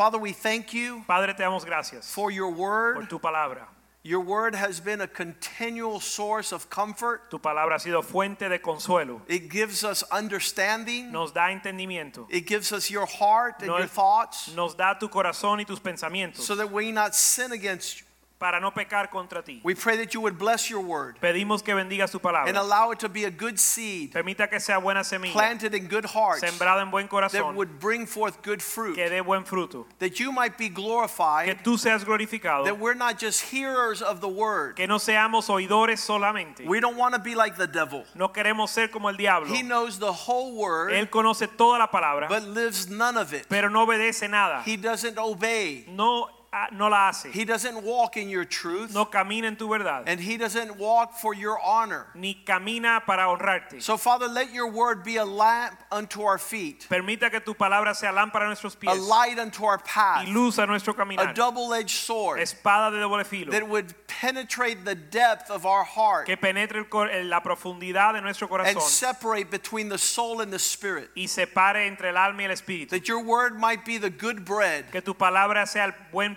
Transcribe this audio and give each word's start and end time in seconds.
Father, 0.00 0.18
we 0.18 0.32
thank 0.32 0.72
you 0.72 1.04
Padre, 1.06 1.34
te 1.34 1.42
damos 1.42 1.62
gracias 1.62 2.10
for 2.10 2.30
your 2.30 2.50
por 2.50 2.94
word. 2.94 3.10
tu 3.10 3.18
palabra. 3.18 3.66
Your 4.02 4.20
word 4.20 4.54
has 4.54 4.80
been 4.80 5.02
a 5.02 5.06
continual 5.06 6.00
source 6.00 6.52
of 6.52 6.70
comfort. 6.70 7.30
Tu 7.30 7.38
palabra 7.38 7.74
ha 7.74 7.78
sido 7.78 8.02
fuente 8.02 8.48
de 8.48 8.58
consuelo. 8.58 9.20
It 9.28 9.50
gives 9.50 9.84
us 9.84 10.02
understanding. 10.10 11.12
Nos 11.12 11.32
da 11.32 11.50
entendimiento. 11.50 12.26
It 12.30 12.46
gives 12.46 12.72
us 12.72 12.90
your 12.90 13.04
heart 13.04 13.56
and 13.60 13.66
your 13.66 13.86
thoughts 13.86 14.54
nos 14.56 14.74
da 14.74 14.94
tu 14.94 15.06
corazón 15.08 15.58
y 15.58 15.64
tus 15.64 15.80
pensamientos 15.80 16.46
so 16.46 16.56
that 16.56 16.72
we 16.72 16.90
not 16.92 17.14
sin 17.14 17.52
against 17.52 18.00
you. 18.00 18.06
Para 18.40 18.58
no 18.58 18.70
pecar 18.72 19.10
contra 19.10 19.42
ti. 19.42 19.60
We 19.62 19.74
pray 19.74 19.98
that 19.98 20.14
you 20.14 20.22
would 20.22 20.38
bless 20.38 20.70
your 20.70 20.80
word 20.80 21.18
Pedimos 21.20 21.62
que 21.62 21.74
bendigas 21.74 22.10
tu 22.10 22.18
and 22.24 22.56
allow 22.56 22.90
it 22.90 22.98
to 23.00 23.08
be 23.10 23.24
a 23.24 23.30
good 23.30 23.58
seed 23.58 24.12
Permita 24.12 24.48
que 24.48 24.58
sea 24.58 24.78
buena 24.78 25.00
semilla, 25.04 25.32
planted 25.32 25.74
in 25.74 25.86
good 25.86 26.06
hearts 26.06 26.42
sembrada 26.42 26.80
en 26.80 26.90
buen 26.90 27.06
that 27.06 27.10
corazón, 27.10 27.54
would 27.54 27.78
bring 27.78 28.06
forth 28.06 28.40
good 28.42 28.62
fruit. 28.62 28.94
que 28.96 29.08
dé 29.10 29.20
buen 29.22 29.44
fruto. 29.44 29.84
That 29.98 30.18
you 30.18 30.32
might 30.32 30.56
be 30.56 30.70
Que 30.70 30.74
glorified. 30.74 31.62
tú 31.62 31.76
seas 31.78 32.02
glorificado, 32.02 32.64
That 32.64 32.78
we're 32.78 32.94
not 32.94 33.18
just 33.18 33.42
hearers 33.52 34.00
of 34.00 34.22
the 34.22 34.28
word. 34.28 34.76
que 34.76 34.86
no 34.86 34.96
seamos 34.96 35.50
oidores 35.50 36.00
solamente. 36.00 36.64
We 36.66 36.80
don't 36.80 36.96
want 36.96 37.14
to 37.14 37.20
be 37.20 37.34
like 37.34 37.56
the 37.58 37.66
devil. 37.66 38.04
No 38.14 38.28
queremos 38.28 38.70
ser 38.70 38.88
como 38.88 39.08
el 39.08 39.16
diablo. 39.18 39.52
He 39.54 39.62
knows 39.62 39.98
the 39.98 40.12
whole 40.12 40.56
word 40.56 40.92
Él 40.92 41.10
conoce 41.10 41.46
toda 41.46 41.78
la 41.78 41.88
palabra, 41.88 42.26
but 42.28 42.44
lives 42.44 42.88
none 42.88 43.18
of 43.18 43.34
it. 43.34 43.46
pero 43.50 43.68
no 43.68 43.84
obedece 43.86 44.30
nada. 44.30 44.62
He 44.64 44.78
doesn't 44.78 45.18
obey. 45.18 45.84
No, 45.88 46.28
Ah, 46.52 46.66
no 46.72 46.88
la 46.88 47.10
hace. 47.10 47.30
He 47.30 47.44
doesn't 47.44 47.80
walk 47.84 48.16
in 48.16 48.28
your 48.28 48.44
truth. 48.44 48.92
No 48.92 49.04
camina 49.04 49.44
en 49.44 49.56
tu 49.56 49.68
verdad. 49.68 50.04
And 50.06 50.18
he 50.18 50.36
doesn't 50.36 50.76
walk 50.78 51.14
for 51.14 51.32
your 51.32 51.60
honor. 51.60 52.08
Ni 52.14 52.42
camina 52.44 53.04
para 53.06 53.28
honrarte. 53.28 53.80
So, 53.80 53.96
Father, 53.96 54.26
let 54.26 54.52
your 54.52 54.68
word 54.68 55.04
be 55.04 55.16
a 55.16 55.24
lamp 55.24 55.78
unto 55.92 56.22
our 56.22 56.38
feet, 56.38 56.88
Permita 56.90 57.30
que 57.30 57.38
tu 57.38 57.54
palabra 57.54 57.94
sea 57.94 58.08
lámpara 58.08 58.42
a 58.42 58.46
nuestros 58.46 58.74
pies. 58.74 58.98
a 58.98 59.00
light 59.00 59.38
unto 59.38 59.64
our 59.64 59.78
path, 59.78 60.26
y 60.26 60.32
luz 60.32 60.58
a 60.58 60.66
nuestro 60.66 60.92
a 60.92 61.32
double 61.34 61.72
edged 61.72 61.90
sword 61.90 62.40
Espada 62.40 62.90
de 62.90 63.00
doble 63.00 63.24
filo 63.24 63.52
that 63.52 63.68
would 63.68 63.94
penetrate 64.06 64.84
the 64.84 64.94
depth 64.94 65.50
of 65.50 65.64
our 65.64 65.84
heart 65.84 66.26
que 66.26 66.36
penetre 66.36 66.84
el 67.12 67.24
la 67.26 67.40
profundidad 67.40 68.14
de 68.14 68.20
nuestro 68.20 68.48
corazón. 68.48 68.72
and 68.72 68.82
separate 68.82 69.50
between 69.50 69.88
the 69.88 69.98
soul 69.98 70.40
and 70.40 70.52
the 70.52 70.58
spirit. 70.58 71.10
y 71.16 71.26
separe 71.26 71.86
entre 71.86 72.08
el 72.08 72.16
alma 72.16 72.42
y 72.42 72.46
el 72.46 72.52
espíritu. 72.52 72.90
That 72.90 73.06
your 73.08 73.22
word 73.22 73.58
might 73.58 73.84
be 73.84 73.98
the 73.98 74.10
good 74.10 74.44
bread, 74.44 74.90
Que 74.90 75.00
tu 75.00 75.14
palabra 75.14 75.66
sea 75.66 75.84
el 75.84 75.92
buen 76.12 76.36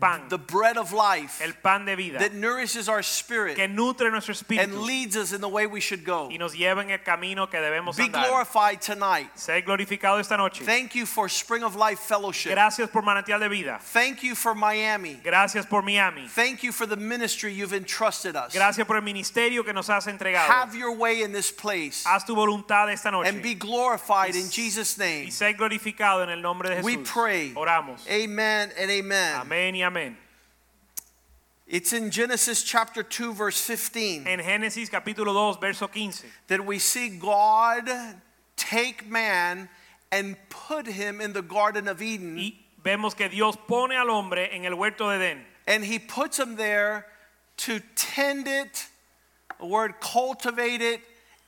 pan, 0.00 0.22
the 0.28 0.38
bread 0.38 0.76
of 0.76 0.92
life 0.92 1.40
el 1.42 1.52
pan 1.62 1.84
de 1.84 1.94
vida, 1.94 2.18
that 2.18 2.32
nourishes 2.34 2.88
our 2.88 3.02
spirit 3.02 3.56
que 3.56 3.68
nutre 3.68 4.10
nuestro 4.10 4.32
espíritu, 4.34 4.62
and 4.62 4.82
leads 4.82 5.16
us 5.16 5.32
in 5.32 5.40
the 5.40 5.48
way 5.48 5.66
we 5.66 5.80
should 5.80 6.04
go. 6.04 6.28
y 6.30 6.36
nos 6.38 6.54
lleva 6.54 6.82
en 6.82 6.90
el 6.90 6.98
camino 6.98 7.46
que 7.48 7.58
debemos 7.60 7.96
Be 7.96 8.04
andar. 8.04 8.26
glorified 8.26 8.80
tonight. 8.80 9.28
Sé 9.36 9.62
glorificado 9.64 10.18
esta 10.18 10.36
noche. 10.36 10.64
Thank 10.64 10.94
you 10.94 11.04
for 11.06 11.28
Spring 11.28 11.62
of 11.62 11.76
Life 11.76 12.00
Fellowship. 12.00 12.50
Gracias 12.50 12.88
por 12.90 13.02
Manantial 13.02 13.38
de 13.40 13.48
Vida. 13.48 13.78
Thank 13.92 14.22
you 14.22 14.34
for 14.34 14.54
Miami. 14.54 15.18
Gracias 15.22 15.66
por 15.66 15.82
Miami. 15.82 16.26
Thank 16.28 16.62
you 16.62 16.72
for 16.72 16.86
the 16.86 16.96
ministry 16.96 17.52
you've 17.52 17.74
entrusted 17.74 18.36
us. 18.36 18.54
Gracias 18.54 18.86
por 18.86 18.96
el 18.96 19.02
ministerio 19.02 19.64
que 19.64 19.72
nos 19.72 19.88
has 19.88 20.06
entregado. 20.06 20.48
Have 20.48 20.74
your 20.74 20.92
way 20.96 21.22
in 21.22 21.32
this 21.32 21.50
place 21.50 22.04
Haz 22.06 22.24
tu 22.24 22.34
voluntad 22.34 22.90
esta 22.90 23.10
noche. 23.10 23.28
and 23.28 23.42
be 23.42 23.54
glorified 23.54 24.34
in 24.34 24.48
Jesus' 24.50 24.96
name. 24.96 25.26
y 25.26 25.30
ser 25.30 25.52
glorificado 25.54 26.22
en 26.22 26.30
el 26.30 26.40
nombre 26.40 26.70
de 26.70 26.76
Jesús. 26.76 26.84
We 26.84 26.96
pray. 26.98 27.52
Oramos. 27.54 28.00
Amen 28.08 28.70
and 28.78 28.90
amen. 28.90 29.34
Amén 29.36 29.74
y 29.76 29.82
amén. 29.82 29.89
It's 31.66 31.92
in 31.92 32.10
Genesis 32.10 32.62
chapter 32.62 33.02
2, 33.02 33.32
verse 33.32 33.60
15, 33.60 34.26
En 34.26 34.40
Génesis 34.40 34.90
capítulo 34.90 35.54
2, 35.54 35.60
verso 35.60 35.86
15, 35.86 36.28
that 36.48 36.64
we 36.64 36.78
see 36.78 37.08
God 37.08 37.88
take 38.56 39.08
man 39.08 39.68
and 40.10 40.36
put 40.48 40.86
him 40.86 41.20
in 41.20 41.32
the 41.32 41.42
Garden 41.42 41.86
of 41.86 42.02
Eden, 42.02 42.36
y 42.36 42.54
vemos 42.82 43.16
que 43.16 43.28
Dios 43.28 43.56
pone 43.68 43.92
al 43.92 44.10
hombre 44.10 44.48
en 44.52 44.64
el 44.64 44.76
huerto 44.76 45.08
de 45.08 45.18
Edén 45.18 45.40
and 45.70 45.84
he 45.84 46.00
puts 46.00 46.38
him 46.38 46.56
there 46.56 47.06
to 47.56 47.80
tend 47.94 48.48
it, 48.48 48.88
the 49.60 49.66
word 49.66 50.00
cultivate 50.00 50.80
it, 50.80 51.00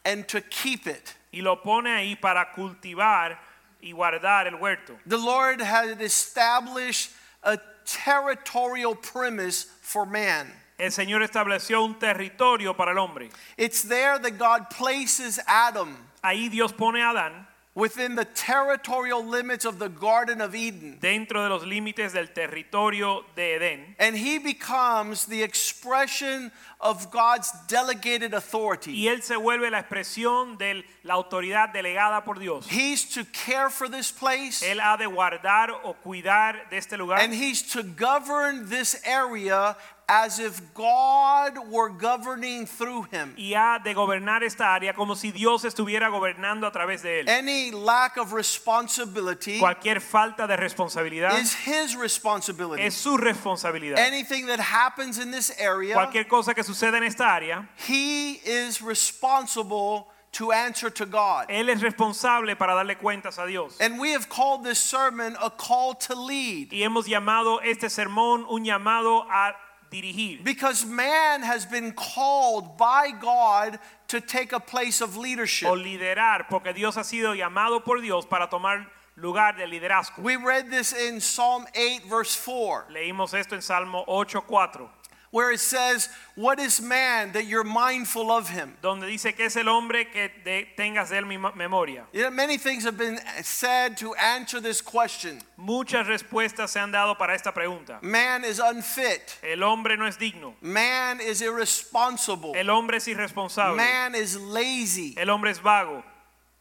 and 0.05 0.29
to 0.29 0.41
keep 0.41 0.87
it. 0.87 1.15
y 1.33 1.41
lo 1.41 1.57
pone 1.57 1.87
ahí 1.87 2.21
para 2.21 2.47
cultivar 2.55 3.37
y 3.83 3.93
guardar 3.93 4.47
el 4.47 4.59
huerto. 4.59 4.97
The 5.07 5.17
Lord 5.17 5.61
had 5.61 6.01
established 6.01 7.11
a 7.43 7.59
territorial 7.93 8.95
premise 8.95 9.67
for 9.81 10.07
man. 10.07 10.53
El 10.79 10.91
Señor 10.91 11.23
estableció 11.23 11.85
un 11.85 11.99
territorio 11.99 12.75
para 12.77 12.93
el 12.93 12.99
hombre. 12.99 13.31
It's 13.57 13.83
there 13.83 14.19
that 14.19 14.39
God 14.39 14.71
places 14.71 15.39
Adam 15.47 15.97
Ahí 16.23 16.49
Dios 16.49 16.73
pone 16.73 17.03
a 17.03 17.11
Adán 17.11 17.49
within 17.75 18.17
the 18.17 18.27
territorial 18.27 19.25
limits 19.25 19.65
of 19.65 19.79
the 19.79 19.89
Garden 19.89 20.41
of 20.43 20.55
Eden. 20.55 20.99
dentro 21.01 21.43
de 21.43 21.49
los 21.49 21.63
límites 21.65 22.13
del 22.13 22.27
territorio 22.27 23.25
de 23.35 23.59
Edén 23.59 23.95
And 23.99 24.15
he 24.17 24.39
becomes 24.39 25.25
the 25.27 25.43
expression 25.43 26.53
of 26.81 27.11
God's 27.11 27.51
delegated 27.69 28.35
authority. 28.35 28.93
y 28.93 29.09
él 29.09 29.23
se 29.23 29.37
vuelve 29.37 29.71
la 29.71 29.79
expresión 29.81 30.59
de 30.59 30.85
la 31.05 31.15
autoridad 31.15 31.73
delegada 31.73 32.25
por 32.25 32.39
Dios. 32.39 32.67
He's 32.69 33.05
to 33.15 33.25
care 33.33 33.71
for 33.71 33.89
this 33.89 34.11
place 34.13 34.63
Él 34.63 34.79
ha 34.81 34.97
de 34.99 35.07
guardar 35.07 35.71
o 35.85 35.95
cuidar 35.95 36.69
de 36.71 36.77
este 36.77 36.99
lugar 36.99 37.21
and 37.21 37.33
he's 37.33 37.63
to 37.63 37.83
govern 37.83 38.69
this 38.69 39.01
area 39.07 39.77
as 40.09 40.39
if 40.39 40.61
God 40.75 41.59
were 41.71 41.89
governing 41.89 42.67
through 42.67 43.05
him. 43.11 43.35
y 43.37 43.55
ha 43.55 43.79
de 43.83 43.95
gobernar 43.95 44.43
esta 44.43 44.75
área 44.75 44.95
como 44.95 45.15
si 45.15 45.31
Dios 45.31 45.65
estuviera 45.65 46.09
gobernando 46.11 46.67
a 46.67 46.73
través 46.73 47.03
de 47.03 47.21
él. 47.21 47.29
Any 47.29 47.71
lack 47.71 48.17
of 48.19 48.33
responsibility 48.33 49.59
Cualquier 49.59 50.01
falta 50.01 50.47
de 50.47 50.57
responsabilidad 50.57 51.39
is 51.39 51.55
his 51.55 51.97
responsibility. 51.97 52.83
es 52.83 52.95
su 52.95 53.17
responsabilidad. 53.17 53.99
Anything 53.99 54.47
that 54.47 54.61
happens 54.61 55.19
in 55.19 55.31
this 55.31 55.51
area, 55.59 55.95
Cualquier 55.95 56.27
cosa 56.29 56.55
que 56.55 56.63
suceda 56.63 56.97
en 56.99 57.05
esta 57.05 57.25
área, 57.35 57.69
he 57.89 58.41
is 58.45 58.83
responsible 58.83 60.09
to 60.33 60.51
answer 60.51 60.91
to 60.91 61.05
God. 61.07 61.47
él 61.49 61.69
es 61.69 61.81
responsable 61.83 62.57
para 62.57 62.75
darle 62.75 62.97
cuentas 62.97 63.39
a 63.39 63.47
Dios. 63.47 63.77
And 63.81 63.99
we 64.01 64.13
have 64.13 64.29
called 64.29 64.65
this 64.65 64.79
sermon 64.79 65.37
a 65.41 65.51
call 65.51 65.95
to 65.95 66.15
lead 66.15 66.73
Y 66.73 66.83
hemos 66.83 67.07
llamado 67.07 67.61
este 67.63 67.89
sermón 67.91 68.45
un 68.49 68.65
llamado 68.65 69.27
a 69.31 69.55
dirigir. 69.93 70.43
because 70.43 70.85
man 70.87 71.43
has 71.43 71.67
been 71.67 71.93
called 71.93 72.77
by 72.77 73.11
God 73.11 73.79
to 74.09 74.21
take 74.21 74.53
a 74.53 74.61
place 74.61 75.01
of 75.01 75.17
leadership. 75.17 75.69
o 75.69 75.75
liderar, 75.75 76.49
porque 76.49 76.75
Dios 76.75 76.97
ha 76.97 77.05
sido 77.05 77.35
llamado 77.35 77.85
por 77.85 78.01
Dios 78.01 78.27
para 78.27 78.49
tomar 78.49 78.87
lugar 79.17 79.57
de 79.57 79.67
liderazgo. 79.67 80.23
We 80.23 80.37
read 80.37 80.71
this 80.71 80.93
in 80.93 81.21
Psalm 81.21 81.67
8, 81.77 82.03
verse 82.09 82.35
4, 82.35 82.87
Leímos 82.91 83.35
esto 83.35 83.55
en 83.55 83.63
Salmo 83.63 84.05
8:4, 84.09 84.89
where 85.33 85.51
it 85.51 85.61
says, 85.61 86.11
What 86.37 86.61
is 86.61 86.81
man 86.81 87.33
that 87.33 87.47
you're 87.47 87.65
mindful 87.65 88.31
of 88.31 88.51
him? 88.51 88.77
donde 88.83 89.07
dice 89.07 89.35
que 89.35 89.47
es 89.47 89.57
el 89.57 89.67
hombre 89.67 90.05
que 90.05 90.31
de- 90.45 90.69
tengas 90.77 91.09
de 91.09 91.17
él 91.17 91.27
mi 91.27 91.39
memoria. 91.57 92.05
Many 92.31 92.59
things 92.59 92.85
have 92.85 92.97
been 92.99 93.19
said 93.43 93.97
to 93.97 94.15
answer 94.15 94.61
this 94.61 94.83
question. 94.83 95.41
Muchas 95.59 96.07
respuestas 96.07 96.69
se 96.69 96.81
han 96.81 96.93
dado 96.93 97.17
para 97.19 97.35
esta 97.35 97.51
pregunta. 97.51 97.99
Man 98.03 98.45
is 98.45 98.61
unfit. 98.61 99.39
El 99.43 99.63
hombre 99.63 99.97
no 99.97 100.07
es 100.07 100.17
digno. 100.19 100.55
Man 100.61 101.19
is 101.21 101.41
irresponsible. 101.41 102.55
El 102.55 102.69
hombre 102.69 102.99
es 102.99 103.09
irresponsable. 103.09 103.77
Man 103.77 104.15
is 104.15 104.37
lazy. 104.37 105.15
El 105.17 105.31
hombre 105.31 105.51
es 105.51 105.59
vago. 105.59 106.05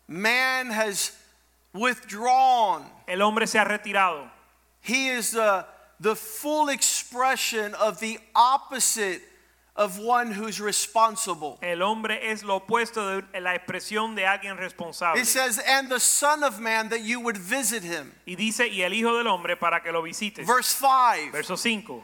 Man 0.07 0.71
has 0.71 1.11
withdrawn. 1.73 2.85
El 3.07 3.21
hombre 3.21 3.47
se 3.47 3.59
ha 3.59 3.65
retirado. 3.65 4.29
He 4.81 5.09
is 5.09 5.31
the, 5.31 5.65
the 6.01 6.15
full 6.15 6.69
expression 6.69 7.75
of 7.75 7.99
the 7.99 8.19
opposite 8.35 9.21
of 9.75 9.99
one 9.99 10.31
who's 10.31 10.59
responsible. 10.59 11.57
El 11.61 11.81
hombre 11.81 12.19
es 12.21 12.43
lo 12.43 12.59
opuesto 12.59 13.21
de 13.31 13.39
la 13.39 13.55
expresión 13.55 14.15
de 14.15 14.25
alguien 14.25 14.57
responsable. 14.57 15.21
It 15.21 15.27
says, 15.27 15.59
and 15.65 15.89
the 15.89 15.99
Son 15.99 16.43
of 16.43 16.59
Man 16.59 16.89
that 16.89 17.01
you 17.01 17.19
would 17.19 17.37
visit 17.37 17.83
him. 17.83 18.11
Y 18.27 18.35
dice, 18.35 18.67
y 18.67 18.81
el 18.81 18.91
Hijo 18.91 19.17
del 19.17 19.27
Hombre 19.27 19.55
para 19.55 19.81
que 19.81 19.91
lo 19.91 20.01
visites. 20.01 20.45
Verse 20.45 20.75
5. 20.75 21.31
Verso 21.31 21.55
5. 21.55 22.03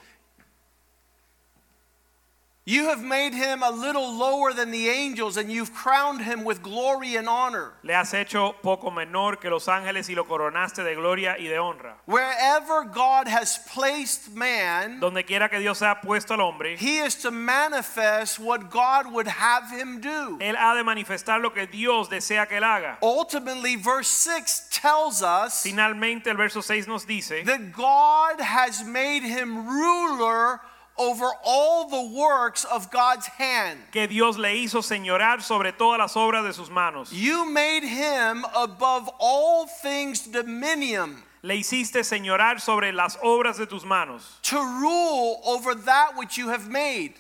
You 2.70 2.90
have 2.90 3.02
made 3.02 3.34
him 3.34 3.64
a 3.64 3.72
little 3.72 4.14
lower 4.14 4.52
than 4.52 4.72
the 4.72 4.90
angels, 4.90 5.38
and 5.38 5.50
you've 5.50 5.74
crowned 5.74 6.20
him 6.20 6.44
with 6.44 6.62
glory 6.62 7.16
and 7.16 7.30
honor. 7.30 7.72
Le 7.82 7.94
has 7.94 8.14
hecho 8.14 8.56
poco 8.62 8.92
menor 8.92 9.38
que 9.40 9.50
los 9.50 9.68
ángeles 9.68 10.10
y 10.10 10.16
lo 10.16 10.26
coronaste 10.26 10.84
de 10.84 10.94
gloria 10.96 11.38
y 11.40 11.48
de 11.48 11.58
honra. 11.58 11.94
Wherever 12.08 12.84
God 12.84 13.30
has 13.30 13.58
placed 13.74 14.36
man, 14.36 15.00
Donde 15.00 15.26
quiera 15.26 15.48
que 15.48 15.60
Dios 15.60 15.82
ha 15.82 16.02
puesto 16.02 16.34
al 16.34 16.42
hombre, 16.42 16.76
he 16.76 16.98
is 16.98 17.16
to 17.16 17.32
manifest 17.32 18.38
what 18.38 18.70
God 18.70 19.14
would 19.14 19.28
have 19.28 19.72
him 19.72 20.02
do. 20.02 20.38
Él 20.42 20.58
ha 20.58 20.76
de 20.76 20.84
manifestar 20.84 21.42
lo 21.42 21.52
que 21.52 21.68
Dios 21.68 22.10
desea 22.10 22.50
que 22.50 22.58
él 22.58 22.66
haga. 22.66 22.98
Ultimately, 23.02 23.78
verse 23.78 24.10
6 24.10 24.68
tells 24.74 25.24
us 25.24 25.64
Finalmente, 25.64 26.30
el 26.30 26.36
verso 26.36 26.60
6 26.60 26.86
nos 26.86 27.06
dice 27.06 27.46
that 27.46 27.72
God 27.72 28.42
has 28.42 28.84
made 28.84 29.24
him 29.24 29.66
ruler 29.70 30.60
over 30.98 31.26
all 31.44 31.88
the 31.88 32.16
works 32.18 32.64
of 32.66 32.90
God's 32.92 33.28
hand. 33.28 33.80
que 33.92 34.08
Dios 34.08 34.38
le 34.38 34.50
hizo 34.56 34.82
señorar 34.82 35.42
sobre 35.42 35.72
todas 35.72 36.00
las 36.00 36.16
obras 36.16 36.44
de 36.46 36.54
sus 36.54 36.70
manos. 36.70 37.12
You 37.14 37.46
made 37.50 37.84
him 37.84 38.46
above 38.56 39.10
all 39.20 39.66
things 39.68 40.28
dominion 40.28 41.24
Le 41.44 41.56
hiciste 41.56 42.04
señorar 42.04 42.60
sobre 42.60 42.92
las 42.92 43.16
obras 43.24 43.58
de 43.58 43.66
tus 43.68 43.86
manos. 43.86 44.24
to 44.42 44.58
rule 44.58 45.40
over 45.46 45.76
that 45.76 46.14
which 46.18 46.38
you 46.38 46.50
have 46.50 46.68
made. 46.70 47.14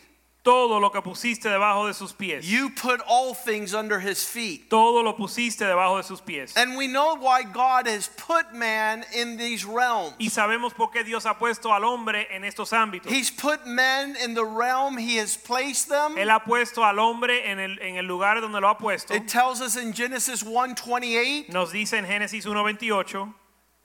Todo 0.47 0.79
lo 0.79 0.91
que 0.91 1.01
pusiste 1.01 1.49
debajo 1.49 1.87
de 1.87 1.93
sus 1.93 2.13
pies. 2.13 2.49
You 2.49 2.69
put 2.69 3.01
all 3.05 3.33
things 3.33 3.73
under 3.73 3.99
his 3.99 4.23
feet. 4.23 4.69
Todo 4.69 5.03
lo 5.03 5.13
pusiste 5.13 5.65
debajo 5.65 5.97
de 5.97 6.03
sus 6.03 6.21
pies. 6.21 6.55
And 6.55 6.77
we 6.77 6.87
know 6.87 7.15
why 7.15 7.43
God 7.43 7.85
has 7.85 8.07
put 8.15 8.53
man 8.53 9.03
in 9.13 9.35
these 9.35 9.65
realms. 9.65 10.13
Y 10.19 10.29
sabemos 10.29 10.73
por 10.73 10.89
qué 10.91 11.03
Dios 11.03 11.25
ha 11.25 11.33
puesto 11.33 11.73
al 11.73 11.83
hombre 11.83 12.27
en 12.31 12.45
estos 12.45 12.71
ámbitos. 12.71 13.11
He's 13.11 13.29
put 13.29 13.67
men 13.67 14.15
in 14.23 14.35
the 14.35 14.45
realm 14.45 14.97
he 14.97 15.17
has 15.17 15.35
placed 15.35 15.89
them. 15.89 16.15
Él 16.17 16.29
ha 16.29 16.39
puesto 16.39 16.85
al 16.85 16.97
hombre 16.97 17.51
en 17.51 17.59
el, 17.59 17.77
en 17.81 17.97
el 17.97 18.05
lugar 18.05 18.39
donde 18.39 18.61
lo 18.61 18.69
ha 18.69 18.77
puesto. 18.77 19.13
It 19.13 19.27
tells 19.27 19.59
us 19.59 19.75
in 19.75 19.91
Genesis 19.91 20.43
1:28 20.43 21.49
Nos 21.49 21.73
dice 21.73 21.97
en 21.97 22.05
Génesis 22.05 22.45
1:28 22.45 23.33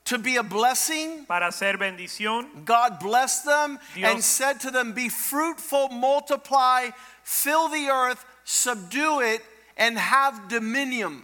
to 0.04 0.19
be 0.19 0.37
a 0.37 0.43
blessing. 0.43 1.25
para 1.26 1.46
hacer 1.49 1.76
bendición. 1.76 2.64
God 2.64 2.99
blessed 3.00 3.44
them 3.44 3.78
and 3.96 4.22
said 4.22 4.60
to 4.60 4.70
them, 4.70 4.93
Be 4.93 5.08
fruitful, 5.08 5.88
multiply, 5.90 6.90
fill 7.22 7.69
the 7.69 7.88
earth, 7.88 8.25
subdue 8.44 9.20
it, 9.20 9.43
and 9.76 9.99
have 9.99 10.49
dominion. 10.49 11.22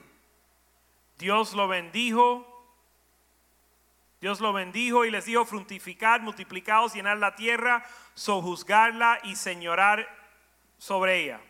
Dios 1.19 1.54
lo 1.54 1.69
bendijo. 1.69 2.44
Dios 4.20 4.40
lo 4.40 4.52
bendijo 4.52 5.04
y 5.04 5.10
les 5.10 5.26
dijo 5.26 5.44
fructificar, 5.44 6.20
multiplicados, 6.22 6.92
llenar 6.92 7.19
la 7.19 7.36
tierra, 7.36 7.84
sojuzgarla 8.14 9.20
y 9.25 9.36
señorar 9.36 10.04
sobre 10.76 11.25
ella. 11.25 11.40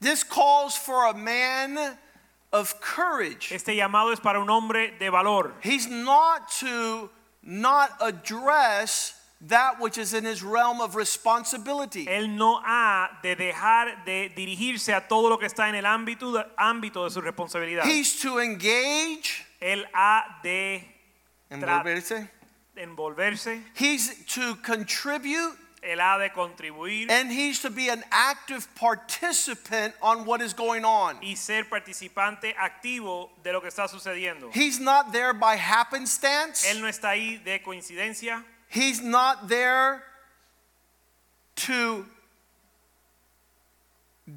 This 0.00 0.24
calls 0.24 0.76
for 0.76 1.08
a 1.08 1.14
man 1.14 1.98
of 2.52 2.80
courage. 2.80 3.52
Este 3.52 3.74
llamado 3.76 4.12
es 4.12 4.20
para 4.20 4.40
un 4.40 4.48
hombre 4.48 4.92
de 4.98 5.10
valor. 5.10 5.54
He's 5.62 5.88
not 5.88 6.50
to 6.60 7.10
not 7.42 7.90
address 8.00 9.14
that 9.42 9.80
which 9.80 9.96
is 9.96 10.12
in 10.12 10.24
his 10.24 10.42
realm 10.42 10.80
of 10.80 10.94
responsibility. 10.94 12.06
Él 12.06 12.28
no 12.36 12.60
ha 12.62 13.18
de 13.22 13.36
dejar 13.36 14.04
de 14.04 14.30
dirigirse 14.36 14.94
a 14.94 15.08
todo 15.08 15.28
lo 15.28 15.38
que 15.38 15.46
está 15.46 15.68
en 15.68 15.74
el 15.74 15.84
ámbito 15.84 16.32
de, 16.32 16.46
ámbito 16.58 17.04
de 17.04 17.10
su 17.10 17.20
responsabilidad. 17.20 17.84
He's 17.84 18.20
to 18.20 18.38
engage 18.38 19.46
Él 19.60 19.84
ha 19.94 20.40
de 20.42 20.84
envolverse. 21.50 22.28
envolverse, 22.76 23.62
He's 23.74 24.24
to 24.34 24.56
contribute 24.56 25.56
él 25.82 26.00
ha 26.00 26.18
de 26.18 26.30
contribuir 26.30 27.10
and 27.10 27.30
he's 27.30 27.60
to 27.60 27.70
be 27.70 27.88
an 27.88 28.04
active 28.10 28.68
participant 28.74 29.94
on 30.02 30.24
what 30.26 30.40
is 30.40 30.52
going 30.52 30.84
on. 30.84 31.16
y 31.22 31.34
ser 31.34 31.64
participante 31.64 32.54
activo 32.54 33.30
de 33.42 33.52
lo 33.52 33.60
que 33.60 33.68
está 33.68 33.88
sucediendo. 33.88 34.50
He's 34.52 34.78
not 34.78 35.12
there 35.12 35.32
by 35.32 35.56
happenstance. 35.56 36.64
Él 36.64 36.80
no 36.80 36.88
está 36.88 37.10
ahí 37.10 37.42
de 37.42 37.60
coincidencia. 37.60 38.44
He's 38.68 39.00
not 39.00 39.48
there 39.48 40.02
to 41.56 42.06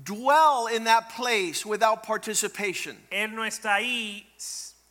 dwell 0.04 0.68
in 0.68 0.86
that 0.86 1.10
place 1.10 1.66
without 1.66 2.04
participation. 2.04 2.98
Él 3.12 3.34
no 3.34 3.44
está 3.44 3.76
ahí, 3.76 4.26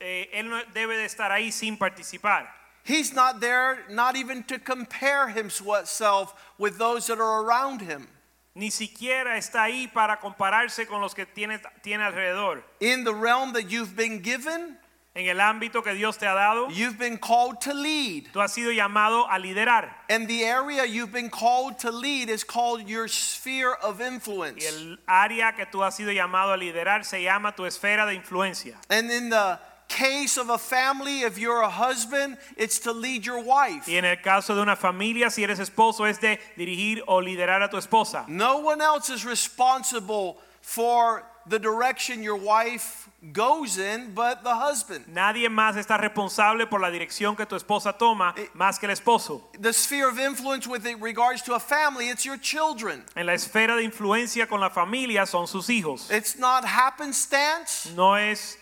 eh, 0.01 0.27
él 0.35 0.49
no 0.49 0.61
debe 0.73 0.97
de 0.97 1.05
estar 1.07 1.31
ahí 1.31 1.51
sin 1.51 1.77
participar. 1.77 2.47
He's 2.85 3.13
not 3.13 3.41
there 3.41 3.85
not 3.89 4.17
even 4.17 4.43
to 4.45 4.59
compare 4.59 5.29
himself 5.29 6.35
with 6.59 6.79
those 6.79 7.07
that 7.07 7.19
are 7.19 7.45
around 7.45 7.81
him. 7.81 8.09
Ni 8.55 8.71
siquiera 8.71 9.39
está 9.39 9.63
ahí 9.63 9.93
para 9.93 10.19
compararse 10.19 10.87
con 10.87 11.01
los 11.01 11.15
que 11.15 11.25
tiene, 11.25 11.59
tiene 11.83 12.03
alrededor. 12.03 12.63
In 12.81 13.05
the 13.05 13.15
realm 13.15 13.53
that 13.55 13.71
you've 13.71 13.97
been 13.97 14.21
given, 14.21 14.77
En 15.15 15.27
el 15.27 15.41
ámbito 15.41 15.83
que 15.85 15.93
Dios 15.93 16.17
te 16.17 16.27
ha 16.27 16.33
dado, 16.33 16.71
you've 16.71 16.99
been 16.99 17.19
called 17.19 17.61
to 17.61 17.75
lead. 17.75 18.31
tú 18.33 18.41
has 18.41 18.51
sido 18.55 18.73
llamado 18.73 19.27
a 19.29 19.39
liderar. 19.39 19.91
And 20.09 20.27
the 20.27 20.43
area 20.45 20.87
you've 20.87 21.13
been 21.13 21.29
called 21.29 21.79
to 21.81 21.91
lead 21.91 22.31
is 22.31 22.43
called 22.45 22.89
your 22.89 23.09
sphere 23.09 23.75
of 23.83 24.01
influence. 24.01 24.65
Y 24.65 24.67
el 24.67 24.99
área 25.07 25.55
que 25.55 25.67
tú 25.67 25.85
has 25.85 25.97
sido 25.97 26.13
llamado 26.13 26.55
a 26.55 26.57
liderar 26.57 27.05
se 27.05 27.23
llama 27.23 27.55
tu 27.55 27.65
esfera 27.65 28.07
de 28.07 28.15
influencia. 28.15 28.77
And 28.89 29.11
in 29.11 29.29
the 29.29 29.59
case 29.89 30.37
of 30.39 30.51
a 30.51 30.59
family, 30.59 31.23
if 31.23 31.39
you're 31.39 31.63
a 31.63 31.69
husband, 31.69 32.39
it's 32.57 32.79
to 32.81 32.93
lead 32.93 33.27
your 33.27 33.43
wife. 33.43 33.87
Y 33.89 33.95
en 33.95 34.05
el 34.05 34.17
caso 34.17 34.55
de 34.55 34.63
una 34.63 34.77
familia, 34.77 35.31
si 35.31 35.43
eres 35.43 35.59
esposo, 35.59 36.09
es 36.09 36.19
de 36.19 36.39
dirigir 36.57 37.03
o 37.07 37.21
liderar 37.21 37.63
a 37.63 37.69
tu 37.69 37.77
esposa. 37.77 38.27
No 38.29 38.59
one 38.59 38.81
else 38.81 39.11
is 39.11 39.25
responsible 39.25 40.39
for 40.61 41.25
the 41.47 41.59
direction 41.59 42.23
your 42.23 42.37
wife 42.37 43.09
goes 43.33 43.79
in 43.79 44.13
but 44.15 44.43
the 44.43 44.55
husband. 44.55 45.07
Nadie 45.09 45.49
más 45.49 45.77
está 45.77 45.99
responsable 45.99 46.67
por 46.67 46.81
la 46.81 46.91
dirección 46.91 47.37
que 47.37 47.47
tu 47.47 47.57
esposa 47.57 47.97
toma 47.97 48.35
eh, 48.37 48.49
más 48.55 48.79
que 48.79 48.87
el 48.87 48.93
esposo. 48.93 49.43
The 49.61 49.73
sphere 49.73 50.09
of 50.09 50.19
influence 50.19 50.67
with 50.67 50.87
regards 51.01 51.43
to 51.43 51.55
a 51.55 51.61
family, 51.61 52.09
it's 52.09 52.25
your 52.25 52.37
children. 52.39 53.05
En 53.17 53.27
la 53.27 53.35
esfera 53.35 53.77
de 53.77 53.85
influencia 53.85 54.49
con 54.49 54.61
la 54.61 54.71
familia 54.71 55.27
son 55.27 55.47
sus 55.47 55.69
hijos. 55.69 56.11
It's 56.11 56.39
not 56.39 56.65
happenstance. 56.65 57.93
No 57.95 58.15
es 58.15 58.57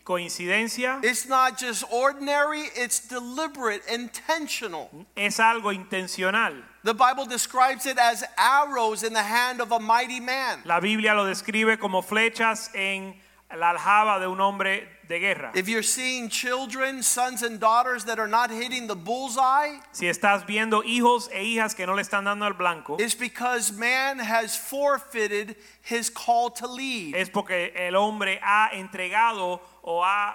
coincidencia, 0.00 0.98
It's 1.02 1.26
not 1.26 1.58
just 1.58 1.84
ordinary, 1.90 2.62
it's 2.74 2.98
deliberate, 3.08 3.82
intentional. 3.92 4.88
es 5.16 5.38
algo 5.38 5.72
intencional. 5.72 6.54
The 6.84 6.94
Bible 6.94 7.26
describes 7.26 7.86
it 7.86 7.98
as 7.98 8.24
arrows 8.36 9.02
in 9.02 9.12
the 9.12 9.22
hand 9.22 9.60
of 9.60 9.70
a 9.72 9.78
mighty 9.78 10.18
man. 10.20 10.62
La 10.64 10.80
Biblia 10.80 11.14
lo 11.14 11.24
describe 11.24 11.78
como 11.78 12.02
flechas 12.02 12.70
en 12.74 13.14
la 13.56 13.70
aljaba 13.70 14.18
de 14.18 14.26
un 14.26 14.40
hombre 14.40 14.88
de 15.12 15.18
guerra. 15.20 15.50
If 15.54 15.68
you're 15.68 15.82
seeing 15.82 16.28
children, 16.30 17.02
sons 17.02 17.42
and 17.42 17.60
daughters 17.60 18.04
that 18.04 18.18
are 18.18 18.26
not 18.26 18.50
hitting 18.50 18.86
the 18.86 18.96
bullseye, 18.96 19.78
Si 19.92 20.06
estás 20.06 20.46
viendo 20.46 20.82
hijos 20.82 21.28
e 21.32 21.42
hijas 21.44 21.74
que 21.76 21.86
no 21.86 21.94
le 21.94 22.02
están 22.02 22.24
dando 22.24 22.46
al 22.46 22.54
blanco, 22.54 22.96
it's 22.98 23.14
because 23.14 23.72
man 23.72 24.18
has 24.18 24.56
forfeited 24.56 25.56
his 25.82 26.08
call 26.08 26.50
to 26.50 26.66
lead. 26.66 27.14
es 27.14 27.28
porque 27.28 27.72
el 27.76 27.94
hombre 27.94 28.40
ha 28.42 28.70
entregado 28.72 29.60
o 29.84 30.02
ha, 30.02 30.34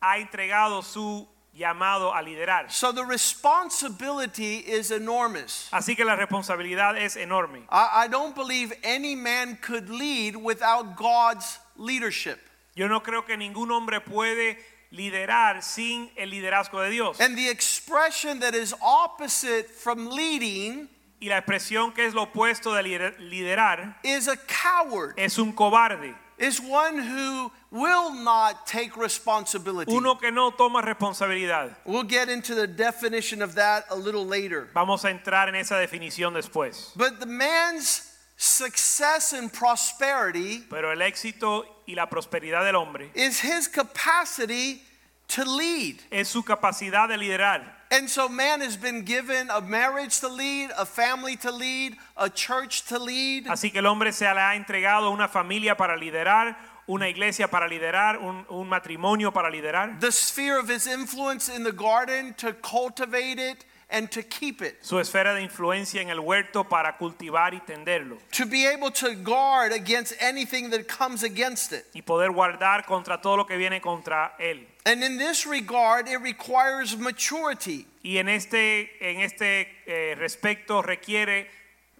ha 0.00 0.18
entregado 0.18 0.84
su 0.84 1.26
llamado 1.52 2.14
a 2.14 2.22
liderar. 2.22 2.70
So 2.70 2.92
the 2.92 3.04
responsibility 3.04 4.58
is 4.58 4.92
enormous. 4.92 5.68
Así 5.72 5.96
que 5.96 6.04
la 6.04 6.14
responsabilidad 6.14 6.96
es 6.96 7.16
enorme. 7.16 7.64
I, 7.70 8.04
I 8.04 8.08
don't 8.08 8.36
believe 8.36 8.72
any 8.84 9.16
man 9.16 9.58
could 9.60 9.90
lead 9.90 10.36
without 10.36 10.96
God's 10.96 11.58
leadership. 11.76 12.38
Yo 12.80 12.88
no 12.88 13.02
creo 13.02 13.26
que 13.26 13.36
ningún 13.36 13.70
hombre 13.72 14.00
puede 14.00 14.58
liderar 14.90 15.62
sin 15.62 16.10
el 16.16 16.30
liderazgo 16.30 16.80
de 16.80 16.88
Dios. 16.88 17.20
And 17.20 17.36
the 17.36 17.50
expression 17.50 18.40
that 18.40 18.54
is 18.54 18.74
opposite 18.80 19.68
from 19.68 20.08
leading 20.08 20.88
Y 21.20 21.28
la 21.28 21.36
expresión 21.36 21.92
que 21.94 22.06
es 22.06 22.14
lo 22.14 22.22
opuesto 22.22 22.72
de 22.72 22.82
liderar 23.18 23.98
is 24.02 24.28
a 24.28 24.38
coward, 24.38 25.12
es 25.18 25.36
un 25.36 25.52
cobarde, 25.52 26.14
is 26.38 26.58
one 26.58 26.96
who 26.96 27.52
will 27.70 28.14
not 28.14 28.66
take 28.66 28.96
responsibility. 28.96 29.92
uno 29.92 30.14
que 30.14 30.30
no 30.30 30.50
toma 30.50 30.80
responsabilidad. 30.80 31.76
We'll 31.84 32.08
get 32.08 32.30
into 32.30 32.54
the 32.54 32.66
definition 32.66 33.42
of 33.42 33.56
that 33.56 33.84
a 33.90 33.94
little 33.94 34.24
later. 34.24 34.70
Vamos 34.72 35.04
a 35.04 35.10
entrar 35.10 35.48
en 35.48 35.56
esa 35.56 35.74
definición 35.74 36.32
después. 36.32 36.96
But 36.96 37.20
the 37.20 37.26
man's 37.26 38.09
success 38.40 39.34
and 39.34 39.52
prosperity 39.52 40.64
Pero 40.70 40.92
el 40.92 41.02
éxito 41.02 41.64
y 41.86 41.94
la 41.94 42.06
prosperidad 42.08 42.64
del 42.64 42.76
hombre 42.76 43.10
is 43.14 43.40
his 43.40 43.68
capacity 43.68 44.82
to 45.28 45.44
lead. 45.44 46.00
es 46.10 46.28
su 46.28 46.42
capacidad 46.42 47.06
de 47.08 47.18
liderar. 47.18 47.62
And 47.90 48.08
so 48.08 48.28
man 48.28 48.62
has 48.62 48.76
been 48.76 49.04
given 49.04 49.50
a 49.50 49.60
marriage 49.60 50.20
to 50.20 50.28
lead, 50.28 50.70
a 50.78 50.86
family 50.86 51.36
to 51.36 51.50
lead, 51.50 51.96
a 52.16 52.30
church 52.30 52.86
to 52.86 52.98
lead. 52.98 53.46
Así 53.46 53.70
que 53.70 53.80
el 53.80 53.86
hombre 53.86 54.10
se 54.12 54.24
le 54.24 54.40
ha 54.40 54.54
entregado 54.54 55.10
una 55.10 55.28
familia 55.28 55.76
para 55.76 55.96
liderar, 55.96 56.56
una 56.86 57.08
iglesia 57.08 57.48
para 57.48 57.68
liderar, 57.68 58.18
un, 58.18 58.46
un 58.48 58.68
matrimonio 58.68 59.32
para 59.32 59.50
liderar. 59.50 60.00
The 60.00 60.12
sphere 60.12 60.58
of 60.58 60.70
his 60.70 60.86
influence 60.86 61.48
in 61.48 61.62
the 61.62 61.72
garden 61.72 62.32
to 62.38 62.54
cultivate 62.54 63.38
it 63.38 63.64
and 63.90 64.10
to 64.10 64.22
keep 64.22 64.62
it. 64.62 64.76
su 64.82 64.98
esfera 64.98 65.34
de 65.34 65.42
influencia 65.42 66.00
en 66.00 66.08
el 66.10 66.20
huerto 66.20 66.64
para 66.64 66.96
cultivar 66.96 67.52
y 67.54 67.60
tenderlo 67.60 68.18
To 68.36 68.46
be 68.46 68.66
able 68.66 68.90
to 68.92 69.14
guard 69.16 69.72
against 69.72 70.14
anything 70.20 70.70
that 70.70 70.86
comes 70.86 71.22
against 71.22 71.72
it. 71.72 71.84
y 71.94 72.02
poder 72.02 72.30
guardar 72.30 72.86
contra 72.86 73.20
todo 73.20 73.36
lo 73.36 73.44
que 73.46 73.56
viene 73.56 73.80
contra 73.80 74.34
él. 74.38 74.66
And 74.86 75.02
in 75.04 75.18
this 75.18 75.46
regard, 75.46 76.08
it 76.08 76.20
requires 76.20 76.96
maturity. 76.96 77.86
Y 78.02 78.16
en 78.16 78.28
este, 78.28 78.88
en 79.00 79.20
este 79.20 79.68
eh, 79.86 80.14
respecto 80.16 80.80
requiere 80.80 81.46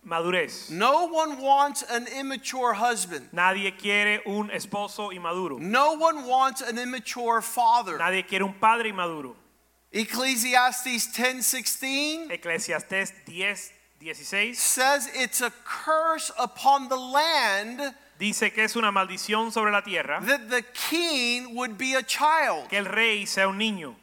madurez. 0.02 0.70
No 0.70 1.04
one 1.06 1.36
wants 1.42 1.82
an 1.90 2.06
immature 2.08 2.72
husband. 2.72 3.28
Nadie 3.32 3.76
quiere 3.76 4.22
un 4.24 4.50
esposo 4.50 5.12
inmaduro. 5.12 5.58
No 5.60 5.92
one 5.98 6.24
wants 6.26 6.62
an 6.62 6.78
immature 6.78 7.42
father. 7.42 7.98
Nadie 7.98 8.26
quiere 8.26 8.44
un 8.44 8.54
padre 8.54 8.88
inmaduro. 8.88 9.34
Ecclesiastes 9.92 11.08
10:16 11.08 12.30
Eclesiastés 12.30 13.12
10, 13.26 13.72
16 14.00 14.54
says 14.54 15.08
it's 15.14 15.40
a 15.40 15.52
curse 15.64 16.30
upon 16.38 16.88
the 16.88 16.96
land 16.96 17.94
dice 18.18 18.52
que 18.54 18.62
es 18.62 18.76
una 18.76 18.92
maldición 18.92 19.50
sobre 19.50 19.72
la 19.72 19.80
tierra 19.80 20.20
that 20.24 20.48
the 20.48 20.62
king 20.74 21.56
would 21.56 21.76
be 21.76 21.94
a 21.94 22.02
child. 22.02 22.68
que 22.68 22.78
el 22.78 22.84
rey 22.84 23.24
sea 23.26 23.48
un 23.48 23.58
niño. 23.58 23.96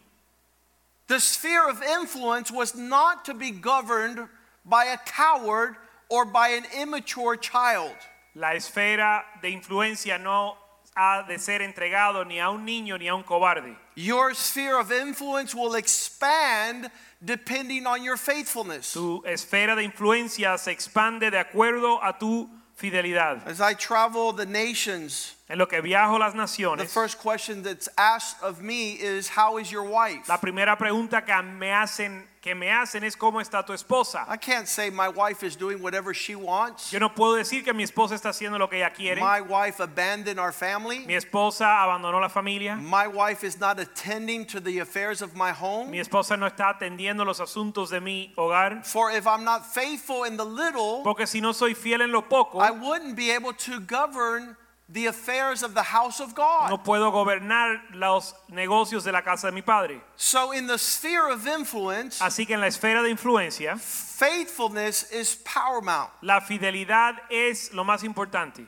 The 1.07 1.21
sphere 1.21 1.69
of 1.69 1.81
influence 1.81 2.51
was 2.51 2.75
not 2.75 3.23
to 3.25 3.33
be 3.33 3.51
governed 3.51 4.27
by 4.65 4.85
a 4.85 4.97
coward 4.97 5.77
or 6.09 6.25
by 6.25 6.49
an 6.49 6.65
immature 6.77 7.37
child. 7.37 7.95
La 8.35 8.49
esfera 8.55 9.23
de 9.41 9.51
influencia 9.51 10.19
no 10.21 10.57
ha 10.97 11.23
de 11.25 11.39
ser 11.39 11.61
entregado 11.61 12.27
ni 12.27 12.39
a 12.39 12.49
un 12.49 12.65
niño 12.65 12.99
ni 12.99 13.07
a 13.07 13.15
un 13.15 13.23
cobarde. 13.23 13.77
Your 13.99 14.35
sphere 14.35 14.79
of 14.79 14.91
influence 14.91 15.55
will 15.55 15.73
expand 15.73 16.91
depending 17.25 17.87
on 17.87 18.03
your 18.03 18.15
faithfulness. 18.15 18.93
Tu 18.93 19.23
esfera 19.25 19.75
de 19.75 19.89
influencia 19.89 20.55
se 20.59 20.71
expande 20.71 21.31
de 21.31 21.43
acuerdo 21.43 21.99
a 22.03 22.13
tu 22.13 22.47
fidelidad. 22.79 23.41
As 23.47 23.59
I 23.59 23.73
travel 23.73 24.33
the 24.33 24.45
nations, 24.45 25.33
En 25.49 25.57
lo 25.57 25.67
que 25.67 25.81
viajo 25.81 26.19
las 26.19 26.33
the 26.33 26.85
first 26.85 27.19
question 27.19 27.63
that's 27.63 27.87
asked 27.97 28.43
of 28.43 28.61
me 28.61 28.91
is 28.93 29.29
how 29.29 29.57
is 29.57 29.71
your 29.71 29.83
wife? 29.83 30.27
la 30.27 30.37
primera 30.37 30.77
pregunta 30.77 31.25
que 31.25 31.41
me 31.41 31.71
hacen 31.71 32.27
que 32.41 32.53
me 32.53 32.69
hacen 32.69 33.03
es 33.03 33.15
cómo 33.15 33.41
está 33.41 33.65
tu 33.65 33.73
esposa. 33.73 34.25
I 34.27 34.37
can't 34.37 34.67
say 34.67 34.89
my 34.89 35.07
wife 35.07 35.43
is 35.43 35.55
doing 35.55 35.81
whatever 35.81 36.13
she 36.13 36.35
wants. 36.35 36.91
Yo 36.91 36.99
no 36.99 37.09
puedo 37.09 37.35
decir 37.35 37.63
que 37.63 37.73
mi 37.73 37.83
esposa 37.83 38.15
está 38.15 38.29
haciendo 38.29 38.57
lo 38.57 38.67
que 38.67 38.77
ella 38.77 38.91
quiere. 38.91 39.21
My 39.21 39.41
wife 39.41 39.81
abandoned 39.81 40.37
our 40.37 40.51
family. 40.51 41.05
Mi 41.05 41.15
esposa 41.15 41.81
abandonó 41.81 42.19
la 42.19 42.29
familia. 42.29 42.75
My 42.75 43.07
wife 43.07 43.45
is 43.45 43.59
not 43.59 43.79
attending 43.79 44.45
to 44.47 44.59
the 44.59 44.79
affairs 44.79 45.21
of 45.21 45.35
my 45.35 45.51
home. 45.51 45.91
Mi 45.91 45.99
esposa 45.99 46.37
no 46.37 46.45
está 46.45 46.77
atendiendo 46.77 47.25
los 47.25 47.39
asuntos 47.39 47.89
de 47.89 48.01
mi 48.01 48.33
hogar. 48.37 48.85
For 48.85 49.11
if 49.11 49.25
I'm 49.25 49.43
not 49.43 49.65
faithful 49.65 50.25
in 50.25 50.37
the 50.37 50.45
little, 50.45 51.03
Porque 51.03 51.25
si 51.25 51.39
no 51.39 51.53
soy 51.53 51.73
fiel 51.73 52.01
en 52.01 52.11
lo 52.11 52.21
poco, 52.21 52.59
I 52.59 52.71
wouldn't 52.71 53.15
be 53.15 53.31
able 53.31 53.53
to 53.53 53.79
govern 53.79 54.55
the 54.89 55.07
affairs 55.07 55.63
of 55.63 55.73
the 55.73 55.83
house 55.83 56.21
of 56.21 56.33
God. 56.33 56.69
no 56.69 56.77
puedo 56.77 57.11
gobernar 57.11 57.81
los 57.93 58.33
negocios 58.49 59.03
de 59.03 59.11
la 59.11 59.21
casa 59.21 59.47
de 59.47 59.51
mi 59.53 59.61
padre. 59.61 60.01
So, 60.15 60.51
in 60.53 60.65
the 60.67 60.77
sphere 60.77 61.29
of 61.29 61.45
influence, 61.45 62.19
Así 62.21 62.45
que 62.47 62.53
en 62.55 62.61
la 62.61 62.67
esfera 62.67 63.03
de 63.03 63.09
influencia, 63.09 63.77
faithfulness 63.77 65.11
is 65.11 65.35
paramount. 65.43 66.09
la 66.21 66.39
fidelidad 66.39 67.15
es 67.29 67.73
lo 67.73 67.83
más 67.83 68.03
importante. 68.03 68.65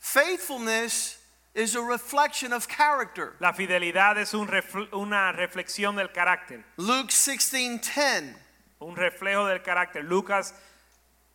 Faithfulness 0.00 1.18
is 1.54 1.76
a 1.76 1.80
reflection 1.82 2.52
of 2.52 2.66
character. 2.66 3.36
La 3.40 3.52
fidelidad 3.52 4.18
es 4.18 4.34
un 4.34 4.48
refl- 4.48 4.88
una 4.92 5.32
reflexión 5.32 5.94
del 5.96 6.08
carácter, 6.08 6.64
Luke 6.76 7.10
16:10. 7.12 8.34
un 8.80 8.96
reflejo 8.96 9.46
del 9.46 9.60
carácter. 9.62 10.02
Lucas 10.02 10.52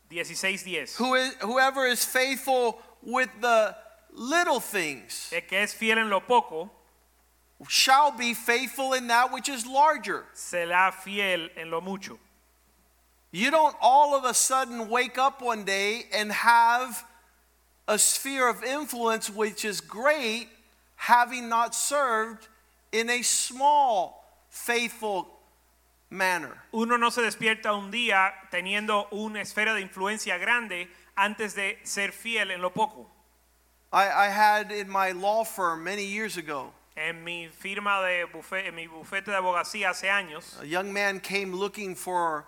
16:10. 0.09 0.97
Who 0.97 1.15
is, 1.15 1.33
whoever 1.41 1.85
is 1.87 2.03
faithful 2.05 2.81
with 3.03 3.29
the 3.41 3.75
little 4.13 4.59
things 4.59 5.31
El 5.33 5.41
que 5.41 5.59
es 5.59 5.73
fiel 5.73 5.97
en 5.97 6.09
lo 6.09 6.19
poco 6.19 6.71
shall 7.67 8.11
be 8.11 8.33
faithful 8.33 8.93
in 8.93 9.07
that 9.07 9.31
which 9.31 9.49
is 9.49 9.65
larger. 9.65 10.25
será 10.35 10.93
fiel 10.93 11.49
en 11.57 11.71
lo 11.71 11.81
mucho. 11.81 12.19
You 13.31 13.51
don't 13.51 13.75
all 13.81 14.15
of 14.15 14.23
a 14.23 14.33
sudden 14.33 14.89
wake 14.89 15.17
up 15.17 15.41
one 15.41 15.65
day 15.65 16.05
and 16.13 16.31
have 16.31 17.03
a 17.87 17.97
sphere 17.97 18.49
of 18.49 18.63
influence 18.63 19.29
which 19.29 19.65
is 19.65 19.81
great, 19.81 20.49
having 20.95 21.49
not 21.49 21.73
served 21.73 22.47
in 22.91 23.09
a 23.09 23.21
small, 23.21 24.25
faithful 24.49 25.27
manner. 26.09 26.57
Uno 26.73 26.97
no 26.97 27.09
se 27.09 27.21
despierta 27.21 27.73
un 27.77 27.91
día 27.91 28.31
teniendo 28.51 29.07
una 29.11 29.41
esfera 29.41 29.73
de 29.73 29.81
influencia 29.81 30.39
grande 30.39 30.87
antes 31.17 31.53
de 31.55 31.77
ser 31.83 32.11
fiel 32.11 32.51
en 32.51 32.61
lo 32.61 32.69
poco. 32.69 33.07
I, 33.91 34.27
I 34.27 34.29
had 34.29 34.71
in 34.71 34.89
my 34.89 35.11
law 35.11 35.43
firm 35.43 35.83
many 35.83 36.03
years 36.05 36.37
ago, 36.37 36.73
En 36.95 37.23
mi 37.23 37.47
firma 37.47 38.01
de 38.01 38.25
bufete, 38.25 38.67
en 38.67 38.75
mi 38.75 38.87
bufete 38.87 39.25
de 39.31 39.37
abogacía 39.37 39.89
hace 39.91 40.09
años, 40.09 40.57
a 40.61 40.65
young 40.65 40.91
man 40.91 41.19
came 41.19 41.53
looking 41.53 41.95
for 41.95 42.45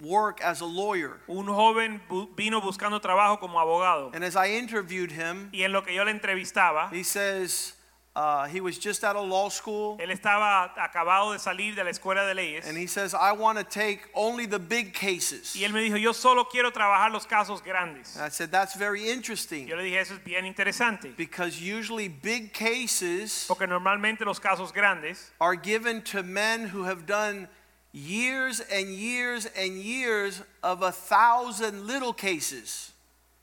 work 0.00 0.40
as 0.42 0.60
a 0.60 0.66
lawyer. 0.66 1.20
un 1.28 1.46
joven 1.46 2.00
bu- 2.08 2.28
vino 2.36 2.60
buscando 2.60 3.00
trabajo 3.00 3.38
como 3.40 3.58
abogado. 3.58 4.10
And 4.14 4.22
as 4.24 4.36
I 4.36 4.56
interviewed 4.58 5.12
him, 5.12 5.48
Y 5.52 5.62
en 5.62 5.72
lo 5.72 5.82
que 5.82 5.94
yo 5.94 6.04
le 6.04 6.10
entrevistaba, 6.12 6.90
he 6.92 7.02
says 7.04 7.74
uh, 8.18 8.48
he 8.48 8.60
was 8.60 8.76
just 8.78 9.04
out 9.04 9.14
of 9.14 9.28
law 9.28 9.48
school. 9.48 9.96
él 10.00 10.10
estaba 10.10 10.72
acabado 10.76 11.32
de 11.32 11.38
salir 11.38 11.76
de 11.76 11.84
la 11.84 11.90
escuela 11.90 12.26
de 12.26 12.34
leyes. 12.34 12.66
And 12.66 12.76
he 12.76 12.88
says, 12.88 13.14
I 13.14 13.30
want 13.30 13.58
to 13.58 13.64
take 13.64 14.08
only 14.12 14.44
the 14.44 14.58
big 14.58 14.92
cases. 14.92 15.54
Y 15.54 15.62
él 15.64 15.72
me 15.72 15.88
dijo, 15.88 15.96
yo 16.02 16.12
solo 16.12 16.44
quiero 16.44 16.72
trabajar 16.72 17.12
los 17.12 17.26
casos 17.26 17.62
grandes. 17.62 18.16
And 18.16 18.24
I 18.24 18.28
said, 18.28 18.50
That's 18.50 18.74
very 18.74 19.08
interesting 19.08 19.68
Yo 19.68 19.76
le 19.76 19.84
dije, 19.84 20.00
eso 20.00 20.14
es 20.14 20.20
bien 20.24 20.44
interesante. 20.46 21.16
because 21.16 21.60
usually 21.60 22.08
big 22.08 22.52
cases 22.52 23.44
Porque 23.46 23.68
normalmente 23.68 24.24
los 24.24 24.40
casos 24.40 24.72
grandes 24.72 25.30
are 25.40 25.54
given 25.54 26.02
to 26.02 26.24
men 26.24 26.66
who 26.66 26.82
have 26.84 27.06
done 27.06 27.46
years 27.92 28.60
and 28.60 28.88
years 28.88 29.46
and 29.56 29.74
years 29.78 30.42
of 30.64 30.82
a 30.82 30.90
thousand 30.90 31.86
little 31.86 32.12
cases. 32.12 32.92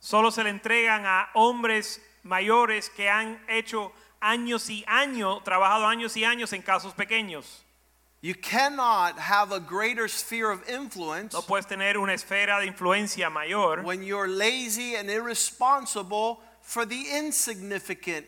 solo 0.01 0.29
se 0.31 0.43
le 0.43 0.49
entregan 0.49 1.05
a 1.05 1.29
hombres 1.33 1.99
mayores 2.25 2.89
que 2.89 3.07
han 3.07 3.39
hecho 3.47 3.91
años 4.25 4.69
y 4.69 4.83
años, 4.87 5.43
trabajado 5.43 5.85
años 5.85 6.17
y 6.17 6.23
años 6.23 6.51
en 6.53 6.61
casos 6.61 6.93
pequeños. 6.93 7.61
You 8.21 8.33
cannot 8.33 9.19
have 9.19 9.51
a 9.51 9.59
greater 9.59 10.07
sphere 10.07 10.49
of 10.49 10.67
influence 10.67 11.33
No 11.33 11.41
puedes 11.41 11.67
tener 11.67 11.95
una 11.97 12.13
esfera 12.13 12.59
de 12.59 12.65
influencia 12.65 13.31
mayor 13.31 13.83
when 13.83 14.01
you're 14.01 14.27
lazy 14.27 14.95
and 14.95 15.11
irresponsible 15.11 16.39
for 16.61 16.85
the 16.85 17.05
insignificant 17.15 18.25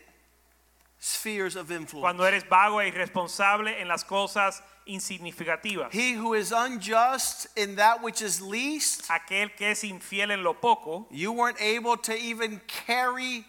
spheres 1.00 1.56
of 1.56 1.72
influence. 1.72 2.02
cuando 2.02 2.22
eres 2.22 2.44
vago 2.44 2.78
e 2.78 2.88
irresponsable 2.88 3.80
en 3.80 3.88
las 3.88 4.04
cosas 4.04 4.62
insignificativas. 4.86 5.92
He 5.92 6.12
who 6.12 6.34
is 6.34 6.52
unjust 6.52 7.48
in 7.56 7.76
that 7.76 8.00
which 8.00 8.22
is 8.22 8.40
least, 8.40 9.08
Aquel 9.08 9.50
que 9.56 9.68
es 9.68 9.82
infiel 9.82 10.30
en 10.30 10.44
lo 10.44 10.54
poco, 10.54 11.08
you 11.10 11.32
weren't 11.32 11.60
able 11.60 11.96
to 11.96 12.14
even 12.14 12.60
carry 12.68 13.44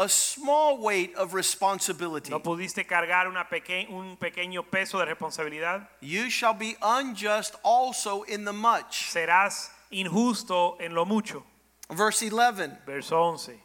a 0.00 0.08
small 0.08 0.78
weight 0.78 1.12
of 1.16 1.34
responsibility. 1.34 2.30
no 2.30 2.38
pudiste 2.38 2.86
cargar 2.86 3.26
una 3.26 3.44
peque- 3.50 3.88
un 3.90 4.16
pequeño 4.16 4.62
peso 4.70 4.96
de 4.98 5.04
responsabilidad, 5.06 5.88
You 6.00 6.30
shall 6.30 6.54
be 6.54 6.76
unjust 6.80 7.56
also 7.64 8.22
in 8.22 8.44
the 8.44 8.52
much. 8.52 9.10
serás 9.12 9.70
injusto 9.90 10.76
en 10.80 10.94
lo 10.94 11.04
mucho. 11.04 11.42
Verse 11.90 12.22
11. 12.22 12.78
Verso 12.86 13.16
11. 13.20 13.60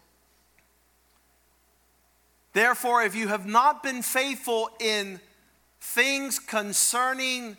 Therefore, 2.53 3.03
if 3.03 3.15
you 3.15 3.27
have 3.29 3.45
not 3.45 3.81
been 3.83 4.01
faithful 4.01 4.69
in 4.79 5.19
things 5.79 6.39
concerning 6.39 7.57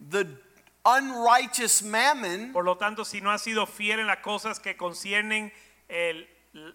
the 0.00 0.26
unrighteous 0.84 1.82
mammon, 1.82 2.52
Por 2.52 2.64
lo 2.64 2.74
tanto, 2.76 3.04
si 3.04 3.20
no 3.20 3.30
has 3.30 3.42
sido 3.42 3.66
fiel 3.66 4.00
en 4.00 4.06
las 4.06 4.18
cosas 4.22 4.58
que 4.60 4.74
conciernen 4.76 5.50
el, 5.88 6.26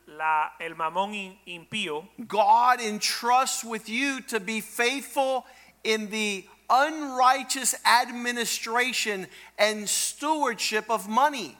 la- 0.07 0.51
el 0.59 0.75
mamón 0.75 1.13
in- 1.13 1.37
impío, 1.47 2.07
God 2.27 2.79
entrusts 2.79 3.63
with 3.63 3.89
you 3.89 4.21
to 4.21 4.39
be 4.39 4.61
faithful 4.61 5.45
in 5.83 6.09
the 6.09 6.47
unrighteous 6.69 7.75
administration 7.85 9.27
and 9.57 9.87
stewardship 9.89 10.89
of 10.89 11.07
money. 11.07 11.57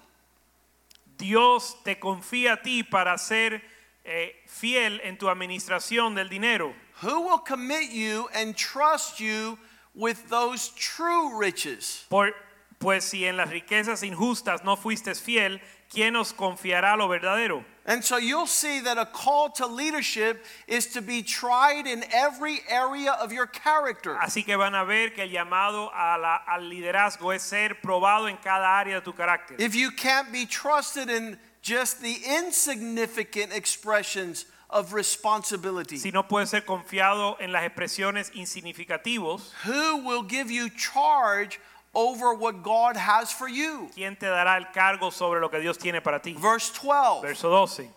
Dios 1.17 1.75
te 1.83 1.95
confía 1.95 2.53
a 2.53 2.61
ti 2.61 2.83
para 2.83 3.17
ser 3.17 3.61
eh, 4.05 4.31
fiel 4.47 4.99
en 5.03 5.17
tu 5.17 5.27
administración 5.27 6.15
del 6.15 6.27
dinero. 6.29 6.73
Who 7.01 7.21
will 7.21 7.39
commit 7.39 7.91
you 7.91 8.27
and 8.33 8.55
trust 8.55 9.19
you 9.19 9.57
with 9.93 10.29
those 10.29 10.69
true 10.75 11.37
riches? 11.37 12.05
Por 12.09 12.31
Pues 12.79 13.05
si 13.05 13.23
en 13.25 13.37
las 13.37 13.49
riquezas 13.49 14.03
injustas 14.03 14.61
no 14.65 14.75
fuiste 14.75 15.15
fiel, 15.15 15.61
¿quién 15.91 16.15
os 16.15 16.31
confiará 16.33 16.95
lo 16.97 17.07
verdadero? 17.07 17.63
And 17.85 18.01
so 18.03 18.15
you'll 18.17 18.47
see 18.47 18.79
that 18.81 18.97
a 18.97 19.05
call 19.05 19.49
to 19.55 19.67
leadership 19.67 20.45
is 20.67 20.87
to 20.93 21.01
be 21.01 21.21
tried 21.21 21.85
in 21.85 22.05
every 22.13 22.61
area 22.69 23.11
of 23.11 23.33
your 23.33 23.45
character. 23.45 24.15
Así 24.21 24.45
que 24.45 24.55
van 24.57 24.73
a 24.73 24.85
ver 24.85 25.09
que 25.13 25.23
el 25.23 25.29
llamado 25.29 25.89
a 25.93 26.17
la- 26.17 26.41
al 26.47 26.61
liderazgo 26.69 27.33
es 27.35 27.41
ser 27.43 27.75
probado 27.83 28.29
en 28.29 28.37
cada 28.37 28.79
área 28.79 28.95
de 28.95 29.01
tu 29.01 29.11
carácter. 29.13 29.59
If 29.59 29.75
you 29.75 29.91
can't 29.91 30.31
be 30.31 30.45
trusted 30.45 31.09
in 31.09 31.37
just 31.61 32.01
the 32.01 32.13
insignificant 32.25 33.51
expressions 33.51 34.45
of 34.69 34.93
responsibility, 34.93 35.97
Si 35.97 36.09
no 36.11 36.23
puedes 36.23 36.49
ser 36.49 36.61
confiado 36.61 37.35
en 37.41 37.51
las 37.51 37.63
expresiones 37.63 38.31
insignificativos, 38.33 39.51
who 39.65 39.97
will 39.97 40.23
give 40.23 40.49
you 40.49 40.69
charge 40.69 41.59
over 41.93 42.33
what 42.33 42.63
God 42.63 42.95
has 42.97 43.31
for 43.31 43.47
you? 43.47 43.89
¿quién 43.95 44.17
te 44.17 44.25
dará 44.25 44.57
el 44.57 44.65
cargo 44.73 45.09
sobre 45.11 45.39
lo 45.39 45.49
que 45.49 45.59
Dios 45.59 45.77
tiene 45.77 46.01
para 46.01 46.19
ti? 46.19 46.33
Verse 46.33 46.71
12. 46.71 47.21
Verso 47.21 47.49
12. 47.49 47.89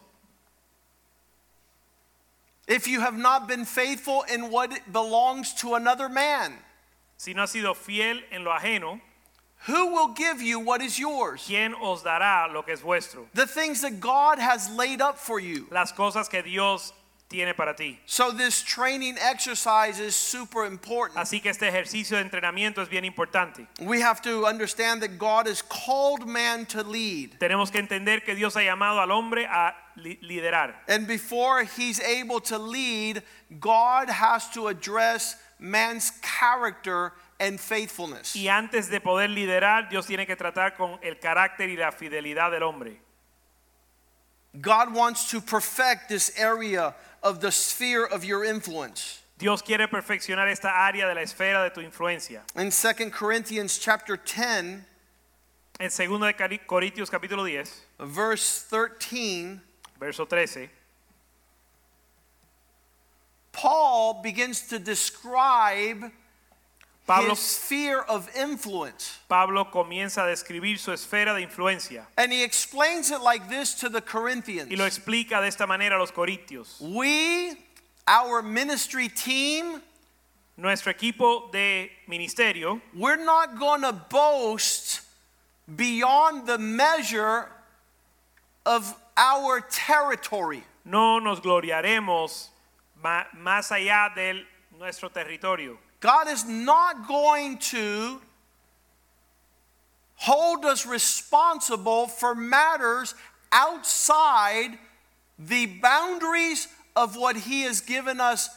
If 2.68 2.88
you 2.88 3.00
have 3.00 3.16
not 3.16 3.46
been 3.46 3.64
faithful 3.64 4.24
in 4.32 4.50
what 4.50 4.92
belongs 4.92 5.54
to 5.54 5.74
another 5.74 6.08
man, 6.08 6.52
Si 7.16 7.32
no 7.32 7.42
has 7.42 7.52
sido 7.52 7.74
fiel 7.74 8.20
en 8.30 8.44
lo 8.44 8.50
ajeno, 8.52 9.00
who 9.66 9.86
will 9.86 10.08
give 10.08 10.42
you 10.42 10.60
what 10.60 10.82
is 10.82 10.98
yours? 10.98 11.44
¿quién 11.46 11.74
os 11.80 12.02
dará 12.02 12.52
lo 12.52 12.62
que 12.62 12.74
es 12.74 12.82
vuestro? 12.82 13.26
The 13.32 13.46
things 13.46 13.80
that 13.80 14.00
God 14.00 14.38
has 14.38 14.68
laid 14.70 15.00
up 15.00 15.18
for 15.18 15.40
you. 15.40 15.66
Las 15.70 15.92
cosas 15.92 16.28
que 16.28 16.42
Dios 16.42 16.92
tiene 17.28 17.54
para 17.54 17.74
ti. 17.74 17.98
So, 18.06 18.32
this 18.32 18.62
training 18.62 19.16
exercise 19.18 19.98
is 19.98 20.14
super 20.14 20.64
important. 20.64 21.18
Así 21.18 21.42
que 21.42 21.50
este 21.50 21.68
ejercicio 21.68 22.16
de 22.16 22.22
entrenamiento 22.22 22.82
es 22.82 22.88
bien 22.88 23.04
importante. 23.04 23.66
We 23.80 24.00
have 24.00 24.22
to 24.22 24.46
understand 24.46 25.02
that 25.02 25.18
God 25.18 25.46
has 25.46 25.62
called 25.62 26.26
man 26.26 26.66
to 26.66 26.82
lead. 26.82 27.38
Tenemos 27.38 27.70
que 27.70 27.80
entender 27.80 28.24
que 28.24 28.34
Dios 28.34 28.54
ha 28.54 28.60
llamado 28.60 29.00
al 29.00 29.10
hombre 29.10 29.46
a 29.46 29.74
liderar. 29.96 30.74
And 30.88 31.06
before 31.06 31.64
he's 31.64 32.00
able 32.00 32.40
to 32.42 32.58
lead, 32.58 33.22
God 33.60 34.08
has 34.08 34.48
to 34.50 34.68
address 34.68 35.36
man's 35.58 36.12
character 36.22 37.12
and 37.40 37.58
faithfulness. 37.58 38.34
Y 38.36 38.48
antes 38.48 38.88
de 38.88 39.00
poder 39.00 39.30
liderar, 39.30 39.88
Dios 39.88 40.06
tiene 40.06 40.26
que 40.26 40.36
tratar 40.36 40.76
con 40.76 40.98
el 41.02 41.18
carácter 41.18 41.68
y 41.68 41.76
la 41.76 41.92
fidelidad 41.92 42.50
del 42.50 42.62
hombre. 42.62 43.05
God 44.60 44.94
wants 44.94 45.30
to 45.30 45.40
perfect 45.40 46.08
this 46.08 46.32
area 46.36 46.94
of 47.22 47.40
the 47.40 47.50
sphere 47.50 48.04
of 48.04 48.24
your 48.24 48.44
influence. 48.44 49.22
Dios 49.38 49.60
quiere 49.60 49.86
perfeccionar 49.86 50.50
esta 50.50 50.68
área 50.68 51.06
de 51.08 51.14
la 51.14 51.20
esfera 51.20 51.68
de 51.68 51.70
tu 51.70 51.86
influencia. 51.86 52.40
In 52.54 52.70
2 52.70 53.10
Corinthians 53.10 53.78
chapter 53.78 54.16
10, 54.16 54.84
En 55.78 55.90
2 55.90 56.20
de 56.48 56.58
Corintios 56.66 57.10
capítulo 57.10 57.44
10, 57.44 57.70
verse 58.00 58.64
13, 58.70 59.60
verso 60.00 60.24
13, 60.24 60.70
Paul 63.52 64.22
begins 64.22 64.68
to 64.68 64.78
describe 64.78 66.10
Pablo, 67.06 67.30
his 67.30 67.38
sphere 67.38 68.00
of 68.08 68.28
influence. 68.36 69.18
Pablo 69.28 69.64
comienza 69.66 70.24
a 70.24 70.28
describir 70.28 70.78
su 70.78 70.90
esfera 70.92 71.34
de 71.34 71.42
influencia 71.46 72.04
And 72.18 72.32
he 72.32 72.42
explains 72.42 73.10
it 73.12 73.20
like 73.20 73.48
this 73.48 73.74
to 73.80 73.88
the 73.88 74.00
Corinthians. 74.00 74.70
y 74.70 74.76
lo 74.76 74.84
explica 74.84 75.40
de 75.40 75.46
esta 75.48 75.66
manera 75.66 75.96
a 75.96 75.98
los 75.98 76.10
corintios. 76.10 76.80
We, 76.80 77.56
our 78.08 78.42
ministry 78.42 79.08
team, 79.08 79.80
Nuestro 80.58 80.90
equipo 80.90 81.50
de 81.52 81.90
ministerio 82.08 82.80
we're 82.94 83.22
not 83.22 83.58
going 83.58 83.82
to 83.82 83.92
boast 83.92 85.02
beyond 85.76 86.46
the 86.46 86.56
measure 86.56 87.46
of 88.64 88.94
our 89.18 89.60
territory. 89.60 90.64
no 90.84 91.18
nos 91.18 91.40
gloriaremos 91.40 92.48
más 93.02 93.70
allá 93.70 94.14
de 94.14 94.44
nuestro 94.78 95.10
territorio. 95.10 95.76
God 96.00 96.28
is 96.28 96.44
not 96.44 97.08
going 97.08 97.58
to 97.58 98.20
hold 100.16 100.64
us 100.64 100.86
responsible 100.86 102.06
for 102.06 102.34
matters 102.34 103.14
outside 103.52 104.78
the 105.38 105.66
boundaries 105.66 106.68
of 106.94 107.16
what 107.16 107.36
He 107.36 107.62
has 107.62 107.80
given 107.80 108.20
us 108.20 108.48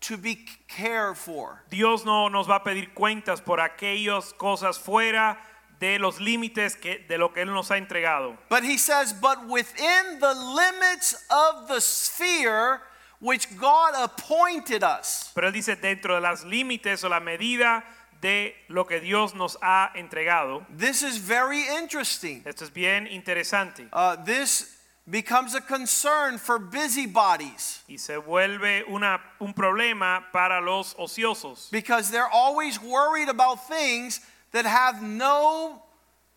to 0.00 0.16
be 0.16 0.46
cared 0.68 1.16
for. 1.16 1.62
Dios 1.70 2.04
no 2.04 2.28
nos 2.28 2.46
va 2.46 2.56
a 2.56 2.60
pedir 2.60 2.94
cuentas 2.94 3.44
por 3.44 3.58
aquellas 3.58 4.32
cosas 4.36 4.78
fuera 4.78 5.36
de 5.80 5.98
los 5.98 6.18
límites 6.18 6.80
que, 6.80 7.04
de 7.08 7.18
lo 7.18 7.28
que 7.28 7.42
Él 7.42 7.52
nos 7.52 7.68
ha 7.70 7.76
entregado. 7.76 8.36
But 8.48 8.64
He 8.64 8.78
says, 8.78 9.12
but 9.12 9.48
within 9.48 10.18
the 10.20 10.34
limits 10.34 11.14
of 11.30 11.68
the 11.68 11.80
sphere 11.80 12.80
which 13.20 13.48
God 13.58 13.94
appointed 13.96 14.82
us. 14.82 15.30
Pero 15.34 15.48
Él 15.48 15.52
dice 15.52 15.76
dentro 15.80 16.14
de 16.14 16.20
las 16.20 16.44
límites 16.44 17.02
o 17.04 17.08
la 17.08 17.20
medida 17.20 17.82
de 18.20 18.52
lo 18.68 18.84
que 18.84 19.00
Dios 19.00 19.34
nos 19.34 19.56
ha 19.62 19.90
entregado. 19.96 20.64
This 20.76 21.02
is 21.02 21.18
very 21.18 21.62
interesting. 21.80 22.42
Esto 22.46 22.64
es 22.64 22.70
bien 22.70 23.06
interesante 23.06 23.88
Uh, 23.92 24.16
this 24.24 24.74
becomes 25.08 25.54
a 25.54 25.60
concern 25.60 26.36
for 26.38 26.58
busybodies. 26.58 27.82
y 27.88 27.96
se 27.96 28.16
vuelve 28.18 28.84
una, 28.88 29.20
un 29.40 29.54
problema 29.54 30.24
para 30.32 30.60
los 30.60 30.94
ociosos. 30.98 31.70
because 31.70 32.10
they're 32.10 32.28
always 32.32 32.80
worried 32.80 33.28
about 33.28 33.66
things 33.68 34.20
that 34.52 34.66
have 34.66 35.02
no 35.02 35.82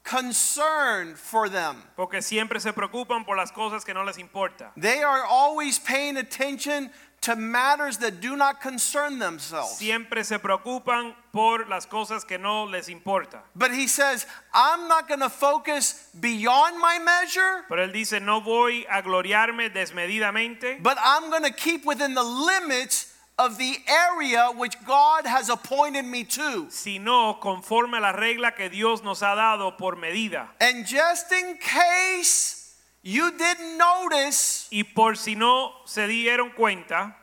concern 0.04 1.16
for 1.16 1.50
them. 1.50 1.78
Porque 1.96 2.22
siempre 2.22 2.60
se 2.60 2.72
preocupan 2.74 3.26
por 3.26 3.38
las 3.38 3.52
cosas 3.52 3.86
que 3.86 3.94
no 3.94 4.04
les 4.04 4.18
importa. 4.18 4.72
They 4.76 5.04
are 5.04 5.24
always 5.26 5.80
paying 5.80 6.18
attention 6.18 6.90
to 7.22 7.36
matters 7.36 7.98
that 8.00 8.20
do 8.20 8.36
not 8.36 8.62
concern 8.62 9.20
themselves. 9.20 9.78
Siempre 9.78 10.24
se 10.24 10.40
preocupan 10.40 11.14
por 11.32 11.68
las 11.70 11.86
cosas 11.86 12.28
que 12.28 12.40
no 12.40 12.66
les 12.66 12.90
importa. 12.90 13.42
But 13.56 13.72
he 13.72 13.88
says, 13.88 14.26
I'm 14.54 14.88
not 14.88 15.08
going 15.08 15.20
to 15.20 15.30
focus 15.30 16.10
beyond 16.20 16.80
my 16.80 16.98
measure, 16.98 17.64
Pero 17.70 17.86
él 17.86 17.94
dice, 17.94 18.20
no 18.20 18.42
voy 18.42 18.86
a 18.90 19.04
gloriarme 19.04 19.70
desmedidamente, 19.70 20.82
but 20.82 20.98
I'm 21.00 21.30
going 21.30 21.44
to 21.44 21.54
keep 21.54 21.86
within 21.86 22.16
the 22.16 22.24
limits 22.24 23.11
of 23.38 23.58
the 23.58 23.76
area 23.88 24.50
which 24.56 24.76
God 24.86 25.26
has 25.26 25.50
appointed 25.50 26.04
me 26.06 26.24
to. 26.26 26.70
sino 26.70 27.36
conforme 27.42 27.96
a 27.96 28.00
la 28.00 28.12
regla 28.12 28.52
que 28.56 28.70
Dios 28.70 29.02
nos 29.04 29.22
ha 29.22 29.36
dado 29.36 29.78
por 29.78 29.96
medida. 29.96 30.50
And 30.60 30.86
just 30.86 31.32
in 31.32 31.58
case 31.58 32.76
you 33.02 33.32
didn't 33.32 33.78
notice, 33.78 34.68
Y 34.72 34.84
por 34.84 35.16
si 35.16 35.36
no 35.36 35.72
se 35.86 36.08
dieron 36.08 36.54
cuenta, 36.56 37.16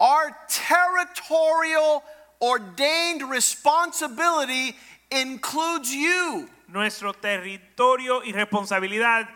Our 0.00 0.36
territorial 0.48 2.02
ordained 2.40 3.22
responsibility 3.30 4.74
includes 5.10 5.94
you. 5.94 6.48
nuestro 6.68 7.12
territorio 7.12 8.22
y 8.24 8.32
responsabilidad 8.32 9.28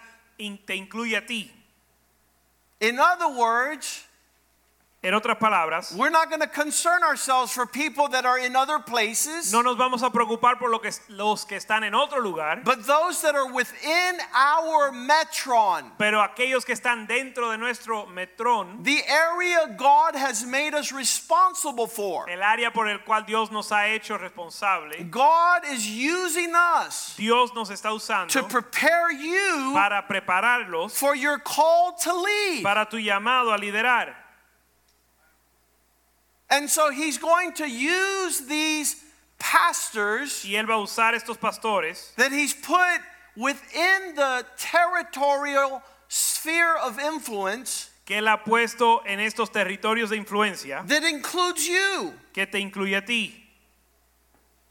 te 0.66 0.75
incluye 0.75 1.16
a 1.16 1.25
ti. 1.25 1.53
In 2.81 2.99
other 2.99 3.29
words, 3.29 4.05
En 5.01 5.15
otras 5.15 5.39
palabras, 5.39 5.95
we're 5.97 6.11
not 6.11 6.29
going 6.29 6.41
to 6.41 6.49
concern 6.49 7.05
ourselves 7.05 7.53
for 7.53 7.65
people 7.67 8.09
that 8.09 8.27
are 8.27 8.37
in 8.37 8.57
other 8.57 8.81
places, 8.81 9.53
no 9.53 9.61
nos 9.61 9.77
vamos 9.77 10.03
a 10.03 10.11
preocupar 10.11 10.59
por 10.59 10.71
lo 10.71 10.81
que, 10.81 10.91
los 11.09 11.45
que 11.45 11.57
están 11.57 11.85
en 11.85 11.95
otro 11.95 12.21
lugar, 12.21 12.63
but 12.65 12.85
those 12.85 13.23
that 13.23 13.37
are 13.37 13.53
within 13.53 14.19
our 14.35 14.91
metron, 14.91 15.93
pero 15.99 16.21
aquellos 16.21 16.65
que 16.65 16.75
están 16.75 17.07
dentro 17.07 17.49
de 17.53 17.57
nuestro 17.57 18.07
metrón, 18.07 18.83
the 18.83 19.01
area 19.09 19.73
God 19.79 20.17
has 20.17 20.45
made 20.45 20.75
us 20.75 20.91
responsible 20.91 21.87
for. 21.87 22.29
el 22.29 22.43
área 22.43 22.73
por 22.73 22.89
el 22.89 22.99
cual 22.99 23.25
Dios 23.25 23.53
nos 23.53 23.71
ha 23.71 23.87
hecho 23.87 24.19
responsable, 24.19 25.05
God 25.05 25.63
is 25.71 25.89
using 25.89 26.53
us 26.57 27.15
Dios 27.17 27.55
nos 27.55 27.71
está 27.71 27.93
usando 27.93 28.33
to 28.33 28.43
prepare 28.49 29.13
you 29.13 29.71
para 29.75 30.05
prepararlos 30.11 30.91
for 30.91 31.15
your 31.15 31.39
call 31.39 31.93
to 32.03 32.13
lead. 32.13 32.65
para 32.65 32.85
tu 32.91 32.97
llamado 32.97 33.55
a 33.55 33.59
liderar. 33.59 34.28
And 36.51 36.69
so 36.69 36.91
he's 36.91 37.19
going 37.19 37.53
to 37.55 37.69
use 37.69 38.41
these 38.47 38.97
pastors 39.39 40.45
Y 40.45 40.55
él 40.55 40.67
va 40.67 40.75
a 40.75 40.83
usar 40.83 41.15
estos 41.15 41.37
pastores 41.37 42.15
that 42.17 42.33
he's 42.33 42.55
put 42.55 43.01
within 43.37 44.15
the 44.17 44.45
territorial 44.57 45.83
sphere 46.09 46.77
of 46.79 46.99
influence 46.99 47.91
que 48.05 48.17
él 48.17 48.27
ha 48.27 48.43
puesto 48.43 49.03
en 49.07 49.21
estos 49.21 49.51
territorios 49.51 50.09
de 50.09 50.17
influencia 50.17 50.83
that 50.89 51.05
includes 51.05 51.69
you. 51.69 52.15
que 52.33 52.47
te 52.47 52.59
incluye 52.59 52.97
a 52.97 53.03
ti. 53.05 53.45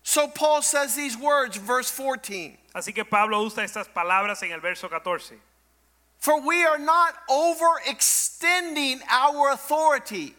So 0.04 0.28
Paul 0.28 0.62
says 0.62 0.96
these 0.96 1.18
words, 1.18 1.58
verse 1.58 1.92
14. 1.92 2.58
Así 2.74 2.94
que 2.96 3.04
Pablo 3.04 3.44
usa 3.44 3.63
estas 3.63 3.88
palabras 3.94 4.42
en 4.42 4.52
el 4.52 4.60
verso 4.62 4.88
14. 4.90 5.36
For 6.18 6.42
we 6.42 6.63
are 6.63 6.80
not 6.80 7.13
overextending 7.30 9.02
our 9.10 9.52
authority, 9.52 10.34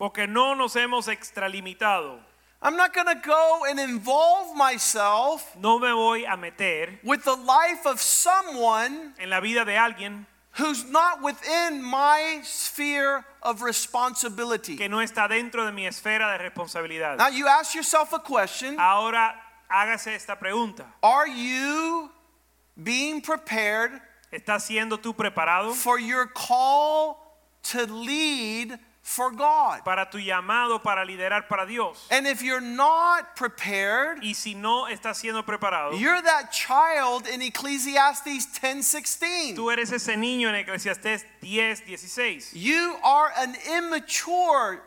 Porque 0.00 0.26
no 0.26 0.54
nos 0.54 0.74
hemos 0.76 1.08
extralimitado, 1.08 2.18
I'm 2.62 2.74
not 2.74 2.94
going 2.94 3.06
to 3.06 3.20
go 3.22 3.64
and 3.68 3.78
involve 3.78 4.56
myself 4.56 5.54
No 5.60 5.78
me 5.78 5.88
voy 5.92 6.24
a 6.24 6.38
meter 6.38 6.98
with 7.04 7.22
the 7.24 7.36
life 7.36 7.86
of 7.86 8.00
someone 8.00 9.12
en 9.18 9.28
la 9.28 9.40
vida 9.40 9.62
de 9.66 9.72
alguien 9.72 10.24
who's 10.52 10.84
not 10.90 11.22
within 11.22 11.82
my 11.82 12.40
sphere 12.42 13.26
of 13.42 13.60
responsibility. 13.60 14.78
que 14.78 14.88
no 14.88 14.98
está 14.98 15.28
dentro 15.28 15.66
de 15.66 15.72
mi 15.72 15.86
esfera 15.86 16.32
de 16.38 16.48
responsabilidad. 16.48 17.18
Now, 17.18 17.28
you 17.28 17.46
ask 17.46 17.74
yourself 17.74 18.14
a 18.14 18.20
question 18.20 18.78
Ahora 18.78 19.34
hágase 19.70 20.14
esta 20.14 20.34
pregunta. 20.36 20.86
Are 21.02 21.28
you 21.28 22.10
being 22.82 23.20
prepared 23.20 24.00
¿Estás 24.32 24.62
siendo 24.62 24.96
tú 24.98 25.14
preparado 25.14 25.74
for 25.74 25.98
your 25.98 26.26
call 26.26 27.18
to 27.64 27.84
lead 27.86 28.78
for 29.10 29.32
God? 29.32 29.84
para 29.84 30.08
tu 30.08 30.18
llamado 30.18 30.82
para 30.82 31.04
liderar 31.04 31.48
para 31.48 31.66
Dios? 31.66 32.06
And 32.10 32.26
if 32.26 32.42
you're 32.42 32.60
not 32.60 33.34
prepared, 33.34 34.22
Y 34.22 34.32
si 34.34 34.54
no 34.54 34.86
estás 34.86 35.16
siendo 35.20 35.44
preparado, 35.44 35.98
you're 35.98 36.22
that 36.22 36.52
child 36.52 37.26
in 37.26 37.42
Ecclesiastes 37.42 38.46
10:16. 38.60 39.56
tú 39.56 39.70
eres 39.72 39.90
ese 39.90 40.16
niño 40.16 40.48
en 40.48 40.54
Eclesiastés 40.64 41.24
10, 41.40 41.84
16. 41.86 42.52
You 42.54 42.96
are 43.02 43.32
an 43.36 43.56
immature 43.76 44.80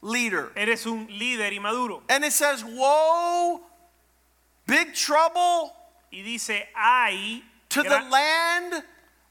leader. 0.00 0.52
Eres 0.56 0.86
un 0.86 1.06
líder 1.08 1.52
inmaduro. 1.52 2.02
And 2.08 2.24
it 2.24 2.32
says, 2.32 2.64
"Woe, 2.64 3.60
big 4.66 4.94
trouble 4.94 5.74
Y 6.12 6.22
dice, 6.22 6.68
hay, 6.74 7.42
to 7.68 7.82
the 7.82 8.00
land 8.00 8.82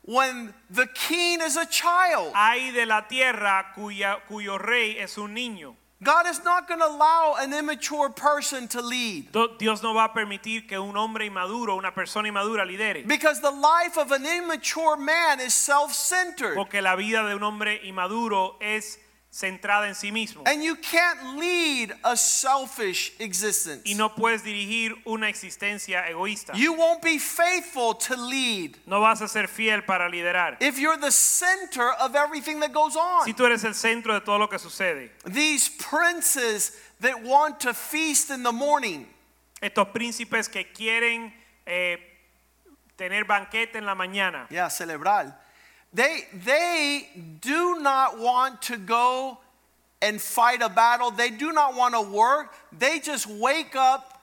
when 0.05 0.53
the 0.69 0.87
king 0.87 1.41
is 1.41 1.57
a 1.57 1.65
child." 1.65 2.33
hay 2.33 2.71
de 2.71 2.85
la 2.85 3.07
tierra 3.07 3.71
cuya, 3.75 4.19
cuyo 4.27 4.57
rey 4.57 4.97
es 4.99 5.17
un 5.17 5.35
niño. 5.35 5.75
God 6.03 6.27
is 6.27 6.43
not 6.43 6.67
going 6.67 6.81
to 6.81 6.87
allow 6.87 7.35
an 7.39 7.53
immature 7.53 8.09
person 8.09 8.67
to 8.69 8.81
lead. 8.81 9.31
Dios 9.57 9.81
no 9.81 9.93
va 9.93 10.05
a 10.05 10.13
permitir 10.13 10.67
que 10.67 10.77
un 10.79 10.95
hombre 10.95 11.25
inmaduro, 11.25 11.77
una 11.77 11.91
persona 11.93 12.27
inmadura 12.27 12.65
lidere. 12.65 13.07
Because 13.07 13.39
the 13.41 13.49
life 13.49 13.97
of 13.97 14.11
an 14.11 14.25
immature 14.25 14.97
man 14.97 15.39
is 15.39 15.53
self 15.53 15.93
centered. 15.93 16.55
Porque 16.55 16.81
la 16.81 16.95
vida 16.95 17.25
de 17.27 17.35
un 17.35 17.43
hombre 17.43 17.79
inmaduro 17.85 18.57
es 18.61 18.99
centrada 19.35 19.87
en 19.89 19.95
sí 19.95 20.13
mismo. 20.13 20.43
And 20.45 20.63
you 20.63 20.77
can't 20.77 21.37
lead 21.37 21.93
a 22.05 22.15
selfish 22.15 23.11
existence. 23.19 23.81
Y 23.85 23.93
no 23.95 24.15
puedes 24.15 24.43
dirigir 24.43 24.95
una 25.05 25.27
existencia 25.27 26.07
egoísta. 26.07 26.53
You 26.55 26.71
won't 26.73 27.01
be 27.01 27.19
faithful 27.19 27.95
to 27.95 28.15
lead 28.15 28.77
No 28.85 29.01
vas 29.01 29.21
a 29.21 29.27
ser 29.27 29.47
fiel 29.47 29.83
para 29.83 30.09
liderar. 30.09 30.55
if 30.61 30.79
you're 30.79 30.97
the 30.97 31.11
center 31.11 31.91
of 31.99 32.15
everything 32.15 32.61
that 32.61 32.71
goes 32.71 32.95
on. 32.95 33.25
Si 33.25 33.33
tú 33.33 33.45
eres 33.45 33.65
el 33.65 33.73
centro 33.73 34.13
de 34.13 34.21
todo 34.21 34.37
lo 34.37 34.47
que 34.47 34.57
sucede. 34.57 35.11
These 35.25 35.69
princes 35.69 36.71
that 37.01 37.21
want 37.21 37.59
to 37.59 37.73
feast 37.73 38.29
in 38.29 38.41
the 38.43 38.53
morning, 38.53 39.05
Estos 39.61 39.87
príncipes 39.89 40.47
que 40.47 40.71
quieren 40.71 41.33
eh, 41.65 41.97
tener 42.97 43.25
banquete 43.25 43.75
en 43.75 43.85
la 43.85 43.95
mañana. 43.95 44.47
yeah, 44.49 44.69
celebrar, 44.69 45.37
they, 45.95 46.25
they 46.43 47.07
do 47.39 47.79
not 47.79 48.19
want 48.19 48.61
to 48.63 48.77
go 48.77 49.37
and 50.01 50.21
fight 50.21 50.61
a 50.61 50.67
battle. 50.67 51.09
They 51.09 51.29
do 51.29 51.53
not 51.53 51.73
want 51.73 51.93
to 51.95 52.01
work. 52.01 52.53
They 52.77 52.99
just 52.99 53.27
wake 53.27 53.77
up 53.77 54.21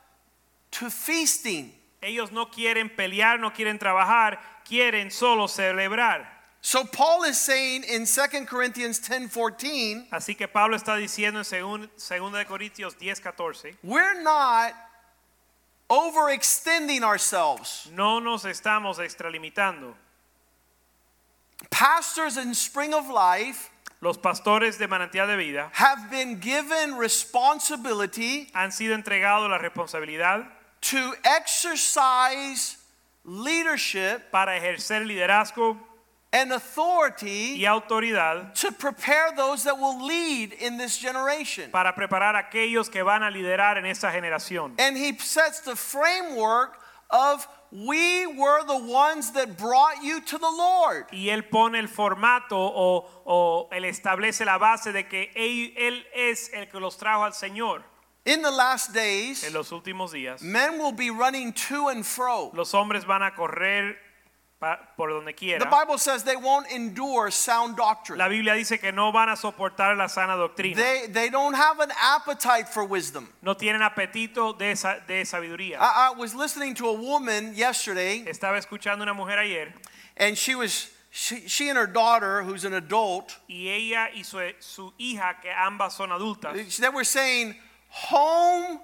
to 0.72 0.90
feasting. 0.90 1.72
Ellos 2.02 2.30
no 2.30 2.44
quieren 2.46 2.90
pelear, 2.94 3.40
no 3.40 3.50
quieren 3.50 3.78
trabajar, 3.78 4.37
quieren 4.68 5.11
solo 5.11 5.46
celebrar. 5.46 6.26
So 6.61 6.85
Paul 6.85 7.24
is 7.24 7.40
saying 7.40 7.85
in 7.85 8.04
2 8.04 8.46
Corinthians 8.46 9.00
10:14, 9.00 10.11
Así 10.11 10.37
que 10.37 10.46
Pablo 10.46 10.76
está 10.76 10.96
diciendo 10.96 11.40
en 11.40 11.90
2 11.96 12.32
de 12.32 12.44
Corintios 12.44 12.98
10, 12.98 13.18
14, 13.20 13.76
we're 13.82 14.22
not 14.22 14.72
overextending 15.88 17.02
ourselves. 17.02 17.88
no 17.92 18.20
nos 18.20 18.44
estamos 18.44 18.98
extralimitando. 18.98 19.94
Pastors 21.70 22.37
in 22.37 22.55
Spring 22.55 22.94
of 22.94 23.09
Life 23.09 23.70
Los 24.01 24.16
pastores 24.18 24.79
de 24.79 24.88
manantial 24.88 25.29
de 25.29 25.37
vida 25.37 25.70
have 25.75 26.11
been 26.11 26.40
given 26.40 26.96
responsibility 26.96 28.51
han 28.53 28.70
sido 28.72 28.94
entregados 28.94 29.48
la 29.48 29.59
responsabilidad 29.59 30.44
to 30.81 31.14
exercise 31.25 32.79
leadership 33.25 34.33
para 34.33 34.59
ejercer 34.59 35.07
liderazgo 35.07 35.79
and 36.33 36.53
authority 36.53 37.57
y 37.59 37.66
autoridad 37.66 38.55
to 38.55 38.72
prepare 38.72 39.31
those 39.37 39.64
that 39.64 39.79
will 39.79 40.05
lead 40.05 40.53
in 40.55 40.79
this 40.79 40.96
generation. 40.96 41.70
para 41.70 41.92
preparar 41.92 42.35
aquellos 42.35 42.90
que 42.90 43.05
van 43.05 43.22
a 43.22 43.31
liderar 43.31 43.77
en 43.77 43.87
esta 43.87 44.11
generación. 44.11 44.72
And 44.79 44.96
he 44.96 45.16
sets 45.18 45.61
the 45.61 45.77
framework 45.77 46.79
of 47.11 47.46
we 47.72 48.26
were 48.26 48.62
the 48.66 48.76
ones 48.76 49.32
that 49.32 49.56
brought 49.56 50.02
you 50.02 50.20
to 50.20 50.37
the 50.38 50.50
Lord. 50.50 51.06
Y 51.11 51.30
él 51.30 51.48
pone 51.48 51.78
el 51.78 51.88
formato 51.88 52.52
o, 52.58 53.06
o 53.24 53.68
él 53.72 53.85
establece 53.87 54.44
la 54.44 54.58
base 54.58 54.92
de 54.92 55.04
que 55.08 55.30
él, 55.35 55.72
él 55.78 56.04
es 56.14 56.50
el 56.52 56.66
que 56.68 56.78
los 56.78 56.98
trajo 56.98 57.24
al 57.24 57.32
Señor. 57.32 57.82
In 58.24 58.42
the 58.42 58.50
last 58.50 58.92
days, 58.92 59.42
En 59.42 59.52
los 59.52 59.72
últimos 59.72 60.12
días, 60.12 60.42
men 60.42 60.78
will 60.78 60.92
be 60.92 61.11
running 61.11 61.52
to 61.52 61.88
and 61.88 62.04
fro. 62.04 62.50
los 62.54 62.72
hombres 62.74 63.04
van 63.04 63.22
a 63.22 63.35
correr 63.35 63.96
por 64.96 65.09
donde 65.09 65.35
The. 65.37 65.66
Bible 65.70 65.98
says 65.98 66.25
they 66.25 66.37
won't 66.37 66.70
endure 66.70 67.31
sound 67.31 67.77
doctrine. 67.77 68.18
La 68.18 68.29
Biblia 68.29 68.55
dice 68.55 68.81
que 68.81 68.92
no 68.92 69.11
van 69.12 69.29
a 69.29 69.37
soportar 69.37 69.96
la 69.96 70.07
sana 70.07 70.37
doctrina. 70.37 70.77
They, 70.77 71.07
they 71.09 71.29
don't 71.31 71.55
have 71.55 71.81
an 71.81 71.90
appetite 72.01 72.68
for 72.68 72.85
wisdom. 72.85 73.29
No 73.42 73.55
tienen 73.55 73.83
apetito 73.83 74.57
de, 74.57 74.75
de 75.07 75.25
sabiduría. 75.25 75.77
I, 75.79 76.11
I 76.11 76.14
was 76.16 76.35
listening 76.35 76.75
to 76.75 76.88
a 76.88 76.92
woman 76.92 77.55
yesterday, 77.55 78.25
Estaba 78.27 78.59
escuchando 78.59 79.03
una 79.03 79.14
mujer 79.14 79.38
ayer 79.38 79.72
and 80.16 80.37
she 80.37 80.55
was 80.55 80.90
she, 81.11 81.46
she 81.46 81.68
and 81.68 81.77
her 81.77 81.87
daughter, 81.87 82.42
who's 82.42 82.64
an 82.64 82.72
adult, 82.72 83.37
y 83.48 83.68
ella 83.68 84.09
y 84.14 84.22
su, 84.22 84.38
su 84.61 84.92
hija, 84.98 85.35
que 85.42 85.51
ambas 85.51 85.92
son 85.92 86.09
adultas, 86.09 86.79
they 86.79 86.88
were 86.88 87.05
saying, 87.05 87.55
"Home 87.88 88.81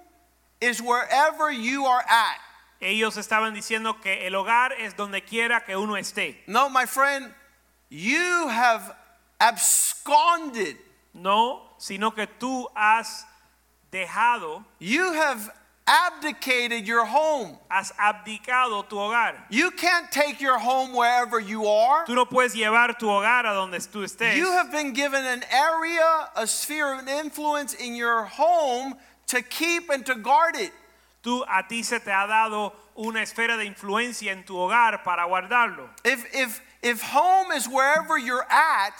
is 0.60 0.82
wherever 0.82 1.50
you 1.50 1.86
are 1.86 2.04
at." 2.06 2.38
Ellos 2.80 3.16
estaban 3.16 3.54
diciendo 3.54 4.00
que 4.00 4.26
el 4.26 4.34
hogar 4.34 4.72
es 4.78 4.94
donde 4.96 5.22
quiera 5.22 5.64
que 5.64 5.76
uno 5.76 5.96
esté. 5.96 6.42
No, 6.46 6.68
my 6.68 6.86
friend, 6.86 7.32
you 7.90 8.48
have 8.48 8.94
absconded. 9.40 10.76
No, 11.14 11.62
sino 11.78 12.12
que 12.12 12.26
tú 12.26 12.66
has 12.76 13.24
dejado, 13.90 14.64
You 14.78 15.12
have 15.14 15.50
abdicated 15.86 16.86
your 16.86 17.06
home. 17.06 17.58
has 17.70 17.92
abdicado 17.92 18.86
tu 18.88 18.96
hogar. 18.96 19.34
You 19.48 19.70
can't 19.70 20.12
take 20.12 20.40
your 20.40 20.58
home 20.58 20.92
wherever 20.94 21.40
you 21.40 21.66
are. 21.66 22.04
Tú 22.04 22.14
no 22.14 22.26
puedes 22.26 22.54
llevar 22.54 22.96
tu 22.98 23.06
hogar 23.06 23.46
a 23.46 23.54
donde 23.54 23.78
tú 23.78 24.04
estés. 24.04 24.36
You 24.36 24.52
have 24.52 24.70
been 24.70 24.92
given 24.92 25.24
an 25.24 25.42
area, 25.50 26.28
a 26.36 26.46
sphere 26.46 26.92
of 26.94 27.08
influence 27.08 27.72
in 27.74 27.94
your 27.96 28.24
home 28.24 28.94
to 29.28 29.40
keep 29.42 29.88
and 29.90 30.04
to 30.06 30.14
guard 30.14 30.56
it. 30.56 30.72
Tú 31.20 31.44
a 31.48 31.66
ti 31.66 31.82
se 31.82 32.00
te 32.00 32.12
ha 32.12 32.26
dado 32.26 32.72
una 32.94 33.22
esfera 33.22 33.56
de 33.56 33.64
influencia 33.64 34.32
en 34.32 34.44
tu 34.44 34.56
hogar 34.56 35.02
para 35.02 35.24
guardarlo. 35.24 35.90
If 36.04 36.24
if 36.34 36.60
if 36.82 37.02
home 37.02 37.52
is 37.56 37.66
wherever 37.66 38.18
you're 38.18 38.46
at, 38.48 38.94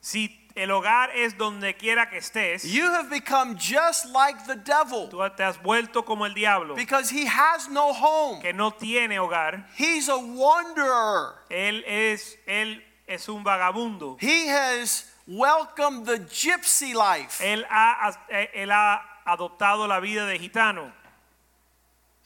Si 0.00 0.48
el 0.54 0.70
hogar 0.70 1.10
es 1.14 1.36
donde 1.36 1.76
quiera 1.76 2.08
que 2.08 2.18
estés, 2.18 2.62
you 2.64 2.84
have 2.84 3.10
become 3.10 3.56
just 3.56 4.06
like 4.06 4.44
the 4.46 4.56
devil 4.56 5.08
tú 5.08 5.18
te 5.36 5.42
has 5.42 5.60
vuelto 5.62 6.04
como 6.04 6.24
el 6.24 6.34
diablo, 6.34 6.74
because 6.74 7.10
he 7.10 7.26
has 7.26 7.68
no 7.68 7.92
home. 7.92 8.40
que 8.40 8.52
no 8.52 8.70
tiene 8.70 9.18
hogar. 9.18 9.66
He's 9.76 10.08
a 10.08 10.16
wanderer. 10.16 11.34
Él 11.50 11.84
es 11.86 12.38
él 12.46 12.82
es 13.06 13.28
un 13.28 13.42
vagabundo. 13.42 14.16
He 14.20 14.48
has 14.48 15.04
welcomed 15.26 16.06
the 16.06 16.18
gypsy 16.20 16.94
life. 16.94 17.40
Él 17.42 17.66
ha, 17.68 18.12
él 18.54 18.70
ha 18.70 19.02
adoptado 19.26 19.86
la 19.86 20.00
vida 20.00 20.26
de 20.26 20.38
gitano. 20.38 20.92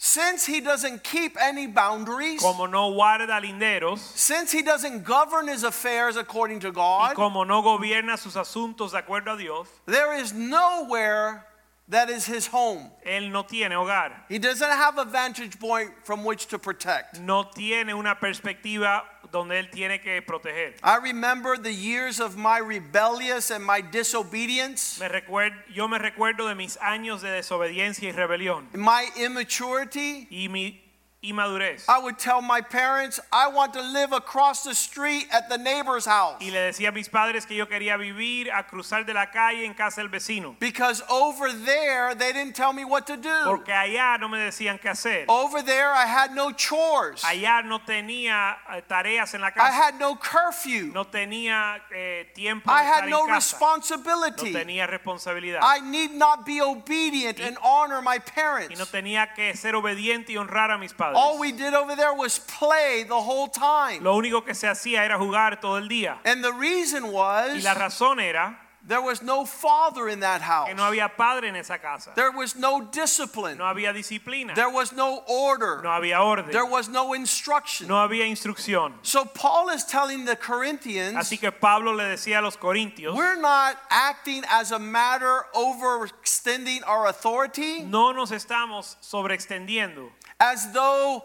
Since 0.05 0.47
he 0.47 0.61
doesn't 0.61 1.05
keep 1.05 1.37
any 1.41 1.69
boundaries, 1.69 2.41
Como 2.41 2.67
no 2.67 2.91
guarda 2.91 3.41
linderos 3.41 4.01
since 4.01 4.51
he 4.51 4.61
doesn't 4.61 5.05
govern 5.05 5.47
his 5.47 5.63
affairs 5.63 6.17
according 6.17 6.59
to 6.59 6.71
y 6.71 6.73
God, 6.73 7.15
como 7.15 7.45
no 7.45 7.63
gobierna 7.63 8.19
sus 8.19 8.35
asuntos 8.35 8.91
de 8.91 9.01
acuerdo 9.01 9.35
a 9.35 9.39
Dios, 9.39 9.69
there 9.87 10.13
is 10.15 10.33
nowhere 10.33 11.47
that 11.89 12.11
is 12.11 12.27
his 12.27 12.49
home. 12.49 12.91
él 13.07 13.31
no 13.31 13.45
tiene 13.45 13.71
hogar. 13.71 14.11
He 14.29 14.41
doesn't 14.41 14.69
have 14.69 14.99
a 14.99 15.05
vantage 15.05 15.61
point 15.61 15.93
from 16.03 16.25
which 16.25 16.47
to 16.49 16.59
protect. 16.59 17.21
No 17.21 17.45
tiene 17.45 17.91
una 17.91 18.17
perspectiva 18.17 19.03
donde 19.33 19.59
él 19.59 19.71
tiene 19.71 20.01
que 20.01 20.21
proteger. 20.23 20.75
I 20.85 20.99
remember 21.03 21.57
the 21.61 21.73
years 21.75 22.21
of 22.21 22.37
my 22.37 22.59
rebellious 22.61 23.51
and 23.51 23.65
my 23.65 23.81
disobedience, 23.83 25.01
Me 25.01 25.09
recuer- 25.09 25.53
yo 25.75 25.89
me 25.89 25.99
recuerdo 25.99 26.47
de 26.47 26.55
mis 26.55 26.77
años 26.81 27.23
de 27.23 27.31
desobediencia 27.31 28.09
y 28.09 28.13
rebelión 28.13 28.69
my 28.75 29.05
immaturity, 29.17 30.27
y 30.31 30.49
mi 30.49 30.82
madurez. 31.31 31.85
I 31.89 32.01
would 32.01 32.19
tell 32.19 32.43
my 32.43 32.61
parents, 32.61 33.21
I 33.31 33.47
want 33.47 33.75
to 33.75 33.81
live 33.81 34.13
across 34.13 34.65
the 34.65 34.75
street 34.75 35.29
at 35.31 35.49
the 35.49 35.57
neighbor's 35.57 36.07
house. 36.07 36.39
Y 36.41 36.51
le 36.51 36.59
decía 36.59 36.89
a 36.89 36.93
mis 36.93 37.09
padres 37.09 37.47
que 37.47 37.57
yo 37.57 37.67
quería 37.67 37.97
vivir 37.97 38.51
a 38.51 38.65
cruzar 38.65 39.07
de 39.07 39.15
la 39.15 39.27
calle 39.27 39.65
en 39.65 39.75
casa 39.75 40.01
del 40.01 40.09
vecino. 40.09 40.57
Because 40.59 41.01
over 41.09 41.53
there, 41.53 42.17
they 42.17 42.33
didn't 42.33 42.57
tell 42.57 42.73
me 42.73 42.85
what 42.85 43.07
to 43.07 43.17
do. 43.17 43.45
Porque 43.45 43.69
allá 43.69 44.19
no 44.19 44.29
me 44.29 44.39
decían 44.39 44.81
qué 44.81 44.91
hacer. 44.91 45.27
Over 45.29 45.63
there, 45.63 45.93
I 45.93 46.07
had 46.07 46.35
no 46.35 46.51
chores. 46.51 47.23
Allá 47.23 47.63
no 47.65 47.79
tenía 47.79 48.57
eh, 48.73 48.83
tareas 48.89 49.33
en 49.35 49.43
la 49.43 49.53
casa. 49.53 49.69
I 49.69 49.71
had 49.71 50.01
no 50.01 50.17
curfew. 50.17 50.93
No 50.93 51.05
tenía 51.05 51.81
eh, 51.95 52.27
tiempo 52.35 52.69
I 52.69 52.83
had 52.83 53.09
no 53.09 53.27
casa. 53.27 53.29
No 53.29 53.35
responsibility. 53.35 54.53
tenía 54.53 54.89
responsabilidad. 54.89 55.61
I 55.63 55.79
need 55.79 56.13
not 56.13 56.45
be 56.45 56.61
obedient 56.61 57.39
and 57.39 57.57
honor 57.63 58.03
my 58.03 58.19
parents. 58.19 58.73
Y 58.73 58.77
no 58.77 58.87
tenía 58.87 59.35
que 59.35 59.55
ser 59.55 59.77
obediente 59.77 60.33
y 60.33 60.37
honrar 60.37 60.73
a 60.73 60.79
mis 60.79 60.93
padres. 60.93 61.12
All 61.15 61.39
we 61.39 61.53
did 61.53 61.75
over 61.75 61.97
there 61.97 62.15
was 62.15 62.39
play 62.39 63.05
the 63.07 63.21
whole 63.21 63.49
time. 63.49 64.03
Lo 64.03 64.17
único 64.17 64.45
que 64.45 64.55
se 64.55 64.67
hacía 64.67 65.05
era 65.05 65.19
jugar 65.19 65.61
todo 65.61 65.77
el 65.77 65.89
día. 65.89 66.19
And 66.25 66.43
the 66.43 66.53
reason 66.53 67.13
was. 67.13 67.55
Y 67.55 67.63
la 67.63 67.75
razón 67.75 68.21
era 68.21 68.57
there 68.87 69.01
was 69.01 69.23
no 69.23 69.45
father 69.45 70.09
in 70.09 70.21
that 70.21 70.41
house. 70.41 70.69
que 70.69 70.75
no 70.75 70.83
había 70.83 71.17
padre 71.17 71.49
en 71.49 71.57
esa 71.57 71.79
casa. 71.79 72.13
There 72.17 72.33
was 72.33 72.57
no 72.57 72.81
discipline. 72.81 73.59
No 73.59 73.65
había 73.65 73.93
disciplina. 73.93 74.55
There 74.55 74.71
was 74.71 74.93
no 74.93 75.23
order. 75.29 75.81
No 75.83 75.91
había 75.91 76.21
orden. 76.21 76.51
There 76.51 76.67
was 76.67 76.89
no 76.89 77.13
instruction. 77.13 77.87
No 77.87 77.97
había 77.97 78.27
instrucción. 78.27 78.95
So 79.03 79.25
Paul 79.25 79.69
is 79.71 79.85
telling 79.85 80.25
the 80.25 80.37
Corinthians, 80.37 81.17
Así 81.17 81.39
que 81.39 81.53
Pablo 81.53 81.95
le 81.95 82.05
decía 82.05 82.39
a 82.39 82.43
los 82.43 82.57
corintios, 82.57 83.15
we're 83.15 83.41
not 83.41 83.77
acting 83.89 84.43
as 84.51 84.73
a 84.73 84.79
matter 84.79 85.45
overextending 85.55 86.83
our 86.87 87.07
authority 87.07 87.83
no 87.83 88.13
nos 88.13 88.33
estamos 88.33 88.97
sobreextendiendo 89.01 90.11
as 90.43 90.73
though 90.73 91.23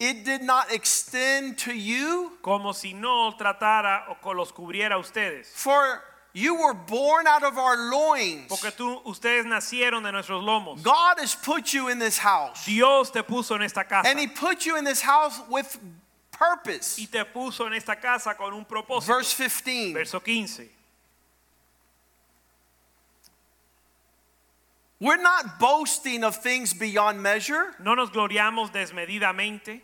it 0.00 0.24
did 0.24 0.42
not 0.42 0.72
extend 0.72 1.56
to 1.58 1.72
you. 1.72 2.32
como 2.42 2.72
si 2.72 2.92
no 2.92 3.32
tratara 3.38 4.02
o 4.08 4.30
los 4.32 4.50
cubriera 4.50 4.94
a 4.94 4.98
ustedes. 4.98 5.46
For 5.54 6.02
you 6.32 6.54
were 6.54 6.74
born 6.74 7.26
out 7.26 7.42
of 7.44 7.56
our 7.56 7.76
loins. 7.76 8.48
Porque 8.48 8.72
tú, 8.76 9.00
ustedes 9.04 9.44
nacieron 9.46 10.02
de 10.02 10.10
nuestros 10.10 10.42
lomos. 10.42 10.82
God 10.82 11.18
has 11.18 11.34
put 11.34 11.72
you 11.72 11.88
in 11.88 11.98
this 11.98 12.18
house. 12.18 12.64
Dios 12.64 13.10
te 13.10 13.22
puso 13.22 13.54
en 13.54 13.62
esta 13.62 13.84
casa 13.84 14.08
And 14.08 14.18
he 14.18 14.26
put 14.26 14.66
you 14.66 14.76
in 14.76 14.84
this 14.84 15.00
house 15.02 15.40
with 15.48 15.78
purpose. 16.32 16.98
y 16.98 17.06
te 17.06 17.24
puso 17.24 17.66
en 17.66 17.74
esta 17.74 17.96
casa 17.96 18.34
con 18.34 18.52
un 18.52 18.64
propósito. 18.64 19.06
Verse 19.06 19.34
15. 19.34 19.92
Verso 19.94 20.20
15. 20.20 20.79
We're 25.00 25.16
not 25.20 25.58
boasting 25.58 26.24
of 26.24 26.36
things 26.36 26.74
beyond 26.74 27.22
measure. 27.22 27.74
No 27.82 27.94
nos 27.94 28.10
gloriamos 28.10 28.70
desmedidamente, 28.70 29.80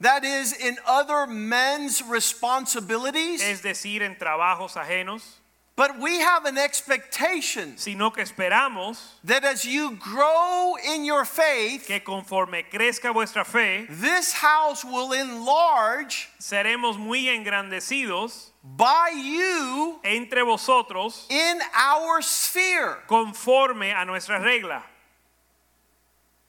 That 0.00 0.24
is, 0.24 0.52
in 0.52 0.76
other 0.86 1.26
men's 1.26 2.02
responsibilities. 2.02 3.40
es 3.42 3.62
decir, 3.62 4.02
en 4.02 4.16
trabajos 4.16 4.76
ajenos, 4.76 5.40
But 5.76 5.98
we 5.98 6.20
have 6.20 6.44
an 6.44 6.56
expectation 6.56 7.76
sino 7.76 8.10
que 8.10 8.22
esperamos 8.22 8.96
that 9.24 9.44
as 9.44 9.64
you 9.64 9.96
grow 9.96 10.76
in 10.86 11.04
your 11.04 11.24
faith, 11.24 11.86
que 11.86 11.98
conforme 11.98 12.62
crezca 12.70 13.12
vuestra 13.12 13.44
fe, 13.44 13.86
this 13.90 14.34
house 14.34 14.84
will 14.84 15.12
enlarge 15.12 16.28
seremos 16.38 16.96
muy 16.96 17.24
engrandecidos 17.26 18.50
by 18.62 19.10
you 19.16 19.98
entre 20.04 20.44
vosotros 20.44 21.26
in 21.28 21.58
our 21.74 22.22
sphere. 22.22 22.98
conforme 23.08 23.92
a 23.92 24.04
nuestra 24.04 24.40
regla. 24.40 24.84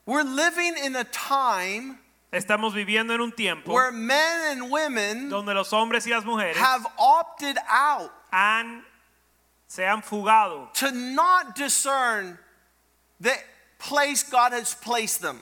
We're 0.06 0.24
living 0.24 0.76
in 0.84 0.96
a 0.96 1.04
time 1.04 1.98
Estamos 2.32 2.74
viviendo 2.74 3.14
en 3.14 3.22
un 3.22 3.32
tiempo 3.32 3.72
where 3.72 3.92
men 3.92 4.58
and 4.58 4.70
women 4.70 5.30
donde 5.30 5.54
los 5.54 5.72
hombres 5.72 6.06
y 6.06 6.12
las 6.12 6.26
mujeres 6.26 6.58
have 6.58 6.86
opted 7.00 7.58
out 7.68 8.12
han, 8.32 8.84
se 9.76 9.84
han 9.84 10.02
fugado 10.02 10.72
to 10.74 10.92
not 10.92 11.56
discern 11.56 12.38
the 13.20 13.34
place 13.78 14.24
God 14.24 14.54
has 14.54 14.74
placed 14.74 15.22
them. 15.22 15.40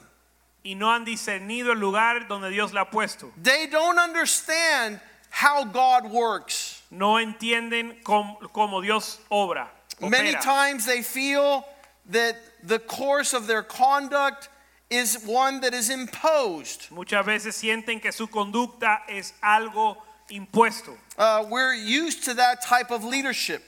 y 0.64 0.74
no 0.74 0.90
han 0.90 1.04
discernido 1.04 1.72
el 1.72 1.78
lugar 1.78 2.26
donde 2.26 2.50
Dios 2.50 2.72
le 2.72 2.80
ha 2.80 2.86
puesto. 2.86 3.30
They 3.40 3.66
don't 3.66 3.98
understand 3.98 4.98
how 5.30 5.64
God 5.64 6.10
works. 6.10 6.82
No 6.90 7.16
entienden 7.18 8.02
cómo, 8.02 8.38
cómo 8.52 8.82
Dios 8.82 9.18
obra. 9.30 9.68
Many 10.00 10.30
opera. 10.30 10.42
times 10.42 10.86
they 10.86 11.02
feel 11.02 11.64
that 12.06 12.36
the 12.62 12.78
course 12.78 13.34
of 13.34 13.46
their 13.46 13.62
conduct 13.62 14.48
is 14.88 15.22
one 15.26 15.60
that 15.60 15.74
is 15.74 15.90
imposed. 15.90 16.90
Muchas 16.90 17.26
veces 17.26 17.54
sienten 17.54 18.00
que 18.00 18.10
su 18.10 18.26
conducta 18.26 19.00
es 19.08 19.34
algo 19.42 19.96
impuesto. 20.30 20.96
Uh, 21.18 21.44
we're 21.50 21.74
used 21.74 22.24
to 22.24 22.34
that 22.34 22.62
type 22.62 22.90
of 22.90 23.04
leadership 23.04 23.62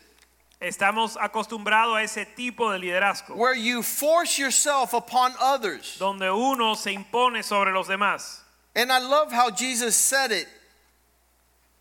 Estamos 0.60 1.18
acostumbrados 1.20 1.96
a 1.96 2.02
ese 2.02 2.24
tipo 2.24 2.72
de 2.72 2.78
liderazgo, 2.78 3.36
where 3.36 3.54
you 3.54 3.82
force 3.82 4.38
yourself 4.38 4.94
upon 4.94 5.34
others. 5.38 5.98
donde 5.98 6.30
uno 6.30 6.74
se 6.74 6.92
impone 6.92 7.42
sobre 7.44 7.72
los 7.72 7.88
demás. 7.88 8.40
And 8.74 8.90
I 8.90 8.98
love 8.98 9.32
how 9.32 9.50
Jesus 9.50 9.94
said 9.96 10.32
it. 10.32 10.48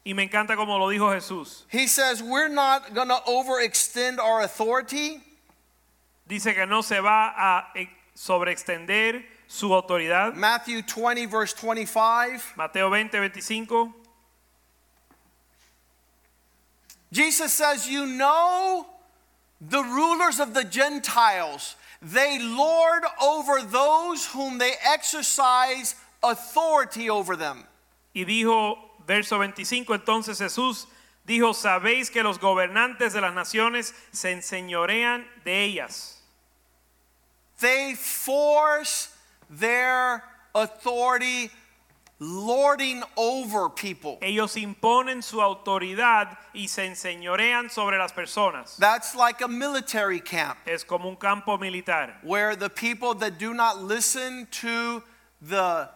Y 0.06 0.14
me 0.14 0.28
encanta 0.28 0.56
como 0.56 0.78
lo 0.78 0.88
dijo 0.90 1.10
Jesús. 1.12 1.64
He 1.70 1.88
says, 1.88 2.22
We're 2.22 2.50
not 2.50 2.94
going 2.94 3.08
to 3.08 3.22
overextend 3.28 4.20
our 4.20 4.42
authority. 4.42 5.22
Dice 6.28 6.54
que 6.54 6.66
no 6.66 6.82
se 6.82 7.00
va 7.00 7.34
a 7.38 7.68
eh, 7.76 7.88
sobreextender 8.16 9.24
su 9.48 9.70
autoridad. 9.70 10.36
Matthew 10.36 10.84
20, 10.84 11.26
verse 11.28 11.54
25. 11.54 12.56
Mateo 12.56 12.90
20, 12.90 13.20
25. 13.20 13.94
Jesus 17.16 17.54
says, 17.54 17.88
You 17.88 18.06
know 18.06 18.86
the 19.62 19.82
rulers 19.82 20.42
of 20.42 20.54
the 20.54 20.66
Gentiles, 20.66 21.78
they 22.02 22.40
lord 22.42 23.04
over 23.22 23.62
those 23.62 24.26
whom 24.28 24.58
they 24.58 24.74
exercise 24.86 25.96
authority 26.22 27.10
over 27.10 27.38
them. 27.38 27.64
Y 28.14 28.26
dijo, 28.26 28.78
verso 29.08 29.38
25, 29.40 29.94
entonces 29.96 30.40
Jesús 30.40 30.88
dijo, 31.26 31.54
sabéis 31.54 32.12
que 32.12 32.22
los 32.22 32.38
gobernantes 32.38 33.14
de 33.14 33.22
las 33.22 33.34
naciones 33.34 33.94
se 34.12 34.34
enseñorean 34.34 35.26
de 35.46 35.64
ellas. 35.64 36.18
They 37.62 37.96
force 37.96 39.16
their 39.50 40.22
authority 40.54 41.50
lording 42.20 43.04
over 43.18 43.70
people. 43.70 44.18
Ellos 44.22 44.56
imponen 44.56 45.22
su 45.22 45.42
autoridad 45.42 46.38
y 46.54 46.68
se 46.68 46.86
enseñorean 46.86 47.70
sobre 47.70 47.98
las 47.98 48.14
personas. 48.14 48.78
That's 48.78 49.16
like 49.16 49.42
a 49.42 49.48
military 49.48 50.22
camp 50.22 50.58
Es 50.66 50.84
como 50.84 51.10
un 51.10 51.18
campo 51.18 51.58
militar, 51.58 52.14
where 52.24 52.56
the 52.56 52.70
people 52.70 53.14
that 53.16 53.38
do 53.38 53.54
not 53.54 53.82
listen 53.82 54.48
to 54.62 55.04
the 55.42 55.90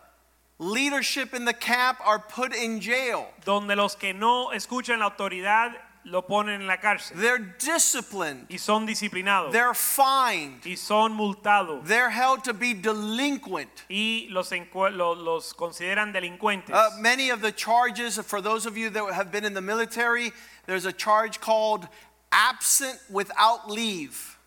leadership 0.60 1.34
in 1.34 1.46
the 1.46 1.54
camp 1.54 1.98
are 2.06 2.20
put 2.20 2.54
in 2.54 2.82
jail. 2.82 3.28
donde 3.46 3.76
los 3.76 3.96
que 3.96 4.14
no 4.14 4.52
escuchan 4.52 5.00
la 5.00 5.10
autoridad 5.10 5.72
lo 6.06 6.26
ponen 6.26 6.62
en 6.62 6.68
la 6.68 6.78
cárcel 6.78 7.18
They're 7.20 7.38
disciplined. 7.60 8.48
y 8.50 8.58
son 8.58 8.86
disciplinados 8.86 9.52
They're 9.52 9.74
fined. 9.74 10.66
y 10.66 10.76
son 10.76 11.12
multados 11.14 11.86
They're 11.88 12.10
held 12.10 12.44
to 12.46 12.54
be 12.54 12.74
delinquent. 12.74 13.70
y 13.90 14.28
los, 14.30 14.52
los 14.52 15.54
consideran 15.54 16.12
delincuentes. 16.14 16.72
Uh, 16.74 16.90
many 17.00 17.30
of 17.30 17.42
the 17.42 17.52
charges, 17.52 18.18
for 18.20 18.42
those 18.42 18.66
of 18.66 18.78
you 18.78 18.90
that 18.90 19.14
have 19.14 19.32
been 19.32 19.46
in 19.46 19.54
the 19.54 19.62
military, 19.62 20.32
there's 20.66 20.86
a 20.86 20.94
charge 20.94 21.40
called 21.40 21.88
absent 22.32 23.00
without 23.10 23.70
leave. 23.70 24.38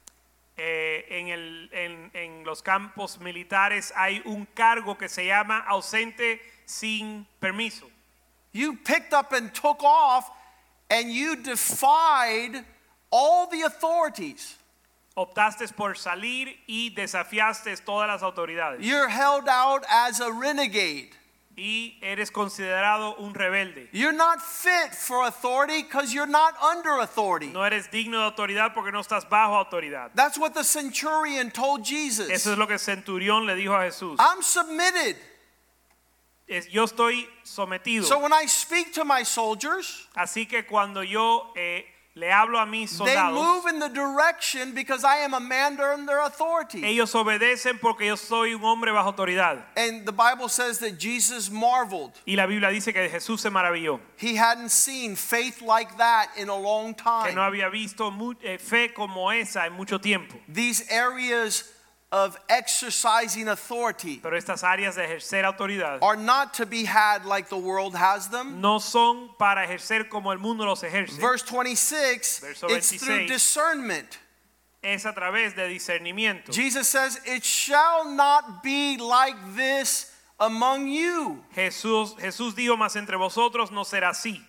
Eh, 0.59 1.03
en, 1.11 1.29
el- 1.29 1.69
en- 1.73 2.11
en 2.15 2.45
los 2.45 2.61
campos 2.63 3.19
militares 3.21 3.91
hay 3.97 4.21
un 4.27 4.47
cargo 4.55 4.95
que 4.97 5.09
se 5.09 5.27
llama 5.27 5.65
ausente 5.69 6.39
sin 6.67 7.27
permiso. 7.41 7.87
You 8.53 8.77
picked 8.77 9.15
up 9.15 9.33
and 9.33 9.53
took 9.55 9.83
off, 9.83 10.31
and 10.93 11.11
you 11.11 11.37
defied 11.37 12.65
all 13.11 13.47
the 13.47 13.63
authorities. 13.63 14.57
Optaste 15.17 15.75
por 15.77 15.95
salir 15.95 16.57
y 16.69 16.91
desafiaste 16.95 17.77
todas 17.85 18.09
las 18.09 18.23
autoridades. 18.23 18.81
You're 18.81 19.09
held 19.09 19.49
out 19.49 19.85
as 19.91 20.21
a 20.21 20.31
renegade. 20.31 21.11
Y 21.55 21.99
eres 22.01 22.31
considerado 22.31 23.19
un 23.19 23.35
rebelde. 23.35 23.89
You're 23.93 24.13
not 24.15 24.41
fit 24.41 24.95
for 24.95 25.27
authority 25.27 25.83
because 25.83 26.15
you're 26.15 26.27
not 26.27 26.55
under 26.63 27.01
authority. 27.01 27.49
No 27.49 27.63
eres 27.63 27.89
digno 27.89 28.21
de 28.21 28.35
autoridad 28.35 28.73
porque 28.73 28.91
no 28.91 29.01
estás 29.01 29.29
bajo 29.29 29.55
autoridad. 29.63 30.13
That's 30.15 30.39
what 30.39 30.55
the 30.55 30.65
centurion 30.65 31.51
told 31.51 31.85
Jesus. 31.85 32.31
Eso 32.31 32.53
es 32.53 32.59
lo 32.59 32.67
que 32.67 32.75
el 32.75 32.81
centurión 32.81 33.45
le 33.45 33.55
dijo 33.55 33.75
a 33.75 33.85
Jesús. 33.85 34.17
I'm 34.19 34.41
submitted. 34.41 35.17
Es- 36.53 36.69
yo 36.69 36.85
estoy 36.85 37.27
sometido. 37.45 38.05
So 38.05 38.19
when 38.19 38.33
I 38.33 38.47
speak 38.47 38.93
to 38.95 39.05
my 39.05 39.25
soldiers, 39.25 40.07
Así 40.17 40.49
que 40.49 40.65
cuando 40.65 41.03
yo 41.03 41.53
eh, 41.57 41.85
le 42.15 42.31
hablo 42.31 42.59
a 42.59 42.67
mis 42.67 42.91
soldados, 42.91 43.35
They 43.35 43.43
move 43.43 43.67
in 43.69 43.79
the 43.81 43.89
direction 43.89 44.75
because 44.75 45.03
I 45.03 45.25
am 45.25 45.33
a 45.33 45.41
man 45.41 45.81
under 45.81 46.19
authority. 46.19 46.85
Ellos 46.85 47.15
obedecen 47.15 47.81
porque 47.81 48.07
yo 48.07 48.17
soy 48.17 48.53
un 48.53 48.63
hombre 48.63 48.93
bajo 48.93 49.13
autoridad. 49.15 49.65
And 49.77 50.05
the 50.05 50.13
Bible 50.13 50.51
says 50.51 50.79
that 50.81 50.99
Jesus 50.99 51.51
marveled. 51.51 52.13
Y 52.27 52.35
la 52.37 52.45
Biblia 52.47 52.69
dice 52.69 52.93
que 52.93 53.09
Jesús 53.09 53.41
se 53.41 53.49
maravilló, 53.49 53.99
He 54.19 54.37
hadn't 54.37 54.71
seen 54.71 55.17
faith 55.17 55.63
like 55.63 55.97
that 55.97 56.29
in 56.37 56.51
a 56.51 56.57
long 56.57 56.95
time. 56.95 57.29
que 57.29 57.35
no 57.35 57.43
había 57.43 57.71
visto 57.71 58.13
eh, 58.43 58.59
fe 58.59 58.93
como 58.93 59.31
esa 59.31 59.67
en 59.67 59.73
mucho 59.73 59.99
tiempo. 59.99 60.39
These 60.47 60.91
areas 60.93 61.65
of 62.13 62.37
exercising 62.51 63.49
authority 63.49 64.21
Pero 64.23 64.37
estas 64.37 64.63
áreas 64.63 64.97
de 64.97 65.03
ejercer 65.03 65.45
autoridad 65.45 65.99
are 66.03 66.17
not 66.17 66.53
to 66.53 66.67
be 66.67 66.85
had 66.85 67.25
like 67.25 67.49
the 67.49 67.57
world 67.57 67.97
has 67.97 68.29
them. 68.29 68.61
no 68.61 68.79
son 68.79 69.31
para 69.39 69.67
ejercer 69.67 70.11
como 70.11 70.31
el 70.31 70.39
mundo 70.39 70.65
los 70.67 70.83
ejerce. 70.83 71.19
Verse 71.19 71.43
26, 71.43 72.41
Verso 72.41 72.67
it's 72.69 72.93
through 73.03 73.27
discernment. 73.27 74.19
Es 74.83 75.07
a 75.07 75.13
través 75.13 75.55
de 75.55 75.69
discernimiento. 75.69 76.53
Jesus 76.53 76.89
says, 76.89 77.19
It 77.25 77.45
shall 77.45 78.05
not 78.11 78.63
be 78.63 78.99
like 78.99 79.37
this 79.55 80.13
among 80.39 80.89
you. 80.89 81.43
Jesús, 81.55 82.19
Jesús 82.19 82.55
dijo 82.55 82.77
más 82.77 82.97
entre 82.97 83.17
vosotros 83.17 83.71
no 83.71 83.85
será 83.85 84.11
así. 84.11 84.41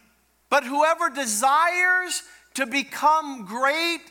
But 0.49 0.65
whoever 0.65 1.09
desires 1.09 2.23
to 2.55 2.65
become 2.65 3.45
great 3.45 4.01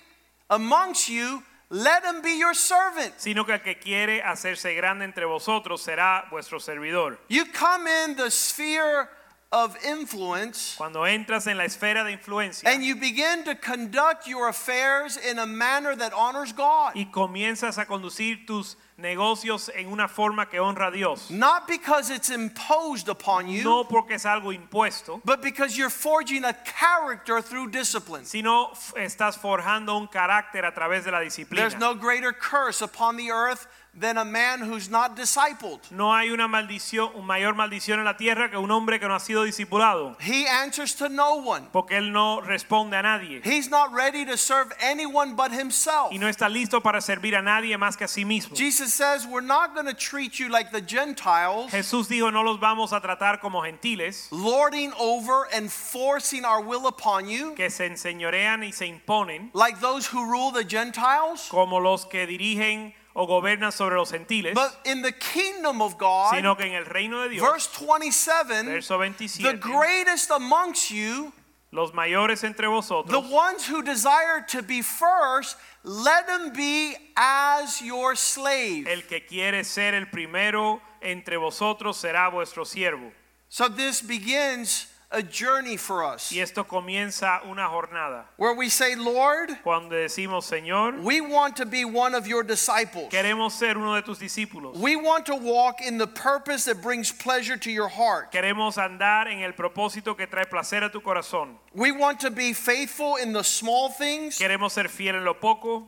amongst 0.49 1.09
you, 1.09 1.43
let 1.74 2.04
him 2.04 2.20
be 2.20 2.38
your 2.38 2.54
servant. 2.54 3.14
sino 3.16 3.44
que 3.44 3.54
el 3.54 3.61
que 3.61 3.76
quiere 3.78 4.20
hacerse 4.22 4.74
grande 4.76 5.04
entre 5.06 5.24
vosotros 5.24 5.80
será 5.82 6.28
vuestro 6.30 6.58
servidor. 6.61 7.18
You 7.28 7.46
come 7.46 7.87
in 7.88 8.14
the 8.16 8.30
sphere 8.30 9.08
of 9.50 9.76
influence 9.85 10.76
Cuando 10.76 11.06
entras 11.06 11.46
en 11.46 11.56
la 11.58 11.64
esfera 11.64 12.04
de 12.04 12.12
influencia 12.12 12.68
and 12.68 12.82
you 12.85 12.94
begin 12.96 13.44
to 13.44 13.54
conduct 13.54 14.26
your 14.26 14.48
affairs 14.48 15.16
in 15.16 15.38
a 15.38 15.46
manner 15.46 15.94
that 15.96 16.12
honors 16.14 16.52
God. 16.52 16.92
y 16.94 17.06
comienzas 17.11 17.78
a 17.78 17.87
conducir 17.87 18.46
tus 18.46 18.76
negocios 18.98 19.70
en 19.74 19.88
una 19.88 20.09
forma 20.09 20.48
que 20.48 20.61
honra 20.61 20.88
a 20.88 20.90
Dios, 20.90 21.31
Not 21.31 21.66
because 21.66 22.11
it's 22.11 22.31
imposed 22.31 23.09
upon 23.09 23.48
you, 23.48 23.64
no 23.64 23.85
porque 23.85 24.12
es 24.12 24.24
algo 24.24 24.52
impuesto, 24.52 25.20
but 25.24 25.42
because 25.42 25.76
you're 25.76 25.90
forging 25.90 26.44
a 26.44 26.52
character 26.52 27.40
through 27.40 27.70
discipline. 27.70 28.24
sino 28.24 28.70
estás 28.96 29.37
forjando 29.38 29.96
un 29.96 30.07
carácter 30.07 30.64
a 30.64 30.72
través 30.72 31.05
de 31.05 31.11
la 31.11 31.20
disciplina. 31.20 31.57
There's 31.57 31.78
no 31.78 31.94
greater 31.94 32.33
curse 32.33 32.83
upon 32.83 33.16
the 33.16 33.31
earth 33.31 33.66
than 33.94 34.16
a 34.16 34.24
man 34.24 34.61
who's 34.62 34.88
not 34.88 35.14
discipled. 35.16 35.81
No 35.90 36.14
hay 36.14 36.31
una 36.31 36.48
maldición, 36.48 37.11
una 37.14 37.26
mayor 37.26 37.55
maldición 37.55 37.98
en 37.98 38.07
la 38.07 38.16
tierra 38.16 38.50
que 38.50 38.57
un 38.57 38.70
hombre 38.70 38.98
que 38.98 39.07
no 39.07 39.14
ha 39.14 39.20
sido 39.20 39.44
discipulado, 39.44 40.16
He 40.18 40.46
answers 40.48 40.94
to 40.96 41.09
no 41.11 41.35
one. 41.35 41.66
porque 41.72 41.98
él 41.98 42.11
no 42.11 42.40
responde 42.40 42.96
a 42.96 43.02
nadie 43.02 43.42
He's 43.44 43.68
not 43.68 43.92
ready 43.92 44.24
to 44.24 44.37
serve 44.38 44.72
anyone 44.81 45.35
but 45.35 45.52
himself. 45.52 46.11
y 46.11 46.18
no 46.18 46.26
está 46.28 46.48
listo 46.48 46.81
para 46.83 47.00
servir 47.02 47.37
a 47.37 47.42
nadie 47.42 47.76
más 47.76 47.96
que 47.98 48.05
a 48.05 48.09
sí 48.09 48.24
mismo. 48.24 48.57
Jesus 48.57 48.94
says, 48.94 49.26
We're 49.26 49.42
not 49.46 49.74
going 49.74 49.87
to 49.87 49.94
treat 49.94 50.38
you 50.38 50.48
like 50.48 50.70
the 50.72 50.81
Gentiles, 50.81 51.70
Jesús 51.70 52.09
dijo, 52.09 52.31
no 52.33 52.42
los 52.42 52.59
vamos 52.61 52.92
a 52.94 53.00
tratar 53.00 53.40
como 53.40 53.61
gentiles, 53.62 54.28
lording 54.31 54.92
over 54.98 55.46
and 55.55 55.70
forcing 55.70 56.44
our 56.46 56.62
will 56.62 56.87
upon 56.87 57.28
you, 57.28 57.55
que 57.55 57.68
se 57.68 57.85
enseñorean 57.87 58.64
y 58.64 58.70
se 58.72 58.87
imponen, 58.87 59.50
like 59.52 59.78
those 59.81 60.07
who 60.07 60.24
rule 60.24 60.50
the 60.50 60.64
Gentiles. 60.64 61.46
como 61.50 61.78
los 61.78 62.07
que 62.07 62.26
dirigen 62.26 62.94
o 63.14 63.27
gobiernan 63.27 63.72
sobre 63.72 63.96
los 63.96 64.11
gentiles, 64.11 64.55
But 64.55 64.79
in 64.85 65.03
the 65.03 65.12
kingdom 65.12 65.83
of 65.83 65.98
God, 65.98 66.35
sino 66.35 66.55
que 66.57 66.66
en 66.66 66.75
el 66.75 66.85
reino 66.87 67.22
de 67.22 67.31
Dios, 67.31 67.42
verse 67.42 67.68
27, 67.68 68.66
verso 68.66 68.98
the 68.98 69.59
greatest 69.61 70.31
amongst 70.31 70.90
you, 70.90 71.33
los 71.72 71.92
mayores 71.92 72.44
entre 72.44 72.66
the 72.66 73.20
ones 73.20 73.66
who 73.66 73.83
desire 73.83 74.44
to 74.48 74.62
be 74.62 74.83
first, 74.83 75.57
let 75.85 76.27
them 76.27 76.53
be 76.53 76.94
as 77.16 77.81
your 77.81 78.14
slave. 78.14 78.87
el 78.87 79.03
que 79.03 79.20
quiere 79.27 79.64
ser 79.64 79.94
el 79.94 80.07
primero 80.07 80.81
entre 81.01 81.37
vosotros 81.37 81.96
será 81.96 82.31
vuestro 82.31 82.64
siervo. 82.64 83.11
So 83.48 83.68
this 83.68 84.01
begins 84.01 84.87
a 85.12 85.22
journey 85.22 85.77
for 85.77 86.03
us 86.03 86.33
Y 86.33 86.38
esto 86.40 86.64
comienza 86.64 87.40
una 87.46 87.68
jornada. 87.68 88.25
where 88.38 88.55
we 88.55 88.68
say, 88.68 88.94
Lord, 88.94 89.51
Cuando 89.62 89.94
decimos, 89.94 90.44
Señor, 90.51 91.03
we 91.03 91.20
want 91.20 91.57
to 91.57 91.66
be 91.66 91.85
one 91.85 92.14
of 92.14 92.27
your 92.27 92.42
disciples. 92.42 93.11
queremos 93.11 93.53
ser 93.53 93.77
uno 93.77 93.94
de 93.94 94.03
tus 94.03 94.18
discípulos. 94.18 94.77
We 94.77 94.96
want 94.96 95.27
to 95.27 95.37
walk 95.37 95.81
in 95.83 95.98
the 95.98 96.07
purpose 96.07 96.64
that 96.64 96.81
brings 96.83 97.12
pleasure 97.12 97.57
to 97.59 97.70
your 97.70 97.88
heart. 97.88 98.33
Queremos 98.33 98.77
andar 98.79 99.27
en 99.27 99.42
el 99.42 99.53
propósito 99.53 100.16
que 100.16 100.27
trae 100.27 100.46
placer 100.48 100.83
a 100.83 100.90
tu 100.90 101.01
corazón. 101.01 101.57
We 101.75 101.92
want 101.92 102.20
to 102.20 102.31
be 102.31 102.53
faithful 102.53 103.16
in 103.16 103.33
the 103.33 103.44
small 103.44 103.90
things. 103.90 104.38
Queremos 104.38 104.72
ser 104.72 104.85
fiel 104.88 105.16
en 105.16 105.25
lo 105.25 105.35
poco. 105.35 105.87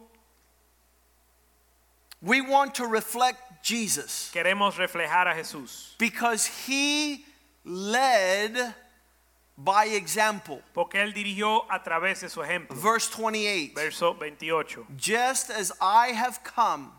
We 2.20 2.40
want 2.40 2.74
to 2.76 2.87
reflect 2.87 3.62
Jesus 3.62 4.30
Queremos 4.34 4.76
reflejar 4.76 5.26
a 5.30 5.34
Jesús. 5.34 5.96
because 5.98 6.46
he 6.66 7.24
led 7.64 8.74
by 9.56 9.86
example. 9.86 10.62
Porque 10.74 10.94
Él 10.94 11.12
dirigió 11.12 11.66
a 11.70 11.82
través 11.82 12.20
de 12.20 12.28
su 12.28 12.40
ejemplo. 12.40 12.76
Verse 12.76 13.08
28 13.08 13.74
Verso 13.74 14.14
28. 14.14 14.86
Just 14.96 15.50
as 15.50 15.72
I 15.80 16.08
have 16.08 16.42
come 16.42 16.92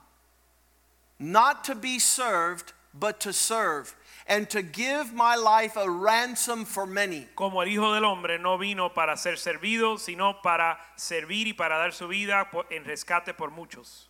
not 1.20 1.64
to 1.66 1.76
be 1.76 2.00
served, 2.00 2.74
but 2.94 3.20
to 3.22 3.34
serve, 3.34 3.96
and 4.28 4.50
to 4.50 4.62
give 4.62 5.14
my 5.14 5.36
life 5.36 5.76
a 5.78 5.90
ransom 5.90 6.66
for 6.66 6.86
many. 6.86 7.28
Como 7.36 7.62
el 7.62 7.68
Hijo 7.68 7.94
del 7.94 8.06
Hombre 8.06 8.38
no 8.38 8.58
vino 8.58 8.90
para 8.90 9.16
ser 9.18 9.34
servido, 9.34 10.00
sino 10.00 10.42
para 10.42 10.78
servir 10.98 11.48
y 11.48 11.54
para 11.54 11.78
dar 11.78 11.92
su 11.92 12.08
vida 12.08 12.48
en 12.72 12.84
rescate 12.84 13.36
por 13.36 13.52
muchos. 13.52 14.08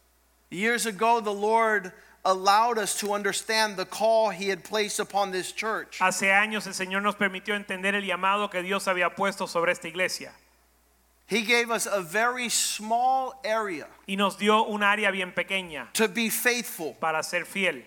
Years 0.50 0.86
ago, 0.86 1.20
the 1.20 1.34
Lord 1.34 1.92
allowed 2.26 2.78
us 2.78 3.00
to 3.00 3.14
understand 3.14 3.78
the 3.78 3.86
call 3.86 4.32
He 4.32 4.50
had 4.50 4.64
placed 4.64 5.00
upon 5.00 5.32
this 5.32 5.52
church. 5.52 6.00
Hace 6.00 6.32
años 6.32 6.66
el 6.68 6.74
Señor 6.74 7.02
nos 7.04 7.16
permitió 7.16 7.56
entender 7.56 7.94
el 7.94 8.04
llamado 8.04 8.50
que 8.50 8.62
Dios 8.62 8.88
había 8.88 9.16
puesto 9.16 9.48
sobre 9.48 9.72
esta 9.72 9.88
iglesia 9.88 10.34
He 11.28 11.42
gave 11.42 11.72
us 11.72 11.88
a 11.88 12.02
very 12.02 12.50
small 12.50 13.40
area 13.44 13.88
y 14.08 14.16
nos 14.16 14.38
dio 14.38 14.64
un 14.68 14.82
área 14.82 15.12
bien 15.12 15.32
pequeña 15.32 15.92
to 15.94 16.08
be 16.08 16.30
faithful, 16.30 16.94
para 17.00 17.24
ser 17.24 17.46
fiel, 17.46 17.82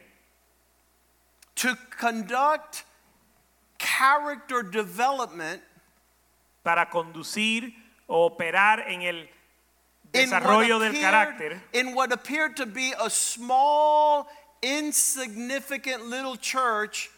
to 1.54 1.76
conduct 1.96 2.84
character 3.78 4.62
development 4.64 5.62
para 6.64 6.86
conducir 6.90 7.72
o 8.08 8.28
operar 8.28 8.88
en 8.88 9.02
el 9.02 9.28
desarrollo 10.12 10.78
del 10.78 10.94
carácter 10.94 11.60
in 11.72 11.94
what 11.94 12.12
appeared 12.12 12.56
to 12.56 12.66
be 12.66 12.92
a 12.98 13.10
small, 13.10 14.28
insignificant 14.62 16.06
little 16.06 16.36
church 16.36 17.10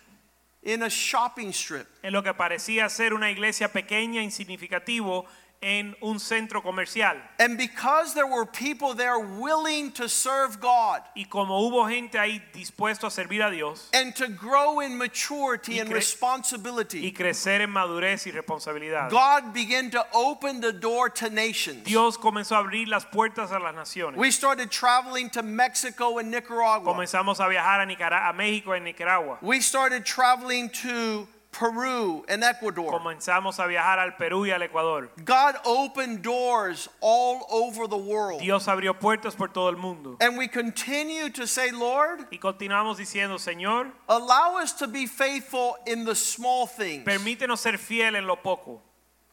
in 0.63 0.83
a 0.83 0.91
shopping 0.91 1.53
strip. 1.53 1.87
en 2.03 2.13
lo 2.13 2.23
que 2.23 2.35
parecía 2.35 2.89
ser 2.91 3.15
una 3.15 3.31
iglesia 3.31 3.69
pequeña, 3.69 4.23
insignificativo, 4.23 5.27
en 5.63 5.95
un 6.01 6.19
centro 6.19 6.63
comercial. 6.63 7.17
And 7.39 7.59
because 7.59 8.15
there 8.15 8.27
were 8.27 8.47
people 8.47 8.95
there 8.95 9.19
willing 9.19 9.93
to 9.93 10.09
serve 10.09 10.59
God 10.59 11.03
Y 11.15 11.25
como 11.29 11.61
hubo 11.61 11.87
gente 11.87 12.19
ahí 12.19 12.41
dispuesto 12.55 13.07
a 13.07 13.11
servir 13.11 13.43
a 13.47 13.51
Dios 13.51 13.91
and 13.93 14.15
to 14.17 14.29
grow 14.29 14.81
in 14.81 14.97
maturity 14.97 15.79
and 15.79 15.93
responsibility, 15.93 17.01
y 17.05 17.13
crecer 17.13 17.61
en 17.61 17.71
madurez 17.71 18.27
y 18.27 18.31
responsabilidad, 18.33 19.11
God 19.11 19.53
began 19.53 19.91
to 19.91 20.07
open 20.15 20.61
the 20.63 20.73
door 20.73 21.11
to 21.11 21.29
nations. 21.29 21.85
Dios 21.85 22.17
comenzó 22.17 22.57
a 22.57 22.65
abrir 22.65 22.89
las 22.89 23.05
puertas 23.05 23.53
a 23.53 23.59
las 23.59 23.75
naciones. 23.75 24.17
We 24.17 24.31
started 24.31 24.71
traveling 24.71 25.29
to 25.31 25.43
Mexico 25.43 26.19
and 26.19 26.31
Nicaragua. 26.31 26.95
Comenzamos 26.95 27.39
a 27.39 27.49
viajar 27.49 27.81
a, 27.83 27.87
Nicara- 27.87 28.31
a 28.31 28.33
México 28.33 28.69
y 28.69 28.79
Nicaragua. 28.79 29.39
We 29.43 29.61
started 29.61 30.07
traveling 30.07 30.71
to 30.71 31.29
Peru 31.53 32.25
and 32.29 32.45
Ecuador. 32.45 32.93
Comenzamos 32.93 33.59
a 33.59 33.67
viajar 33.67 33.99
al 33.99 34.13
Perú 34.17 34.47
y 34.47 34.53
al 34.53 34.63
Ecuador. 34.63 35.11
God 35.25 35.57
opened 35.65 36.23
doors 36.23 36.89
all 37.01 37.45
over 37.51 37.87
the 37.89 37.97
world. 37.97 38.41
Dios 38.41 38.67
abrió 38.67 38.99
puertas 38.99 39.37
por 39.37 39.49
todo 39.49 39.69
el 39.69 39.77
mundo. 39.77 40.17
And 40.21 40.39
we 40.39 40.47
continue 40.49 41.29
to 41.31 41.47
say, 41.47 41.71
Lord, 41.71 42.21
Y 42.31 42.39
continuamos 42.39 42.99
diciendo, 42.99 43.39
Señor, 43.39 43.91
allow 44.09 44.59
us 44.59 44.73
to 44.75 44.87
be 44.87 45.07
faithful 45.07 45.77
in 45.87 46.05
the 46.05 46.15
small 46.15 46.67
things. 46.67 47.05
permítenos 47.05 47.59
ser 47.59 47.77
fiel 47.79 48.15
en 48.15 48.27
lo 48.27 48.37
poco. 48.37 48.81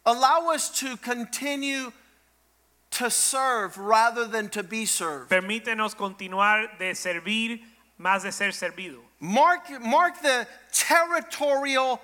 Allow 0.06 0.52
us 0.54 0.70
to 0.80 0.98
continue 0.98 1.92
to 2.92 3.12
serve 3.12 3.78
rather 3.78 4.26
than 4.26 4.50
to 4.50 4.64
be 4.64 4.86
served. 4.86 5.30
Permítenos 5.30 5.96
continuar 5.96 6.78
de 6.80 6.96
servir 6.96 7.62
más 8.00 8.24
de 8.24 8.32
ser 8.32 8.54
servido. 8.54 9.00
Mark, 9.20 9.70
mark 9.82 10.22
the 10.22 10.48
territorial 10.72 12.00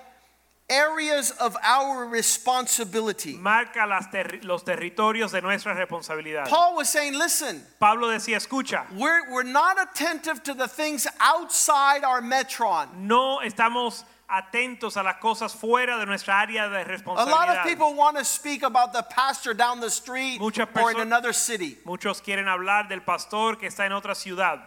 areas 0.68 1.30
of 1.32 1.56
our 1.62 2.06
responsibility. 2.06 3.36
marca 3.36 3.86
las 3.86 4.06
terri- 4.08 4.42
los 4.42 4.64
territorios 4.64 5.30
de 5.32 5.40
nuestra 5.42 5.74
responsabilidad. 5.74 6.48
Paul 6.48 6.76
was 6.76 6.88
saying, 6.88 7.14
listen, 7.14 7.62
Pablo 7.78 8.08
decía, 8.08 8.36
escucha, 8.36 8.86
we're, 8.96 9.30
we're 9.30 9.42
not 9.42 9.76
attentive 9.80 10.42
to 10.42 10.54
the 10.54 10.66
things 10.66 11.06
outside 11.20 12.02
our 12.02 12.22
metron. 12.22 12.88
no 12.96 13.40
estamos 13.44 14.04
atentos 14.28 14.96
a 14.96 15.02
las 15.02 15.16
cosas 15.20 15.54
fuera 15.54 15.98
de 15.98 16.06
nuestra 16.06 16.40
área 16.40 16.68
de 16.68 16.82
responsabilidad. 16.84 17.28
A 17.28 17.30
lot 17.30 17.48
of 17.50 17.64
people 17.64 17.94
want 17.94 18.16
to 18.16 18.24
speak 18.24 18.62
about 18.62 18.92
the 18.92 19.02
pastor 19.02 19.52
down 19.54 19.80
the 19.80 19.90
street 19.90 20.40
or 20.40 20.90
in 20.90 21.00
another 21.00 21.34
city. 21.34 21.76
Muchos 21.84 22.22
quieren 22.22 22.46
hablar 22.48 22.88
del 22.88 23.02
pastor 23.02 23.56
que 23.56 23.68
está 23.68 23.84
en 23.84 23.92
otra 23.92 24.14
ciudad, 24.14 24.60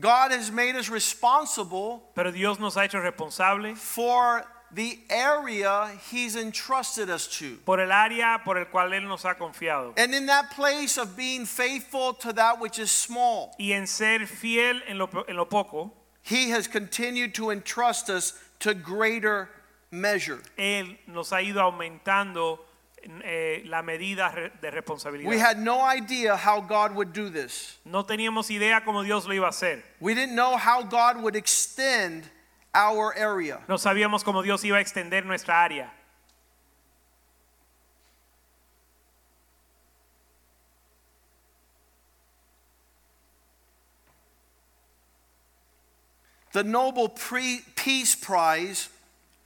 God 0.00 0.32
has 0.32 0.50
made 0.50 0.76
us 0.76 0.88
responsible 0.88 2.02
pero 2.14 2.30
Dios 2.30 2.58
nos 2.58 2.74
ha 2.74 2.80
hecho 2.80 3.00
responsable 3.00 3.74
for 3.74 4.44
the 4.72 4.98
area 5.10 5.90
He's 6.10 6.36
entrusted 6.36 7.10
us 7.10 7.26
to. 7.38 7.56
por 7.64 7.80
el 7.80 7.90
área 7.90 8.42
por 8.44 8.56
el 8.56 8.66
cual 8.66 8.90
Él 8.92 9.06
nos 9.06 9.24
ha 9.24 9.34
confiado. 9.34 9.92
And 9.96 10.14
in 10.14 10.26
that 10.26 10.52
place 10.52 10.96
of 10.96 11.16
being 11.16 11.44
faithful 11.44 12.14
to 12.14 12.32
that 12.34 12.60
which 12.60 12.78
is 12.78 12.90
small, 12.90 13.54
Y 13.58 13.72
en 13.72 13.86
ser 13.86 14.20
fiel 14.26 14.80
en 14.88 14.98
lo, 14.98 15.08
en 15.28 15.36
lo 15.36 15.44
poco, 15.44 15.92
He 16.22 16.50
has 16.50 16.66
continued 16.66 17.34
to 17.34 17.50
entrust 17.50 18.10
us 18.10 18.34
to 18.60 18.74
greater 18.74 19.48
measure. 19.90 20.40
Él 20.58 20.96
nos 21.08 21.30
ha 21.30 21.40
ido 21.40 21.60
aumentando 21.60 22.60
eh, 23.24 23.62
la 23.66 23.82
medida 23.82 24.32
de 24.60 24.68
We 24.70 24.70
responsabilidad. 24.70 25.38
had 25.38 25.58
no 25.58 25.80
idea 25.80 26.36
how 26.36 26.60
God 26.60 26.94
would 26.94 27.12
do 27.12 27.30
this. 27.30 27.78
No 27.84 28.04
teníamos 28.04 28.50
idea 28.50 28.82
cómo 28.84 29.02
Dios 29.04 29.26
lo 29.26 29.34
iba 29.34 29.46
a 29.46 29.50
hacer. 29.50 29.82
We 30.00 30.14
didn't 30.14 30.34
know 30.34 30.56
how 30.56 30.82
God 30.82 31.22
would 31.22 31.36
extend 31.36 32.24
our 32.74 33.12
area. 33.16 33.60
No 33.68 33.76
sabíamos 33.76 34.22
cómo 34.22 34.42
Dios 34.42 34.62
iba 34.64 34.76
a 34.78 34.80
extender 34.80 35.24
nuestra 35.24 35.54
área. 35.64 35.90
The 46.52 46.64
Nobel 46.64 47.08
Pre- 47.08 47.62
Peace 47.76 48.14
Prize 48.14 48.88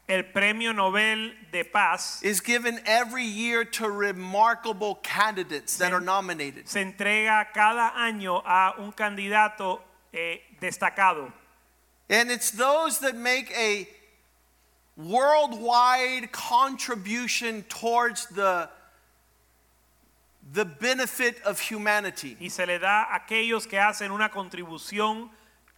El 0.06 0.22
Premio 0.24 0.74
Nobel 0.74 1.32
de 1.50 1.62
Paz 1.64 2.20
is 2.22 2.40
given 2.40 2.78
every 2.84 3.24
year 3.24 3.64
to 3.64 3.88
remarkable 3.88 4.96
candidates 4.96 5.78
that 5.78 5.92
are 5.94 6.00
nominated. 6.00 6.68
se 6.68 6.80
entrega 6.84 7.46
cada 7.54 7.92
año 7.96 8.42
a 8.44 8.74
un 8.78 8.92
candidato 8.92 9.80
eh, 10.12 10.40
destacado. 10.60 11.32
And 12.10 12.30
it's 12.30 12.50
those 12.50 12.98
that 12.98 13.16
make 13.16 13.50
a 13.56 13.88
worldwide 14.96 16.30
contribution 16.32 17.62
towards 17.70 18.26
the, 18.26 18.68
the 20.52 20.66
benefit 20.66 21.40
of 21.46 21.58
humanity. 21.60 22.36
y 22.40 22.48
se 22.48 22.66
le 22.66 22.78
da 22.78 23.04
a 23.10 23.20
aquellos 23.20 23.66
que 23.66 23.78
hacen 23.78 24.10
una 24.10 24.28
contribución 24.28 25.30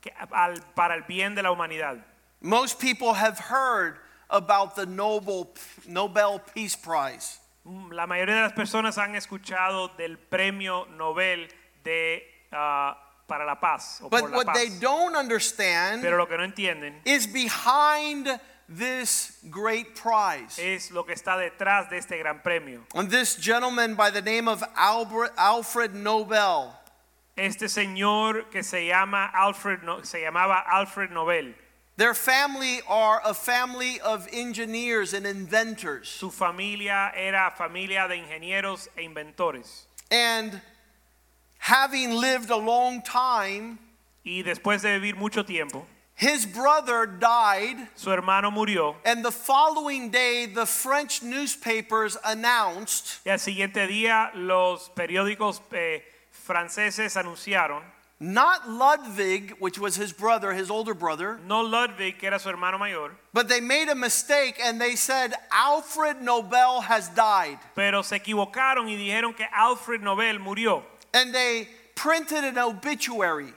que- 0.03 0.13
al- 0.33 0.61
para 0.75 0.95
el 0.97 1.03
bien 1.07 1.35
de 1.37 1.43
la 1.43 1.51
humanidad. 1.53 2.03
Most 2.43 2.81
people 2.81 3.15
have 3.15 3.39
heard 3.39 3.99
about 4.31 4.75
the 4.75 4.87
Nobel, 4.87 5.53
Nobel 5.87 6.41
Peace 6.55 6.77
Prize. 6.77 7.39
Mm, 7.65 7.93
La 7.93 8.07
mayoría 8.07 8.37
de 8.37 8.43
las 8.43 8.53
personas 8.53 8.97
han 8.99 9.15
escuchado 9.17 9.89
del 9.97 10.19
Premio 10.19 10.87
Nobel 10.97 11.49
de, 11.85 12.23
ah, 12.53 12.97
para 13.27 13.45
la 13.45 13.59
paz. 13.61 14.01
o 14.03 14.09
por 14.09 14.21
But 14.21 14.31
la 14.31 14.37
what 14.37 14.47
paz. 14.47 14.57
they 14.57 14.69
don't 14.79 15.17
understand 15.17 16.01
Pero 16.03 16.17
lo 16.17 16.27
que 16.27 16.37
no 16.37 16.45
entienden 16.45 17.01
is 17.05 17.27
behind 17.27 18.41
this 18.69 19.39
great 19.51 19.95
prize. 19.95 20.59
es 20.59 20.91
lo 20.91 21.05
que 21.05 21.13
está 21.15 21.37
detrás 21.37 21.89
de 21.91 21.99
este 21.99 22.19
gran 22.19 22.41
premio. 22.43 22.85
And 22.95 23.11
this 23.11 23.37
gentleman 23.37 23.95
by 23.97 24.11
the 24.11 24.23
name 24.23 24.49
of 24.49 24.63
Albert, 24.77 25.33
Alfred 25.37 25.93
Nobel 25.95 26.73
Este 27.37 27.69
señor 27.69 28.49
que 28.51 28.63
se 28.63 28.87
llama 28.87 29.27
Alfred, 29.35 29.83
No- 29.83 30.03
se 30.05 30.21
llamaba 30.23 30.59
Alfred 30.67 31.11
Nobel. 31.11 31.55
Their 31.97 32.13
family 32.13 32.81
are 32.87 33.23
a 33.25 33.33
family 33.33 34.01
of 34.01 34.29
engineers 34.31 35.15
and 35.15 35.27
inventors. 35.27 36.09
Su 36.09 36.31
familia 36.31 37.11
era 37.17 37.53
familia 37.57 38.07
de 38.07 38.17
ingenieros 38.17 38.89
e 38.99 39.03
inventores. 39.03 39.87
And 40.11 40.61
having 41.59 42.13
lived 42.13 42.51
a 42.51 42.57
long 42.57 43.01
time, 43.01 43.79
Y 44.25 44.43
después 44.43 44.83
de 44.83 44.99
vivir 44.99 45.17
mucho 45.17 45.43
tiempo, 45.45 45.87
his 46.17 46.45
brother 46.45 47.07
died. 47.07 47.77
su 47.95 48.11
hermano 48.11 48.51
murió. 48.51 48.97
And 49.05 49.25
the 49.25 49.31
following 49.31 50.11
day, 50.11 50.47
the 50.47 50.67
French 50.67 51.23
newspapers 51.23 52.19
announced 52.25 53.21
Y 53.25 53.31
al 53.33 53.39
siguiente 53.39 53.87
día 53.87 54.33
los 54.35 54.91
periódicos 54.95 55.61
eh, 55.73 56.03
franceses 56.31 57.17
anunciaron, 57.17 57.83
not 58.19 58.69
Ludwig, 58.69 59.55
which 59.59 59.79
was 59.79 59.97
his 59.97 60.13
brother, 60.13 60.55
his 60.55 60.71
older 60.71 60.95
brother, 60.95 61.39
no 61.47 61.61
Ludwig, 61.61 62.19
que 62.19 62.29
era 62.29 62.39
su 62.39 62.49
hermano 62.49 62.79
mayor, 62.79 63.11
but 63.35 63.47
they 63.49 63.61
made 63.61 63.89
a 63.91 63.95
mistake 63.95 64.59
and 64.63 64.81
they 64.81 64.97
said 64.97 65.35
Alfred 65.53 66.23
Nobel 66.23 66.81
has 66.81 67.09
died. 67.11 67.59
pero 67.75 68.03
se 68.03 68.19
equivocaron 68.19 68.89
y 68.89 68.97
dijeron 68.97 69.37
que 69.37 69.47
Alfred 69.55 70.01
Nobel 70.03 70.39
murió 70.39 70.83
And 71.13 71.35
they 71.35 71.69
printed 71.95 72.45
an 72.45 72.57
obituary, 72.59 73.53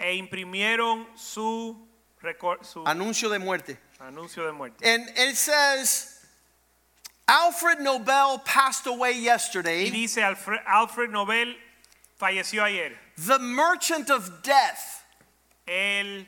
e 0.00 0.18
imprimieron 0.20 1.06
su, 1.16 1.76
su 2.62 2.84
anuncio 2.84 3.28
de 3.30 3.38
muerte. 3.38 3.76
anuncio 4.00 4.44
de 4.44 4.52
muerte. 4.52 4.84
And 4.84 5.08
it 5.16 5.36
says, 5.36 6.18
Alfred 7.28 7.80
Nobel 7.80 8.38
passed 8.44 8.86
away 8.86 9.12
Y 9.12 9.20
yesterday. 9.24 9.88
dice 9.90 10.18
Alfred, 10.18 10.60
Alfred 10.66 11.10
Nobel 11.10 11.54
falleció 12.20 12.62
ayer. 12.64 12.92
The 13.16 13.38
merchant 13.38 14.10
of 14.10 14.42
death, 14.42 15.04
El, 15.66 16.26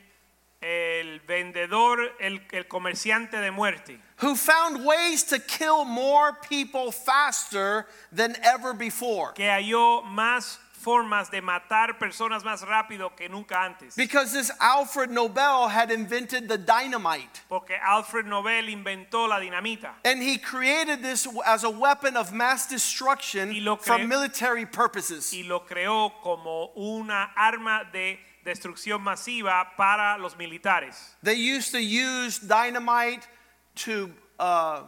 el 0.61 1.19
vendedor, 1.27 1.99
el, 2.19 2.39
el 2.53 2.63
comerciante 2.63 3.33
de 3.41 3.51
muerte, 3.51 3.99
who 4.17 4.35
found 4.35 4.85
ways 4.85 5.23
to 5.25 5.39
kill 5.39 5.85
more 5.85 6.33
people 6.49 6.91
faster 6.91 7.85
than 8.11 8.35
ever 8.43 8.73
before. 8.73 9.33
que 9.33 9.45
halló 9.45 10.03
más 10.03 10.57
formas 10.77 11.29
de 11.29 11.41
matar 11.41 11.97
personas 11.99 12.43
más 12.43 12.61
rápido 12.61 13.15
que 13.15 13.27
nunca 13.27 13.63
antes. 13.63 13.95
Because 13.95 14.31
this 14.31 14.51
Alfred 14.61 15.09
Nobel 15.09 15.67
had 15.67 15.91
invented 15.91 16.47
the 16.47 16.57
dynamite. 16.57 17.41
Porque 17.49 17.73
Alfred 17.83 18.25
Nobel 18.25 18.65
inventó 18.69 19.27
la 19.27 19.39
dinamita 19.39 19.89
And 20.05 20.21
he 20.21 20.37
created 20.37 21.01
this 21.01 21.27
as 21.45 21.63
a 21.63 21.69
weapon 21.69 22.15
of 22.15 22.31
mass 22.31 22.67
destruction 22.67 23.53
for 23.81 23.97
military 23.99 24.65
purposes. 24.65 25.33
y 25.33 25.43
lo 25.43 25.61
creó 25.61 26.11
como 26.21 26.71
una 26.75 27.31
arma 27.35 27.83
de 27.91 28.19
destrucción 28.45 29.01
masiva 29.01 29.75
para 29.75 30.17
los 30.19 30.35
militares. 30.35 31.15
They 31.23 31.35
used 31.35 31.71
to 31.71 31.81
use 31.81 32.39
dynamite 32.39 33.27
to, 33.75 34.11
uh, 34.39 34.83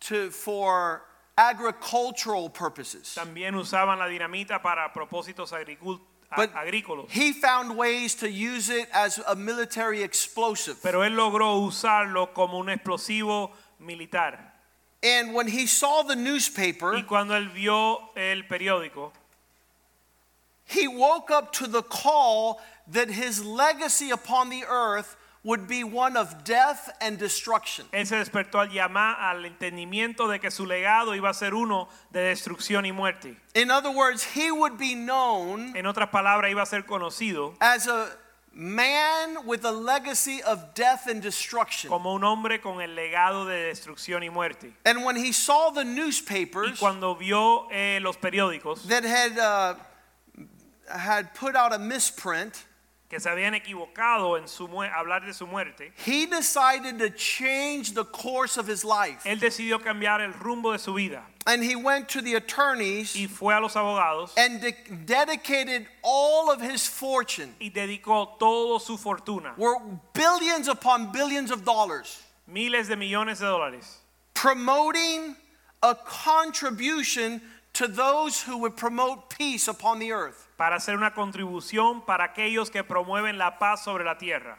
to, 0.00 0.30
for 0.30 1.02
agricultural 1.38 2.50
purposes. 2.50 3.14
También 3.14 3.54
usaban 3.54 3.98
la 3.98 4.06
dinamita 4.08 4.60
para 4.60 4.92
propósitos 4.92 5.52
agricul- 5.52 6.00
a- 6.30 6.36
But 6.36 6.50
he 7.10 7.32
found 7.32 7.76
ways 7.76 8.14
to 8.16 8.28
use 8.28 8.68
it 8.68 8.88
as 8.92 9.18
a 9.26 9.34
military 9.36 10.02
explosive. 10.02 10.76
Pero 10.82 11.00
él 11.02 11.14
logró 11.14 11.60
usarlo 11.64 12.34
como 12.34 12.58
un 12.58 12.66
explosivo 12.68 13.52
militar. 13.80 14.52
And 15.02 15.32
when 15.32 15.46
he 15.46 15.66
saw 15.66 16.02
the 16.02 16.16
newspaper, 16.16 16.92
Y 16.96 17.02
cuando 17.02 17.34
él 17.34 17.48
vio 17.54 18.10
el 18.16 18.42
periódico, 18.48 19.12
he 20.64 20.88
woke 20.88 21.30
up 21.30 21.52
to 21.52 21.68
the 21.68 21.82
call 21.84 22.60
that 22.88 23.08
his 23.08 23.44
legacy 23.44 24.10
upon 24.10 24.50
the 24.50 24.64
earth 24.68 25.16
would 25.48 25.66
be 25.66 25.82
one 25.82 26.14
of 26.14 26.44
death 26.44 26.90
and 27.00 27.18
destruction. 27.18 27.86
él 27.90 28.06
se 28.06 28.16
despertó 28.16 28.60
al 28.60 28.68
llamar 28.68 29.16
al 29.18 29.46
entendimiento 29.46 30.28
de 30.28 30.38
que 30.38 30.50
su 30.50 30.66
legado 30.66 31.14
iba 31.14 31.30
a 31.30 31.34
ser 31.34 31.54
uno 31.54 31.88
de 32.10 32.20
destrucción 32.20 32.84
y 32.84 32.92
muerte. 32.92 33.34
In 33.54 33.70
other 33.70 33.90
words, 33.90 34.22
he 34.22 34.52
would 34.52 34.76
be 34.76 34.94
known 34.94 35.74
En 35.74 35.86
otras 35.86 36.10
palabras, 36.10 36.50
iba 36.50 36.62
a 36.62 36.66
ser 36.66 36.84
conocido 36.84 37.54
as 37.60 37.88
a 37.88 38.10
man 38.52 39.38
with 39.46 39.64
a 39.64 39.72
legacy 39.72 40.42
of 40.42 40.74
death 40.74 41.06
and 41.06 41.22
destruction. 41.22 41.88
como 41.88 42.12
un 42.12 42.24
hombre 42.24 42.60
con 42.60 42.82
el 42.82 42.94
legado 42.94 43.46
de 43.46 43.72
destrucción 43.72 44.22
y 44.22 44.28
muerte. 44.28 44.74
And 44.84 45.02
when 45.02 45.16
he 45.16 45.32
saw 45.32 45.70
the 45.70 45.80
Y 45.80 45.94
newspapers 45.94 46.78
cuando 46.78 47.14
vio 47.14 47.68
eh, 47.70 48.00
los 48.02 48.18
periódicos 48.18 48.86
that 48.88 49.02
had, 49.02 49.38
uh, 49.38 49.76
had 50.94 51.32
put 51.32 51.56
out 51.56 51.72
a 51.72 51.78
misprint, 51.78 52.66
que 53.08 53.18
se 53.18 53.28
habían 53.30 53.54
equivocado 53.54 54.36
en 54.36 54.46
su 54.46 54.66
hablar 54.66 55.24
de 55.24 55.32
su 55.32 55.46
muerte, 55.46 55.92
he 56.04 56.26
decided 56.26 56.98
to 56.98 57.08
change 57.10 57.94
the 57.94 58.04
course 58.04 58.58
of 58.58 58.68
his 58.68 58.84
life. 58.84 59.22
él 59.24 59.40
decidió 59.40 59.82
cambiar 59.82 60.20
el 60.20 60.32
rumbo 60.34 60.72
de 60.72 60.78
su 60.78 60.92
vida. 60.94 61.22
And 61.46 61.62
he 61.62 61.74
went 61.74 62.10
to 62.10 62.20
the 62.20 62.34
attorneys 62.34 63.16
y 63.16 63.26
fue 63.26 63.54
a 63.56 63.60
los 63.60 63.74
abogados 63.74 64.34
and 64.36 64.60
de- 64.60 64.76
dedicated 65.06 65.86
all 66.02 66.50
of 66.50 66.60
his 66.60 66.86
fortune, 66.86 67.54
y 67.60 67.70
dedicó 67.70 68.38
toda 68.38 68.78
su 68.80 68.98
fortuna, 68.98 69.54
were 69.56 69.78
billions 70.12 70.68
upon 70.68 71.10
billions 71.10 71.50
of 71.50 71.64
dollars, 71.64 72.22
miles 72.46 72.88
de 72.88 72.96
millones 72.96 73.38
de 73.38 73.46
dólares. 73.46 73.86
Promoting 74.34 75.34
a 75.82 75.94
contribution 75.94 77.40
to 77.78 77.88
those 77.88 78.42
who 78.42 78.58
would 78.58 78.76
promote 78.76 79.28
peace 79.30 79.68
upon 79.68 79.98
the 79.98 80.12
earth. 80.12 80.46
para 80.58 80.76
hacer 80.76 80.96
una 80.96 81.12
contribución 81.12 82.04
para 82.04 82.24
aquellos 82.34 82.70
que 82.70 82.82
promueven 82.82 83.38
la 83.38 83.58
paz 83.58 83.84
sobre 83.84 84.04
la 84.04 84.14
tierra. 84.16 84.58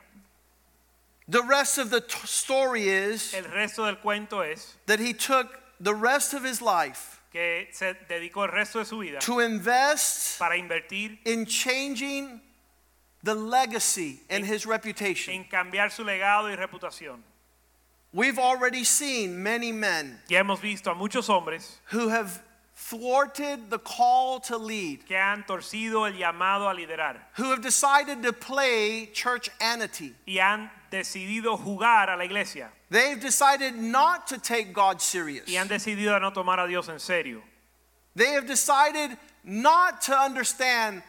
The 1.28 1.44
rest 1.44 1.78
of 1.78 1.90
the 1.92 2.02
t- 2.02 2.18
story 2.26 2.88
is 2.88 3.34
El 3.34 3.44
resto 3.44 3.86
del 3.86 3.98
cuento 3.98 4.42
es 4.42 4.76
that 4.88 5.00
he 5.00 5.14
took 5.14 5.60
the 5.80 5.94
rest 5.94 6.34
of 6.34 6.44
his 6.44 6.62
life 6.62 7.22
que 7.32 7.68
se 7.72 7.94
dedicó 8.10 8.46
el 8.46 8.52
resto 8.52 8.80
de 8.80 8.86
su 8.86 8.98
vida 9.00 9.20
to 9.20 9.40
invest 9.40 10.40
para 10.40 10.56
invertir 10.58 11.20
in 11.26 11.46
changing 11.46 12.42
the 13.24 13.36
legacy 13.36 14.22
and 14.30 14.46
his 14.46 14.66
reputation. 14.66 15.34
en 15.34 15.44
cambiar 15.44 15.92
su 15.92 16.04
legado 16.04 16.50
y 16.50 16.56
reputación. 16.56 17.22
We've 18.12 18.40
already 18.40 18.84
seen 18.86 19.44
many 19.44 19.72
men 19.72 20.20
Ya 20.30 20.40
hemos 20.40 20.60
visto 20.62 20.90
a 20.90 20.96
muchos 20.96 21.28
hombres 21.30 21.80
who 21.92 22.10
have 22.10 22.42
thwarted 22.90 23.70
the 23.70 23.78
call 23.80 24.40
to 24.40 24.58
lead, 24.58 25.06
que 25.06 25.16
han 25.16 25.44
torcido 25.46 26.08
el 26.08 26.14
llamado 26.18 26.70
a 26.70 26.74
liderar 26.74 27.18
who 27.38 27.52
have 27.52 27.62
decided 27.62 28.24
to 28.24 28.34
play 28.34 29.06
church 29.14 29.50
anity. 29.62 30.14
y 30.28 30.38
han 30.40 30.70
decidido 30.92 31.58
jugar 31.58 32.10
a 32.10 32.18
la 32.18 32.24
iglesia 32.24 32.70
They've 32.90 33.20
decided 33.20 33.76
not 33.76 34.26
to 34.28 34.40
take 34.40 34.74
God 34.74 35.00
serious. 35.02 35.48
y 35.48 35.54
han 35.56 35.68
decidido 35.68 36.20
no 36.20 36.32
tomar 36.32 36.60
a 36.60 36.68
Dios 36.68 36.90
en 36.90 37.00
serio. 37.00 37.42
They 38.16 38.32
have 38.34 38.48
decided 38.48 39.16
not 39.44 40.02
to 40.04 40.14
understand 40.18 41.04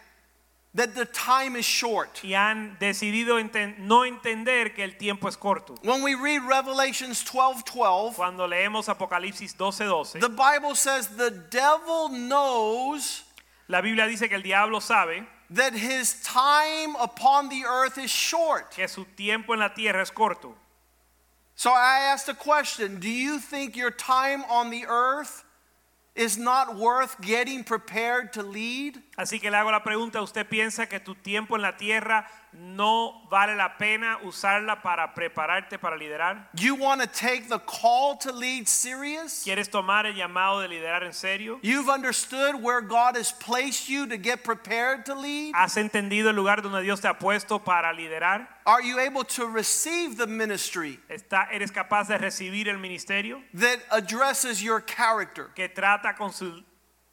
that 0.75 0.95
the 0.95 1.05
time 1.05 1.57
is 1.57 1.65
short. 1.65 2.23
Y 2.23 2.31
han 2.35 2.77
decidido 2.79 3.41
enten- 3.41 3.79
no 3.79 4.05
entender 4.05 4.75
que 4.75 4.85
el 4.85 4.97
tiempo 4.97 5.27
es 5.29 5.37
corto. 5.37 5.75
When 5.83 6.03
we 6.03 6.15
read 6.15 6.43
Revelations 6.45 7.25
12 7.25 7.65
12, 7.65 8.15
Cuando 8.17 8.47
leemos 8.47 8.89
Apocalipsis 8.89 9.55
12:12, 9.57 10.21
the 10.21 10.29
Bible 10.29 10.75
says 10.77 11.09
the 11.17 11.31
devil 11.31 12.09
knows 12.11 13.25
la 13.69 13.81
Biblia 13.81 14.07
dice 14.07 14.29
que 14.29 14.37
el 14.37 14.43
diablo 14.43 14.79
sabe 14.81 15.27
that 15.51 15.73
his 15.73 16.23
time 16.23 16.95
upon 17.01 17.49
the 17.49 17.65
earth 17.65 17.99
is 17.99 18.11
short. 18.11 18.71
que 18.71 18.87
su 18.87 19.05
tiempo 19.17 19.53
en 19.53 19.59
la 19.61 19.69
tierra 19.75 20.01
es 20.03 20.11
corto. 20.11 20.55
So 21.57 21.73
I 21.73 21.99
asked 22.13 22.29
a 22.29 22.35
question 22.35 23.01
Do 23.01 23.09
you 23.09 23.39
think 23.41 23.77
your 23.77 23.91
time 23.91 24.45
on 24.49 24.71
the 24.71 24.87
earth 24.87 25.45
is 26.15 26.39
not 26.39 26.77
worth 26.77 27.21
getting 27.21 27.65
prepared 27.65 28.33
to 28.35 28.43
lead? 28.43 29.03
Así 29.21 29.39
que 29.39 29.51
le 29.51 29.59
hago 29.59 29.71
la 29.71 29.83
pregunta, 29.83 30.23
¿usted 30.23 30.47
piensa 30.47 30.89
que 30.89 30.99
tu 30.99 31.15
tiempo 31.15 31.55
en 31.55 31.61
la 31.61 31.77
tierra 31.77 32.27
no 32.53 33.29
vale 33.29 33.55
la 33.55 33.77
pena 33.77 34.19
usarla 34.23 34.81
para 34.81 35.13
prepararte 35.13 35.79
para 35.79 35.95
liderar? 35.95 36.49
You 36.55 36.75
want 36.75 37.03
to 37.03 37.07
take 37.07 37.47
the 37.51 37.59
call 37.59 38.17
to 38.21 38.33
lead 38.33 38.67
serious? 38.67 39.43
¿Quieres 39.45 39.69
tomar 39.69 40.07
el 40.07 40.15
llamado 40.15 40.63
de 40.63 40.69
liderar 40.69 41.05
en 41.05 41.13
serio? 41.13 41.61
You've 41.63 41.91
understood 41.91 42.55
where 42.63 42.81
God 42.81 43.15
has 43.15 43.31
placed 43.31 43.91
you 43.91 44.07
to 44.07 44.17
get 44.17 44.43
prepared 44.43 45.05
to 45.05 45.15
lead? 45.15 45.53
¿Has 45.55 45.77
entendido 45.77 46.31
el 46.31 46.37
lugar 46.37 46.63
donde 46.63 46.81
Dios 46.81 47.03
te 47.03 47.09
ha 47.09 47.19
puesto 47.19 47.63
para 47.63 47.93
liderar? 47.93 48.49
Are 48.65 48.81
you 48.81 48.99
able 48.99 49.25
to 49.25 49.47
receive 49.47 50.17
the 50.17 50.27
ministry 50.27 50.99
¿Está, 51.11 51.47
¿Eres 51.53 51.71
capaz 51.71 52.09
de 52.09 52.17
recibir 52.17 52.69
el 52.69 52.79
ministerio 52.79 53.43
that 53.53 53.81
addresses 53.91 54.63
your 54.63 54.81
character? 54.81 55.51
que 55.55 55.69
trata 55.69 56.17
con 56.17 56.33
su 56.33 56.65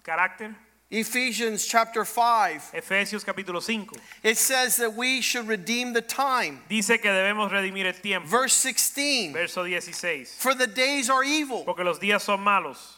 carácter? 0.03 0.55
Ephesians 0.89 1.65
chapter 1.65 2.05
5. 2.05 2.71
Efesios 2.73 3.25
capítulo 3.25 3.61
5. 3.61 3.89
It 4.23 4.37
says 4.37 4.77
that 4.77 4.93
we 4.93 5.21
should 5.21 5.45
redeem 5.45 5.91
the 5.91 6.01
time. 6.01 6.61
Dice 6.69 6.97
que 7.01 7.11
debemos 7.11 7.51
redimir 7.51 7.85
el 7.85 7.93
tiempo. 7.93 8.27
Verse 8.27 8.53
16. 8.53 9.33
Verso 9.33 9.65
16. 9.65 10.25
For 10.39 10.55
the 10.55 10.67
days 10.67 11.09
are 11.09 11.25
evil. 11.25 11.63
Porque 11.65 11.83
los 11.83 11.99
días 11.99 12.21
son 12.21 12.39
malos. 12.39 12.95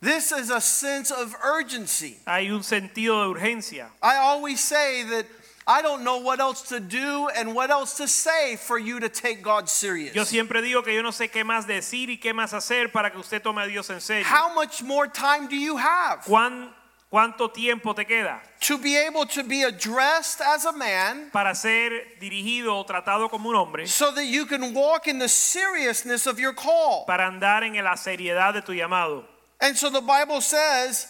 This 0.00 0.30
is 0.32 0.50
a 0.50 0.60
sense 0.60 1.10
of 1.10 1.34
urgency. 1.44 2.18
Hay 2.26 2.48
un 2.50 2.62
sentido 2.62 3.22
de 3.22 3.34
urgencia. 3.34 3.88
I 4.00 4.16
always 4.16 4.60
say 4.60 5.02
that 5.02 5.26
I 5.66 5.82
don't 5.82 6.02
know 6.02 6.18
what 6.18 6.40
else 6.40 6.62
to 6.70 6.80
do 6.80 7.28
and 7.36 7.54
what 7.54 7.70
else 7.70 7.96
to 7.98 8.08
say 8.08 8.56
for 8.56 8.78
you 8.78 8.98
to 9.00 9.08
take 9.08 9.42
God 9.42 9.68
serious. 9.68 10.14
Yo 10.14 10.24
siempre 10.24 10.60
digo 10.62 10.82
que 10.82 10.92
yo 10.94 11.02
no 11.02 11.10
sé 11.10 11.30
qué 11.30 11.44
más 11.44 11.66
decir 11.66 12.08
y 12.08 12.16
qué 12.16 12.32
más 12.34 12.52
hacer 12.54 12.90
para 12.90 13.10
que 13.10 13.18
usted 13.18 13.40
tome 13.42 13.62
a 13.62 13.66
Dios 13.66 13.88
en 13.90 14.00
serio. 14.00 14.24
How 14.26 14.52
much 14.54 14.82
more 14.82 15.06
time 15.06 15.48
do 15.48 15.56
you 15.56 15.76
have 15.76 16.20
¿Cuán- 16.24 16.72
¿Cuánto 17.12 17.52
tiempo 17.52 17.92
te 17.92 18.04
queda 18.04 18.40
to 18.60 18.78
be 18.78 18.96
able 18.96 19.26
to 19.26 19.42
be 19.42 19.62
addressed 19.64 20.40
as 20.40 20.64
a 20.64 20.70
man 20.72 21.28
para 21.32 21.56
ser 21.56 21.90
dirigido 22.20 22.68
o 22.76 22.84
tratado 22.84 23.28
como 23.28 23.50
un 23.50 23.56
hombre? 23.56 23.86
so 23.86 24.12
that 24.12 24.26
you 24.26 24.46
can 24.46 24.72
walk 24.72 25.08
in 25.08 25.18
the 25.18 25.28
seriousness 25.28 26.26
of 26.28 26.38
your 26.38 26.52
call? 26.54 27.04
Para 27.06 27.24
andar 27.28 27.64
en 27.64 27.74
la 27.82 27.96
seriedad 27.96 28.54
de 28.54 28.62
tu 28.62 28.72
llamado. 28.72 29.24
And 29.60 29.76
so 29.76 29.90
the 29.90 30.00
Bible 30.00 30.40
says 30.40 31.06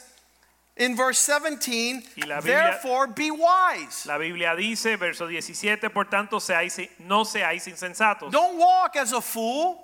in 0.81 0.97
verse 0.97 1.19
17, 1.19 2.03
Y 2.17 2.27
la 2.27 2.41
Biblia- 2.41 2.71
therefore 2.81 3.07
be 3.09 3.31
wise. 3.31 4.07
La 4.07 4.17
Biblia 4.19 4.57
dice, 4.57 4.97
verso 4.97 5.27
17, 5.27 5.91
por 5.91 6.07
tanto 6.07 6.41
seáis, 6.41 6.79
no 6.99 7.25
seáis 7.25 7.67
insensatos. 7.69 8.33
Don't 8.33 8.57
walk 8.59 8.97
as 8.97 9.13
a 9.13 9.21
fool. 9.21 9.79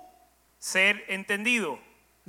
Ser 0.59 1.03
entendido. 1.07 1.77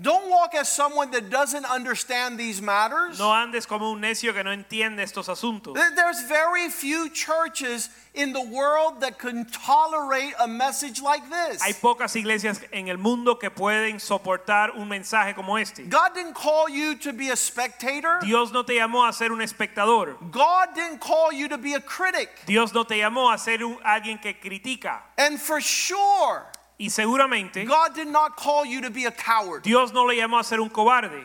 Don't 0.01 0.31
walk 0.31 0.55
as 0.55 0.69
someone 0.69 1.11
that 1.11 1.29
doesn't 1.29 1.65
understand 1.65 2.39
these 2.39 2.63
matters. 2.63 3.19
No 3.19 3.33
andes 3.33 3.67
como 3.67 3.91
un 3.91 4.01
necio 4.01 4.33
que 4.33 4.45
no 4.45 4.53
entiende 4.53 5.03
estos 5.03 5.29
asuntos. 5.29 5.75
There's 5.75 6.23
very 6.29 6.69
few 6.69 7.11
churches 7.11 7.91
in 8.15 8.33
the 8.33 8.41
world 8.41 9.01
that 9.01 9.19
can 9.19 9.45
tolerate 9.47 10.35
a 10.39 10.47
message 10.47 11.03
like 11.03 11.29
this. 11.29 11.61
Hay 11.63 11.73
pocas 11.73 12.15
iglesias 12.15 12.61
en 12.73 12.87
el 12.89 12.97
mundo 12.99 13.37
que 13.41 13.51
pueden 13.51 13.99
soportar 13.99 14.71
un 14.77 14.89
mensaje 14.89 15.35
como 15.35 15.57
este. 15.57 15.89
God 15.89 16.15
didn't 16.15 16.35
call 16.35 16.69
you 16.69 16.95
to 16.97 17.13
be 17.13 17.31
a 17.31 17.37
spectator. 17.37 18.21
Dios 18.23 18.53
no 18.53 18.63
te 18.63 18.75
llamó 18.75 19.09
a 19.09 19.13
ser 19.13 19.33
un 19.33 19.41
espectador. 19.41 20.17
God 20.31 20.69
didn't 20.77 21.01
call 21.01 21.33
you 21.33 21.49
to 21.49 21.59
be 21.59 21.75
a 21.75 21.81
critic. 21.81 22.31
Dios 22.47 22.73
no 22.73 22.85
te 22.85 22.99
llamó 22.99 23.33
a 23.35 23.39
ser 23.39 23.65
un- 23.65 23.79
alguien 23.85 24.21
que 24.23 24.35
critica. 24.35 25.01
And 25.17 25.41
for 25.41 25.61
sure, 25.61 26.47
Y 26.79 26.87
seguramente 26.91 27.66
God 27.66 27.95
did 27.95 28.09
not 28.09 28.37
call 28.37 28.64
you 28.64 28.81
to 28.83 28.91
be 28.91 29.05
a 29.05 29.11
coward. 29.11 29.62
Dios 29.62 29.93
no 29.93 30.05
le 30.05 30.14
llamó 30.14 30.39
a 30.39 30.45
ser 30.45 30.61
un 30.61 30.70
cobarde. 30.70 31.24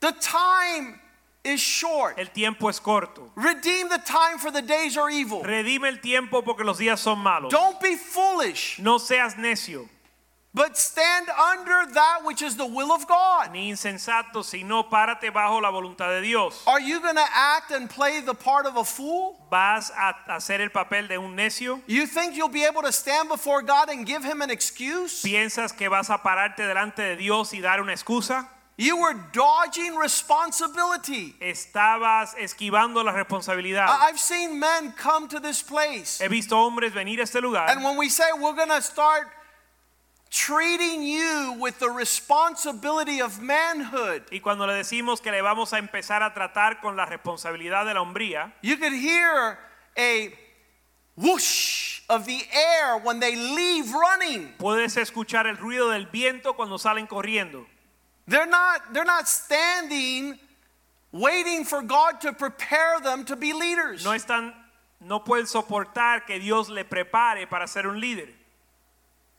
The 0.00 0.12
time 0.12 1.00
is 1.44 1.60
short. 1.60 2.18
El 2.18 2.26
tiempo 2.26 2.68
es 2.68 2.80
corto. 2.80 3.30
Redeem 3.36 3.88
the 3.88 4.00
time 4.04 4.38
for 4.38 4.50
the 4.50 4.62
days 4.62 4.96
are 4.96 5.08
evil. 5.08 5.42
Redime 5.42 5.88
el 5.88 5.98
tiempo 5.98 6.42
porque 6.42 6.64
los 6.64 6.78
días 6.78 6.98
son 6.98 7.18
malos. 7.18 7.50
Don't 7.50 7.80
be 7.80 7.96
foolish, 7.96 8.78
No 8.80 8.98
seas 8.98 9.36
necio 9.36 9.88
but 10.56 10.74
stand 10.78 11.28
under 11.28 11.92
that 11.92 12.20
which 12.24 12.40
is 12.40 12.56
the 12.56 12.66
will 12.66 12.90
of 12.90 13.06
God. 13.06 13.52
ni 13.52 13.70
insensato, 13.70 14.42
sino 14.42 14.84
párate 14.84 15.30
bajo 15.30 15.60
la 15.60 15.70
voluntad 15.70 16.08
de 16.18 16.22
Dios. 16.22 16.62
Are 16.66 16.80
you 16.80 16.98
going 17.00 17.16
to 17.16 17.28
act 17.30 17.70
and 17.72 17.90
play 17.90 18.22
the 18.22 18.32
part 18.32 18.64
of 18.64 18.76
a 18.78 18.84
fool? 18.84 19.36
¿Vas 19.50 19.90
a 19.90 20.14
hacer 20.30 20.62
el 20.62 20.70
papel 20.70 21.08
de 21.08 21.18
un 21.18 21.36
necio? 21.36 21.82
You 21.86 22.06
think 22.06 22.36
you'll 22.36 22.48
be 22.48 22.64
able 22.64 22.80
to 22.82 22.90
stand 22.90 23.28
before 23.28 23.60
God 23.60 23.90
and 23.90 24.06
give 24.06 24.24
him 24.24 24.40
an 24.40 24.50
excuse? 24.50 25.22
¿Piensas 25.22 25.76
que 25.76 25.90
vas 25.90 26.08
a 26.08 26.16
pararte 26.16 26.66
delante 26.66 27.02
de 27.02 27.16
Dios 27.16 27.52
y 27.52 27.60
dar 27.60 27.82
una 27.82 27.92
excusa? 27.92 28.48
You 28.78 28.98
were 28.98 29.14
dodging 29.32 29.96
responsibility. 29.96 31.34
Estabas 31.40 32.34
esquivando 32.38 33.02
la 33.04 33.12
responsabilidad. 33.12 33.86
I've 33.88 34.18
seen 34.18 34.58
men 34.58 34.92
come 34.92 35.28
to 35.28 35.40
this 35.40 35.62
place, 35.62 36.18
He 36.20 36.28
visto 36.28 36.56
hombres 36.56 36.92
venir 36.92 37.20
a 37.20 37.22
este 37.22 37.40
lugar 37.42 37.66
and 37.68 37.82
when 37.84 37.96
we 37.98 38.08
say 38.08 38.24
we're 38.38 38.54
going 38.54 38.68
to 38.68 38.82
start 38.82 39.28
treating 40.36 41.02
you 41.02 41.56
with 41.58 41.78
the 41.78 41.88
responsibility 41.88 43.22
of 43.22 43.40
manhood, 43.40 44.22
y 44.30 44.40
cuando 44.40 44.66
le 44.66 44.74
decimos 44.74 45.22
que 45.22 45.32
le 45.32 45.40
vamos 45.40 45.72
a 45.72 45.78
empezar 45.78 46.22
a 46.22 46.34
tratar 46.34 46.80
con 46.82 46.94
la 46.94 47.06
responsabilidad 47.06 47.86
de 47.86 47.94
la 47.94 48.02
hombría, 48.02 48.52
you 48.60 48.76
could 48.76 48.92
hear 48.92 49.58
a 49.96 50.30
whoosh 51.16 52.02
of 52.10 52.26
the 52.26 52.42
air 52.52 52.98
when 52.98 53.18
they 53.18 53.34
leave 53.34 53.92
running. 53.94 54.52
puedes 54.58 54.96
escuchar 54.98 55.46
el 55.46 55.56
ruido 55.56 55.90
del 55.90 56.06
viento 56.06 56.52
cuando 56.52 56.76
salen 56.76 57.06
corriendo. 57.06 57.64
They're 58.28 58.46
not 58.46 58.92
they're 58.92 59.04
not 59.04 59.26
standing 59.28 60.38
waiting 61.12 61.64
for 61.64 61.80
God 61.80 62.20
to 62.20 62.32
prepare 62.34 63.00
them 63.00 63.24
to 63.24 63.36
be 63.36 63.54
leaders. 63.54 64.04
No 64.04 64.10
están 64.10 64.52
no 65.00 65.20
pueden 65.20 65.46
soportar 65.46 66.26
que 66.26 66.38
Dios 66.38 66.68
le 66.68 66.84
prepare 66.84 67.46
para 67.46 67.66
ser 67.66 67.86
un 67.86 68.00
líder. 68.00 68.28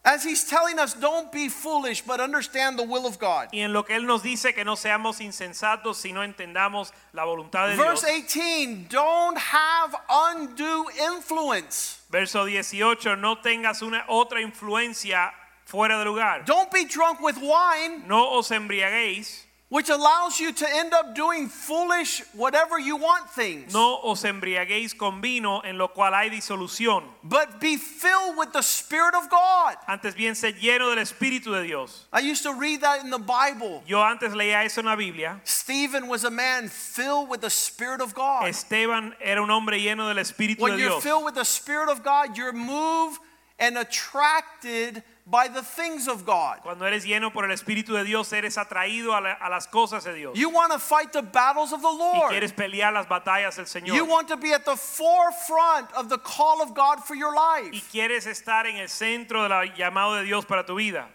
As 0.08 0.24
he's 0.24 0.46
telling 0.46 0.80
us 0.80 0.94
don't 0.94 1.34
be 1.34 1.50
foolish 1.50 2.02
but 2.02 2.22
understand 2.22 2.80
the 2.80 2.84
will 2.84 3.06
of 3.06 3.20
God. 3.20 3.50
Y 3.52 3.60
en 3.60 3.74
lo 3.74 3.84
que 3.84 3.94
él 3.94 4.06
nos 4.06 4.24
dice 4.24 4.54
que 4.56 4.64
no 4.64 4.78
seamos 4.78 5.20
insensatos, 5.20 5.98
sino 5.98 6.24
entendamos 6.24 6.94
la 7.12 7.26
voluntad 7.26 7.68
de 7.68 7.76
Verse 7.76 8.06
Dios. 8.06 8.26
18, 8.34 8.88
don't 8.88 9.38
have 9.38 9.94
undue 10.10 10.86
influence. 11.14 12.00
Verso 12.10 12.46
18, 12.46 13.18
no 13.18 13.42
tengas 13.42 13.82
una 13.82 14.06
otra 14.08 14.42
influencia 14.42 15.34
fuera 15.66 16.00
de 16.00 16.06
lugar. 16.06 16.46
Don't 16.46 16.72
be 16.72 16.86
drunk 16.86 17.20
with 17.20 17.36
wine, 17.42 18.08
No 18.08 18.32
os 18.32 18.50
embriaguéis, 18.52 19.47
which 19.70 19.90
allows 19.90 20.40
you 20.40 20.54
to 20.54 20.66
end 20.76 20.94
up 20.94 21.14
doing 21.14 21.50
foolish, 21.50 22.24
whatever 22.34 22.80
you 22.80 22.96
want 22.96 23.30
things. 23.30 23.74
No 23.74 24.00
os 24.02 24.24
embriaguéis 24.24 24.98
con 24.98 25.20
vino 25.20 25.60
en 25.62 25.78
lo 25.78 25.90
cual 25.90 26.14
hay 26.14 26.30
disolución. 26.30 27.04
But 27.24 27.60
be 27.60 27.76
filled 27.76 28.38
with 28.38 28.54
the 28.54 28.64
Spirit 28.64 29.14
of 29.14 29.30
God. 29.30 29.76
Antes 29.88 30.16
bien, 30.16 30.36
sed 30.36 30.56
lleno 30.56 30.96
del 30.96 31.04
Espíritu 31.04 31.52
de 31.52 31.64
Dios. 31.64 32.06
I 32.14 32.20
used 32.20 32.44
to 32.44 32.54
read 32.54 32.82
that 32.82 33.04
in 33.04 33.10
the 33.10 33.20
Bible. 33.20 33.84
Yo 33.86 34.02
antes 34.02 34.32
leía 34.34 34.64
eso 34.64 34.80
en 34.80 34.86
la 34.86 34.96
Biblia. 34.96 35.42
Stephen 35.44 36.08
was 36.08 36.24
a 36.24 36.32
man 36.32 36.70
filled 36.70 37.30
with 37.30 37.42
the 37.42 37.50
Spirit 37.50 38.00
of 38.00 38.16
God. 38.16 38.48
Esteban 38.48 39.16
era 39.22 39.42
un 39.42 39.50
hombre 39.50 39.78
lleno 39.80 40.08
del 40.08 40.24
Espíritu 40.24 40.60
When 40.60 40.78
de 40.78 40.84
you're 40.84 41.02
filled 41.02 41.26
with 41.26 41.36
the 41.36 41.46
Spirit 41.46 41.90
of 41.90 42.04
God, 42.04 42.38
you're 42.38 42.54
moved 42.54 43.20
and 43.60 43.78
attracted 43.78 45.04
by 45.30 45.50
the 45.50 45.62
things 45.62 46.08
of 46.08 46.26
God. 46.26 46.60
Cuando 46.62 46.86
eres 46.86 47.04
lleno 47.06 47.34
por 47.34 47.44
el 47.44 47.52
Espíritu 47.52 47.88
de 47.94 48.06
Dios, 48.06 48.32
eres 48.32 48.56
atraído 48.58 49.14
a, 49.14 49.20
la- 49.20 49.36
a 49.42 49.50
las 49.50 49.68
cosas 49.68 50.06
de 50.06 50.14
Dios. 50.14 50.38
You 50.38 50.50
want 50.50 50.72
to 50.72 50.80
fight 50.80 51.12
the 51.12 51.22
battles 51.22 51.74
of 51.74 51.82
the 51.82 51.92
Lord. 51.92 52.32
y 52.32 52.40
quieres 52.40 52.54
pelear 52.54 52.94
las 52.94 53.08
batallas 53.08 53.58
del 53.58 53.66
Señor. 53.66 53.94
You 53.96 54.06
want 54.06 54.30
to 54.30 54.38
be 54.38 54.54
at 54.54 54.64
the 54.64 54.78
forefront 54.78 55.92
of 55.94 56.08
the 56.08 56.18
call 56.18 56.62
of 56.62 56.74
God 56.74 57.04
for 57.04 57.14
your 57.16 57.34
life. 57.36 57.72
y 57.74 57.82
quieres 57.92 58.26
estar 58.26 58.66
en 58.66 58.78
el 58.78 58.88
centro 58.88 59.48
del 59.48 59.74
llamado 59.76 60.16
de 60.18 60.24
Dios 60.26 60.46
para 60.46 60.64
tu 60.64 60.76
vida. 60.76 61.06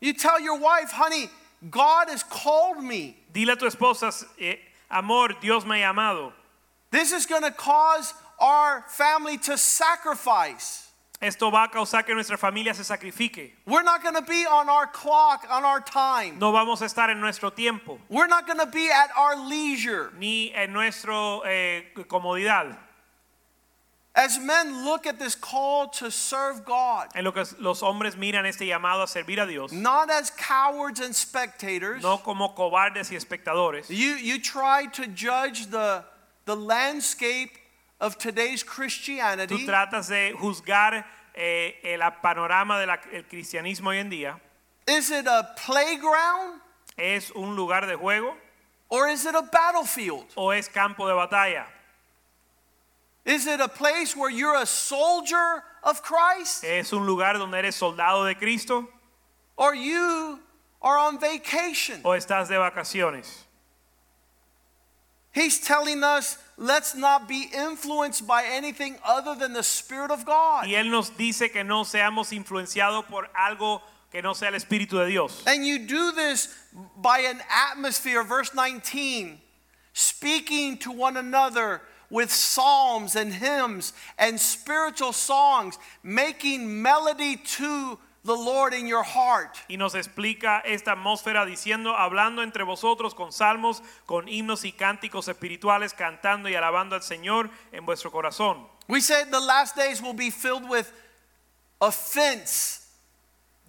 You 0.00 0.12
tell 0.12 0.38
your 0.40 0.58
wife, 0.58 0.90
honey, 0.92 1.28
God 1.70 2.08
has 2.10 2.22
called 2.22 2.82
me. 2.84 3.16
Dile 3.32 3.54
a 3.54 3.56
tu 3.56 3.66
esposa, 3.66 4.12
eh, 4.38 4.56
amor, 4.90 5.30
Dios 5.40 5.64
me 5.64 5.80
ha 5.82 5.92
llamado. 5.92 6.32
This 6.92 7.10
is 7.10 7.26
going 7.26 7.42
to 7.42 7.50
cause 7.50 8.14
our 8.38 8.84
family 8.88 9.38
to 9.38 9.58
sacrifice. 9.58 10.83
Esto 11.24 11.50
va 11.50 11.64
a 11.64 11.68
causar 11.68 12.04
que 12.04 12.12
nuestra 12.14 12.36
familia 12.36 12.74
se 12.74 12.82
sacrifique. 12.84 13.52
We're 13.66 13.82
not 13.82 14.02
going 14.02 14.14
to 14.14 14.20
be 14.22 14.44
on 14.44 14.68
our 14.68 14.86
clock, 14.86 15.46
on 15.50 15.64
our 15.64 15.80
time. 15.80 16.38
No 16.38 16.52
vamos 16.52 16.82
a 16.82 16.84
estar 16.84 17.08
en 17.10 17.18
nuestro 17.18 17.50
tiempo, 17.50 17.98
We're 18.10 18.26
not 18.26 18.46
going 18.46 18.58
to 18.58 18.66
be 18.66 18.90
at 18.90 19.08
our 19.16 19.34
leisure. 19.36 20.12
ni 20.18 20.52
en 20.54 20.72
nuestra 20.74 21.40
comodidad. 22.06 22.76
As 24.16 24.38
men 24.38 24.84
look 24.84 25.06
at 25.08 25.18
this 25.18 25.34
call 25.34 25.88
to 25.88 26.08
serve 26.10 26.64
God, 26.64 27.08
En 27.16 27.24
lo 27.24 27.32
que 27.32 27.42
los 27.58 27.80
hombres 27.82 28.16
miran 28.16 28.46
este 28.46 28.60
llamado 28.66 29.02
a 29.02 29.08
servir 29.08 29.40
a 29.42 29.46
Dios, 29.46 29.72
not 29.72 30.08
as 30.10 30.30
cowards 30.30 31.00
and 31.00 31.14
spectators, 31.16 32.00
no 32.02 32.18
como 32.18 32.54
cobardes 32.54 33.10
y 33.10 33.16
espectadores. 33.16 33.88
you, 33.88 34.14
you 34.14 34.38
try 34.38 34.86
to 34.92 35.06
judge 35.08 35.66
the, 35.70 36.04
the 36.44 36.54
landscape 36.54 37.58
of 38.04 38.18
today's 38.18 38.62
Tú 38.62 39.64
tratas 39.64 40.08
de 40.08 40.34
juzgar 40.38 41.06
eh, 41.34 41.80
el 41.82 42.00
panorama 42.22 42.78
del 42.78 43.24
cristianismo 43.28 43.88
hoy 43.88 43.98
en 43.98 44.10
día. 44.10 44.40
Is 44.86 45.10
it 45.10 45.26
a 45.26 45.54
playground 45.56 46.60
¿Es 46.98 47.30
un 47.34 47.56
lugar 47.56 47.86
de 47.86 47.96
juego 47.96 48.36
or 48.90 49.08
is 49.08 49.24
it 49.24 49.34
a 49.34 49.42
battlefield? 49.42 50.26
o 50.36 50.50
es 50.50 50.68
campo 50.68 51.06
de 51.06 51.14
batalla? 51.14 51.64
Is 53.24 53.46
it 53.46 53.60
a 53.60 53.68
place 53.68 54.14
where 54.14 54.30
you're 54.30 54.60
a 54.60 54.66
soldier 54.66 55.64
of 55.82 56.02
Christ 56.02 56.62
¿Es 56.62 56.92
un 56.92 57.06
lugar 57.06 57.38
donde 57.38 57.54
eres 57.54 57.74
soldado 57.74 58.26
de 58.26 58.34
Cristo 58.34 58.86
or 59.56 59.74
you 59.74 60.38
are 60.82 60.98
on 60.98 61.18
vacation? 61.18 62.02
o 62.04 62.10
estás 62.10 62.48
de 62.48 62.56
vacaciones? 62.56 63.44
He's 65.32 65.58
telling 65.58 66.04
us 66.04 66.38
let's 66.56 66.94
not 66.94 67.28
be 67.28 67.48
influenced 67.52 68.26
by 68.26 68.44
anything 68.44 68.96
other 69.04 69.34
than 69.34 69.52
the 69.52 69.62
Spirit 69.62 70.10
of 70.10 70.24
God. 70.24 70.66
Y 70.66 70.74
Él 70.74 70.90
nos 70.90 71.10
dice 71.10 71.52
que 71.52 71.64
no 71.64 71.84
seamos 71.84 72.32
influenciados 72.32 73.06
por 73.08 73.28
algo 73.34 73.80
que 74.10 74.22
no 74.22 74.32
sea 74.32 74.48
el 74.48 74.54
Espíritu 74.54 74.98
de 74.98 75.06
Dios. 75.06 75.42
And 75.46 75.66
you 75.66 75.80
do 75.80 76.12
this 76.12 76.48
by 76.96 77.18
an 77.20 77.40
atmosphere, 77.50 78.22
verse 78.22 78.54
19, 78.54 79.40
speaking 79.92 80.78
to 80.78 80.92
one 80.92 81.16
another 81.16 81.82
with 82.10 82.30
psalms 82.30 83.16
and 83.16 83.32
hymns 83.32 83.92
and 84.18 84.38
spiritual 84.38 85.12
songs, 85.12 85.78
making 86.04 86.80
melody 86.80 87.36
to 87.36 87.98
the 88.24 88.34
Lord 88.34 88.74
in 88.74 88.86
your 88.86 89.04
heart. 89.04 89.56
Y 89.68 89.76
nos 89.76 89.94
explica 89.94 90.60
esta 90.64 90.92
atmósfera 90.92 91.44
diciendo, 91.44 91.96
hablando 91.96 92.42
entre 92.42 92.64
vosotros 92.64 93.14
con 93.14 93.32
salmos, 93.32 93.82
con 94.06 94.28
himnos 94.28 94.64
y 94.64 94.72
cánticos 94.72 95.28
espirituales, 95.28 95.92
cantando 95.92 96.48
y 96.48 96.54
alabando 96.54 96.96
al 96.96 97.02
Señor 97.02 97.50
en 97.72 97.84
vuestro 97.84 98.10
corazón. 98.10 98.66
We 98.88 99.00
said 99.00 99.30
the 99.30 99.40
last 99.40 99.76
days 99.76 100.00
will 100.00 100.14
be 100.14 100.30
filled 100.30 100.68
with 100.68 100.90
offense 101.80 102.80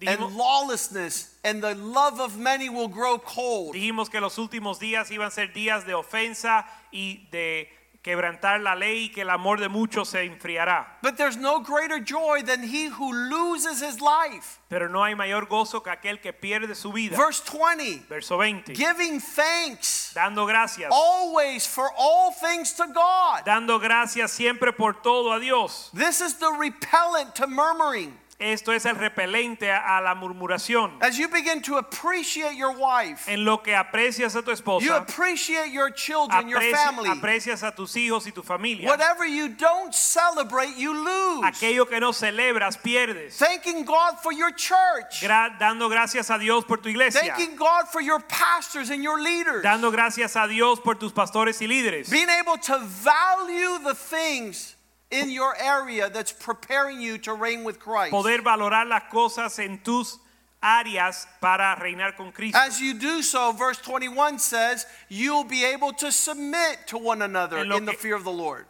and 0.06 0.20
lawlessness, 0.36 1.38
and 1.42 1.62
the 1.62 1.74
love 1.74 2.20
of 2.20 2.36
many 2.36 2.68
will 2.68 2.88
grow 2.88 3.18
cold. 3.18 3.74
dijimos 3.74 4.10
que 4.10 4.20
los 4.20 4.36
últimos 4.36 4.78
días 4.78 5.10
iban 5.10 5.28
a 5.28 5.30
ser 5.30 5.52
días 5.52 5.86
de 5.86 5.94
ofensa 5.94 6.66
y 6.92 7.26
de 7.30 7.70
quebrantar 8.06 8.60
la 8.60 8.76
ley 8.76 9.08
que 9.08 9.22
el 9.22 9.30
amor 9.30 9.58
de 9.58 9.68
muchos 9.68 10.10
se 10.10 10.22
enfriará. 10.24 10.86
But 11.02 11.16
there's 11.16 11.36
no 11.36 11.58
greater 11.58 11.98
joy 11.98 12.42
than 12.44 12.62
he 12.62 12.86
who 12.86 13.12
loses 13.12 13.82
his 13.82 14.00
life. 14.00 14.60
Pero 14.68 14.88
no 14.88 15.02
hay 15.02 15.14
mayor 15.16 15.46
gozo 15.46 15.82
que 15.82 15.90
aquel 15.90 16.20
que 16.20 16.32
pierde 16.32 16.76
su 16.76 16.92
vida. 16.92 17.16
Verse 17.16 17.40
20, 17.40 18.06
Verso 18.08 18.36
20. 18.36 18.74
giving 18.74 19.18
thanks 19.20 20.12
Dando 20.14 20.46
gracias. 20.46 20.92
always 20.92 21.66
for 21.66 21.90
all 21.98 22.30
things 22.30 22.72
to 22.74 22.86
God. 22.94 23.44
Dando 23.44 23.80
gracias 23.80 24.30
siempre 24.30 24.72
por 24.72 24.92
todo 25.02 25.32
a 25.32 25.40
Dios. 25.40 25.90
This 25.92 26.20
is 26.20 26.34
the 26.38 26.52
repellent 26.52 27.34
to 27.34 27.48
murmuring. 27.48 28.16
Esto 28.38 28.72
es 28.72 28.84
el 28.84 28.96
repelente 28.96 29.72
a 29.72 30.00
la 30.02 30.14
murmuración. 30.14 30.98
As 31.00 31.16
you 31.16 31.28
begin 31.28 31.62
to 31.62 31.78
appreciate 31.78 32.54
your 32.54 32.72
wife, 32.72 33.26
En 33.28 33.44
lo 33.44 33.62
que 33.62 33.74
aprecias 33.74 34.36
a 34.36 34.42
tu 34.42 34.52
you 34.80 34.92
appreciate 34.92 35.72
your 35.72 35.90
children, 35.90 36.46
your 36.48 36.60
family. 36.60 37.08
aprecias 37.08 37.62
a 37.62 37.74
tus 37.74 37.96
hijos 37.96 38.26
y 38.26 38.32
tu 38.32 38.42
familia. 38.42 38.86
Whatever 38.88 39.24
you 39.24 39.48
don't 39.48 39.94
celebrate, 39.94 40.76
you 40.76 40.92
lose. 40.92 41.44
Aquello 41.44 41.88
que 41.88 41.98
no 41.98 42.12
celebras, 42.12 42.76
pierdes. 42.76 43.38
Thanking 43.38 43.84
God 43.86 44.20
for 44.22 44.32
your 44.32 44.50
church. 44.52 45.22
Gra- 45.22 45.56
dando 45.58 45.88
gracias 45.88 46.30
a 46.30 46.38
Dios 46.38 46.64
por 46.64 46.76
tu 46.78 46.90
iglesia. 46.90 47.20
Thanking 47.20 47.56
God 47.56 47.88
for 47.90 48.02
your 48.02 48.20
pastors 48.20 48.90
and 48.90 49.02
your 49.02 49.18
leaders. 49.20 49.62
Dando 49.62 49.90
gracias 49.90 50.36
a 50.36 50.46
Dios 50.46 50.78
por 50.80 50.96
tus 50.96 51.12
pastores 51.12 51.60
y 51.62 51.66
líderes. 51.66 52.10
Being 52.10 52.28
able 52.28 52.58
to 52.58 52.78
value 52.80 53.78
the 53.82 53.94
things 53.94 54.75
in 55.10 55.30
your 55.30 55.56
area 55.56 56.10
that's 56.10 56.32
preparing 56.32 57.00
you 57.00 57.18
to 57.18 57.34
reign 57.34 57.64
with 57.64 57.78
Christ. 57.78 58.12
Poder 58.12 58.42
valorar 58.42 58.88
las 58.88 59.04
cosas 59.12 59.58
en 59.58 59.78
tus 59.78 60.18
áreas 60.62 61.26
para 61.40 61.76
reinar 61.80 62.16
con 62.16 62.32
Cristo. 62.32 62.58
As 62.58 62.80
you 62.80 62.94
do 62.94 63.22
so, 63.22 63.52
verse 63.52 63.78
21 63.78 64.38
says, 64.38 64.86
you'll 65.08 65.44
be 65.44 65.64
able 65.64 65.92
to 65.92 66.10
submit 66.10 66.86
to 66.88 66.98
one 66.98 67.22
another 67.22 67.58
in 67.58 67.84
the 67.84 67.92
fear 67.92 68.16
of 68.16 68.24
the 68.24 68.32
Lord. 68.32 68.66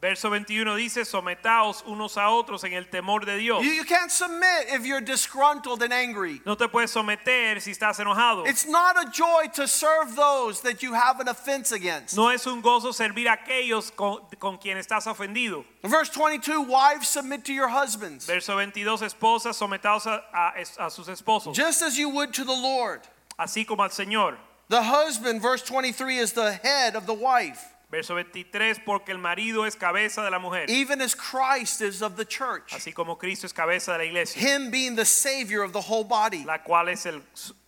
Verso 0.00 0.30
21 0.30 0.76
dice, 0.76 1.04
sometaos 1.04 1.82
unos 1.84 2.16
a 2.16 2.30
otros 2.30 2.62
en 2.62 2.72
el 2.72 2.84
temor 2.88 3.24
de 3.26 3.36
Dios. 3.36 3.64
You, 3.64 3.70
you 3.72 3.84
can't 3.84 4.12
submit 4.12 4.68
if 4.72 4.86
you're 4.86 5.00
disgruntled 5.00 5.82
and 5.82 5.92
angry. 5.92 6.40
No 6.46 6.54
te 6.54 6.68
puedes 6.68 6.90
someter 6.92 7.60
si 7.60 7.72
estás 7.72 7.98
enojado. 7.98 8.46
It's 8.46 8.64
not 8.64 8.96
a 8.96 9.10
joy 9.10 9.46
to 9.54 9.66
serve 9.66 10.14
those 10.14 10.60
that 10.60 10.84
you 10.84 10.94
have 10.94 11.18
an 11.18 11.26
offense 11.26 11.72
against. 11.72 12.16
No 12.16 12.28
es 12.28 12.46
un 12.46 12.62
gozo 12.62 12.92
servir 12.92 13.26
a 13.26 13.32
aquellos 13.36 13.90
con, 13.90 14.20
con 14.38 14.56
quien 14.58 14.76
estás 14.78 15.06
ofendido. 15.08 15.64
Verse 15.82 16.10
22 16.10 16.60
Wives, 16.68 17.08
submit 17.08 17.44
to 17.44 17.52
your 17.52 17.68
husbands, 17.68 18.24
Verso 18.24 18.54
22, 18.54 19.02
esposas, 19.02 19.56
sometaos 19.58 20.06
a, 20.06 20.22
a- 20.32 20.86
a 20.86 20.90
sus 20.90 21.08
esposos, 21.08 21.54
just 21.56 21.82
as 21.82 21.98
you 21.98 22.08
would 22.08 22.32
to 22.32 22.44
the 22.44 22.52
Lord. 22.52 23.00
así 23.36 23.66
como 23.66 23.82
al 23.82 23.90
Señor. 23.90 24.36
The 24.68 24.82
husband, 24.82 25.42
verse 25.42 25.62
23, 25.62 26.18
is 26.18 26.32
the 26.34 26.52
head 26.52 26.94
of 26.94 27.06
the 27.06 27.14
wife, 27.14 27.64
Verso 27.90 28.14
23, 28.14 28.80
porque 28.84 29.12
el 29.12 29.18
marido 29.18 29.64
es 29.64 29.74
cabeza 29.74 30.22
de 30.22 30.30
la 30.30 30.38
mujer, 30.38 30.66
even 30.68 31.00
as 31.00 31.14
Christ 31.14 31.80
is 31.80 32.02
of 32.02 32.16
the 32.16 32.24
church, 32.26 32.72
así 32.74 32.92
como 32.94 33.16
Cristo 33.16 33.46
es 33.46 33.52
cabeza 33.54 33.92
de 33.92 33.98
la 33.98 34.04
iglesia, 34.04 34.40
him 34.42 34.70
being 34.70 34.94
the 34.94 35.06
Savior 35.06 35.62
of 35.62 35.72
the 35.72 35.80
whole 35.80 36.04
body. 36.04 36.44
la 36.44 36.58
cual 36.58 36.88
es, 36.90 37.06
el, 37.06 37.22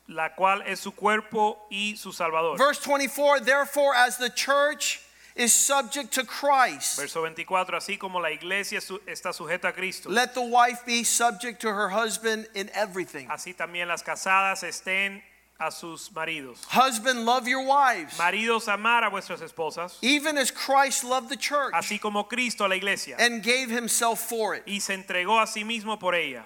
la 0.09 0.29
cual 0.37 0.63
es 0.67 0.81
su 0.81 0.93
cuerpo 0.93 1.57
y 1.71 1.95
su 1.97 2.13
salvador. 2.13 2.59
Verse 2.59 2.81
24, 2.81 3.41
therefore, 3.41 3.95
as 3.95 4.19
the 4.19 4.29
church 4.29 5.01
is 5.37 5.55
subject 5.55 6.13
to 6.13 6.23
Christ, 6.25 6.99
Verso 6.99 7.23
24, 7.23 7.75
así 7.77 7.99
como 7.99 8.19
la 8.21 8.29
iglesia 8.31 8.83
su- 8.83 8.99
está 9.07 9.33
sujeta 9.33 9.69
a 9.69 9.73
Cristo, 9.73 10.11
let 10.11 10.35
the 10.35 10.43
wife 10.43 10.85
be 10.85 11.03
subject 11.03 11.63
to 11.63 11.69
her 11.69 11.89
husband 11.89 12.47
in 12.55 12.69
everything. 12.75 13.27
así 13.31 13.55
también 13.57 13.89
las 13.89 14.03
casadas 14.03 14.65
estén 14.65 15.23
a 15.61 15.71
sus 15.71 16.11
maridos. 16.15 16.65
Husband, 16.71 17.25
love 17.25 17.47
your 17.47 17.65
wives, 17.65 18.19
Maridos, 18.19 18.67
amar 18.69 19.05
a 19.05 19.11
vuestras 19.11 19.41
esposas, 19.41 19.99
even 20.03 20.39
as 20.39 20.51
Christ 20.51 21.05
loved 21.05 21.29
the 21.29 21.37
church 21.37 21.73
así 21.75 22.01
como 22.01 22.25
Cristo 22.25 22.65
a 22.65 22.69
la 22.69 22.77
iglesia, 22.77 23.17
and 23.19 23.43
gave 23.43 23.71
himself 23.71 24.21
for 24.21 24.55
it. 24.55 24.63
y 24.67 24.79
se 24.79 24.95
entregó 24.95 25.41
a 25.41 25.47
sí 25.47 25.65
mismo 25.65 25.99
por 25.99 26.15
ella. 26.15 26.45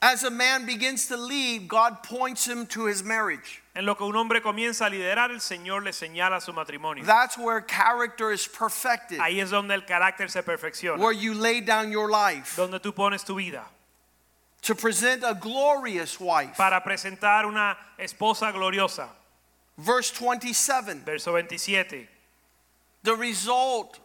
As 0.00 0.22
a 0.22 0.30
man 0.30 0.64
begins 0.64 1.08
to 1.08 1.16
lead, 1.16 1.66
God 1.66 2.04
points 2.04 2.46
him 2.46 2.66
to 2.66 2.86
his 2.86 3.02
marriage. 3.02 3.62
En 3.74 3.84
lo 3.84 3.96
que 3.96 4.06
un 4.06 4.14
hombre 4.14 4.40
comienza 4.40 4.86
a 4.86 4.90
liderar, 4.90 5.30
el 5.30 5.40
Señor 5.40 5.82
le 5.82 5.90
señala 5.90 6.40
su 6.40 6.52
matrimonio. 6.52 7.04
That's 7.04 7.36
where 7.36 7.60
character 7.60 8.30
is 8.30 8.46
perfected, 8.46 9.18
Ahí 9.18 9.40
es 9.40 9.50
donde 9.50 9.74
el 9.74 9.82
carácter 9.82 10.30
se 10.30 10.42
perfecciona, 10.42 10.98
where 10.98 11.12
you 11.12 11.34
lay 11.34 11.60
down 11.60 11.90
your 11.90 12.08
life 12.08 12.54
donde 12.56 12.78
tú 12.78 12.94
pones 12.94 13.24
tu 13.24 13.34
vida 13.34 13.64
to 14.68 14.74
present 14.74 15.24
a 15.24 15.32
glorious 15.32 16.20
wife. 16.20 16.54
para 16.58 16.82
presentar 16.82 17.46
una 17.46 17.74
esposa 17.98 18.52
gloriosa. 18.52 19.08
Verse 19.78 20.10
27. 20.10 21.04
Verso 21.06 21.32
27. 21.32 22.06
The 23.02 23.14
result 23.14 23.98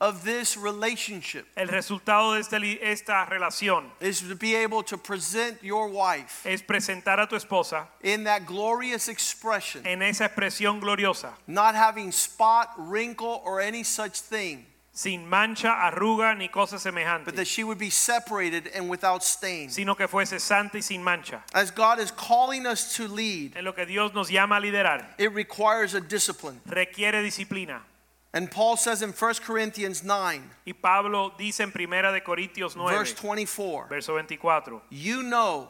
of 0.00 0.24
this 0.24 0.56
relationship 0.56 1.46
El 1.56 1.68
resultado 1.68 2.34
de 2.34 2.40
esta, 2.40 2.56
esta 2.82 3.28
relación 3.30 3.84
is 4.00 4.20
to 4.22 4.34
be 4.34 4.56
able 4.56 4.82
to 4.82 4.98
present 4.98 5.62
your 5.62 5.86
wife 5.86 6.44
es 6.44 6.62
presentar 6.62 7.22
a 7.22 7.28
tu 7.28 7.36
esposa 7.36 7.86
in 8.02 8.24
that 8.24 8.44
glorious 8.44 9.08
expression, 9.08 9.86
en 9.86 10.02
esa 10.02 10.28
expresión 10.28 10.80
gloriosa, 10.80 11.30
not 11.46 11.76
having 11.76 12.10
spot, 12.10 12.70
wrinkle, 12.76 13.40
or 13.44 13.60
any 13.60 13.84
such 13.84 14.20
thing, 14.20 14.66
sin 14.94 15.26
mancha, 15.28 15.68
arruga 15.68 16.36
ni 16.36 16.48
cosa 16.48 16.76
but 16.76 16.82
semejante, 16.94 17.34
that 17.34 17.46
she 17.46 17.64
would 17.64 17.78
be 17.78 17.88
separated 17.90 18.68
and 18.74 18.90
without 18.90 19.22
stain. 19.24 19.70
sino 19.70 19.94
que 19.94 20.06
fuese 20.06 20.38
santa 20.38 20.76
y 20.76 20.80
sin 20.80 21.02
mancha. 21.02 21.42
As 21.54 21.70
God 21.70 21.98
is 21.98 22.10
calling 22.10 22.66
us 22.66 22.96
to 22.96 23.08
lead, 23.08 23.56
En 23.56 23.64
lo 23.64 23.72
que 23.72 23.86
Dios 23.86 24.12
nos 24.12 24.28
llama 24.30 24.56
a 24.56 24.60
liderar, 24.60 25.06
it 25.18 25.32
requires 25.32 25.94
a 25.94 26.00
discipline. 26.00 26.60
requiere 26.66 27.22
disciplina. 27.22 27.80
And 28.34 28.50
Paul 28.50 28.76
says 28.78 29.02
in 29.02 29.12
1 29.12 29.34
Corinthians 29.44 30.02
9, 30.04 30.42
Y 30.66 30.72
Pablo 30.72 31.32
dice 31.38 31.60
en 31.60 31.70
Primera 31.72 32.12
de 32.12 32.20
Corintios 32.20 32.76
9, 32.76 32.90
verse 32.90 33.14
24, 33.14 33.86
verso 33.88 34.14
24, 34.14 34.80
you 34.90 35.22
know 35.22 35.68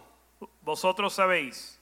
vosotros 0.64 1.16
sabéis 1.16 1.74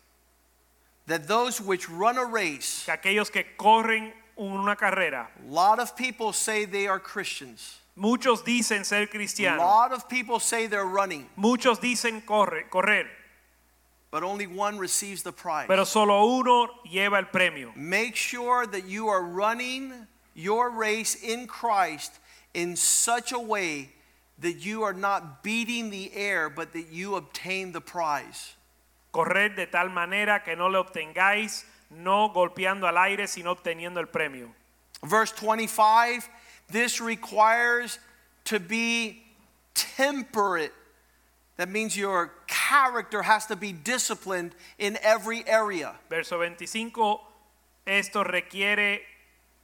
that 1.06 1.26
those 1.26 1.60
which 1.60 1.88
run 1.88 2.16
a 2.18 2.24
race, 2.24 2.84
que 2.86 2.92
aquellos 2.94 3.30
que 3.30 3.44
corren 3.58 4.12
una 4.40 4.74
carrera, 4.74 5.28
a 5.46 5.52
lot 5.52 5.78
of 5.78 5.94
people 5.94 6.32
say 6.32 6.64
they 6.64 6.86
are 6.86 6.98
Christians. 6.98 7.78
muchos 7.94 8.42
dicen 8.42 8.84
ser 8.84 9.02
A 9.02 9.06
cristianos, 9.06 9.58
lot 9.58 9.92
of 9.92 10.08
people 10.08 10.40
say 10.40 10.66
they're 10.66 10.86
running, 10.86 11.28
muchos 11.36 11.78
dicen 11.78 12.22
corre, 12.24 12.64
correr, 12.70 13.06
but 14.10 14.22
only 14.22 14.46
one 14.46 14.78
receives 14.78 15.22
the 15.22 15.32
prize. 15.32 15.66
pero 15.68 15.84
solo 15.84 16.38
uno 16.40 16.68
lleva 16.90 17.18
el 17.18 17.26
premio. 17.26 17.74
Make 17.76 18.16
sure 18.16 18.66
that 18.66 18.86
you 18.86 19.08
are 19.08 19.22
running 19.22 19.92
your 20.34 20.70
race 20.70 21.14
in 21.16 21.46
Christ 21.46 22.18
in 22.54 22.74
such 22.76 23.32
a 23.32 23.38
way 23.38 23.90
that 24.38 24.64
you 24.64 24.82
are 24.82 24.94
not 24.94 25.42
beating 25.42 25.90
the 25.90 26.10
air, 26.14 26.48
but 26.48 26.72
that 26.72 26.88
you 26.90 27.14
obtain 27.16 27.72
the 27.72 27.80
prize. 27.80 28.54
Correr 29.12 29.54
de 29.54 29.66
tal 29.66 29.90
manera 29.90 30.40
que 30.42 30.56
no 30.56 30.68
le 30.68 30.82
obtengáis, 30.82 31.64
no 31.90 32.30
golpeando 32.30 32.86
al 32.86 32.96
aire, 32.96 33.26
sino 33.26 33.54
obteniendo 33.54 33.98
el 33.98 34.06
premio. 34.06 34.48
Verse 35.02 35.32
25 35.32 36.28
this 36.70 37.00
requires 37.00 37.98
to 38.44 38.60
be 38.60 39.22
temperate. 39.74 40.72
That 41.56 41.68
means 41.68 41.96
your 41.96 42.32
character 42.46 43.22
has 43.22 43.46
to 43.46 43.56
be 43.56 43.72
disciplined 43.72 44.54
in 44.78 44.98
every 45.02 45.46
area. 45.46 45.94
Verso 46.08 46.36
25, 46.36 47.18
esto 47.86 48.24
requiere 48.24 49.00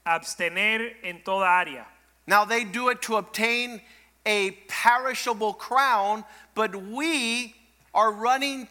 abstener 0.05 0.93
en 1.03 1.20
toda 1.24 1.47
área. 1.47 1.85
Now 2.27 2.45
they 2.45 2.64
do 2.64 2.89
it 2.89 3.03
to 3.03 3.16
obtain 3.16 3.81
a 4.27 4.51
perishable 4.68 5.55
crown, 5.55 6.24
but 6.55 6.74
we 6.74 7.55
are 7.95 8.12
running 8.12 8.68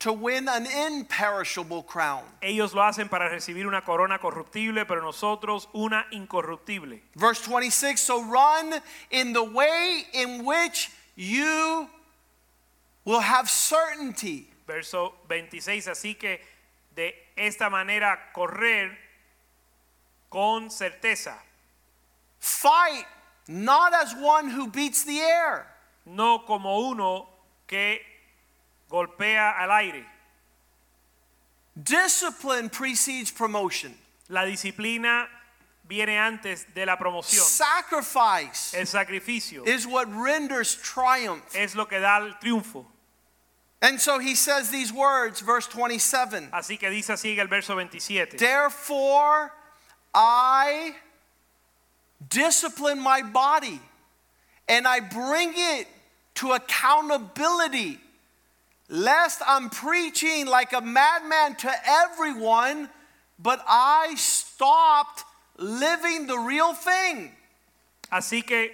to 0.00 0.12
win 0.12 0.48
an 0.48 0.66
imperishable 0.66 1.82
crown. 1.82 2.24
Ellos 2.42 2.74
lo 2.74 2.82
hacen 2.82 3.08
para 3.08 3.28
recibir 3.28 3.66
una 3.66 3.82
corona 3.82 4.18
corruptible, 4.18 4.86
pero 4.86 5.02
nosotros 5.02 5.68
una 5.74 6.06
incorruptible. 6.10 7.00
Verse 7.14 7.42
26 7.42 8.00
So 8.00 8.24
run 8.24 8.80
in 9.10 9.32
the 9.32 9.44
way 9.44 10.04
in 10.14 10.44
which 10.44 10.90
you 11.16 11.88
will 13.04 13.20
have 13.20 13.48
certainty. 13.48 14.48
Verso 14.66 15.14
26, 15.28 15.88
así 15.88 16.18
que 16.18 16.40
de 16.94 17.14
esta 17.36 17.68
manera 17.68 18.18
correr 18.34 18.96
con 20.30 20.70
certeza, 20.70 21.34
Fight 22.38 23.04
not 23.48 23.92
as 23.92 24.14
one 24.14 24.48
who 24.48 24.68
beats 24.68 25.04
the 25.04 25.20
air, 25.20 25.66
no 26.06 26.38
como 26.38 26.88
uno 26.88 27.28
que 27.66 28.00
golpea 28.90 29.54
al 29.58 29.70
aire. 29.70 30.04
discipline 31.82 32.68
precedes 32.68 33.30
promotion, 33.30 33.94
La 34.28 34.44
disciplina 34.44 35.26
viene 35.88 36.18
antes 36.18 36.66
de 36.74 36.84
la 36.86 36.96
promoción. 36.96 37.42
sacrifice 37.42 38.74
El 38.74 38.86
sacrificio 38.86 39.66
is 39.66 39.86
what 39.86 40.06
renders 40.14 40.76
triumph. 40.76 41.44
es 41.54 41.74
lo 41.74 41.86
que 41.86 41.98
da 41.98 42.18
el 42.18 42.32
triunfo. 42.42 42.86
And 43.82 43.98
so 43.98 44.18
he 44.18 44.34
says 44.34 44.70
these 44.70 44.92
words, 44.92 45.40
verse 45.40 45.66
27 45.68 46.50
Así 46.52 46.78
que 46.78 46.90
dice 46.90 47.10
así 47.14 47.38
el 47.38 47.46
verso 47.48 47.74
27. 47.76 48.36
Therefore, 48.36 49.52
I 50.14 50.94
discipline 52.28 53.00
my 53.00 53.22
body 53.22 53.80
and 54.68 54.86
I 54.86 55.00
bring 55.00 55.52
it 55.56 55.88
to 56.34 56.52
accountability, 56.52 57.98
lest 58.90 59.40
I'm 59.46 59.70
preaching 59.70 60.46
like 60.46 60.72
a 60.72 60.80
madman 60.80 61.54
to 61.56 61.70
everyone, 61.86 62.90
but 63.38 63.64
I 63.66 64.14
stopped 64.16 65.24
living 65.56 66.26
the 66.26 66.38
real 66.38 66.74
thing. 66.74 67.30
Así 68.12 68.44
que 68.44 68.72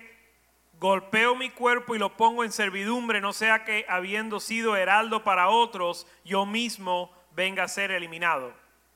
golpeo 0.80 1.36
mi 1.36 1.50
cuerpo 1.50 1.94
y 1.94 1.98
lo 1.98 2.08
pongo 2.08 2.42
en 2.42 2.50
servidumbre, 2.50 3.20
no 3.20 3.32
sea 3.32 3.64
que 3.64 3.84
habiendo 3.88 4.40
sido 4.40 4.74
heraldo 4.74 5.22
para 5.22 5.50
otros, 5.50 6.06
yo 6.24 6.46
mismo 6.46 7.10
venga 7.34 7.64
a 7.64 7.68
ser 7.68 7.90
eliminado. 7.90 8.52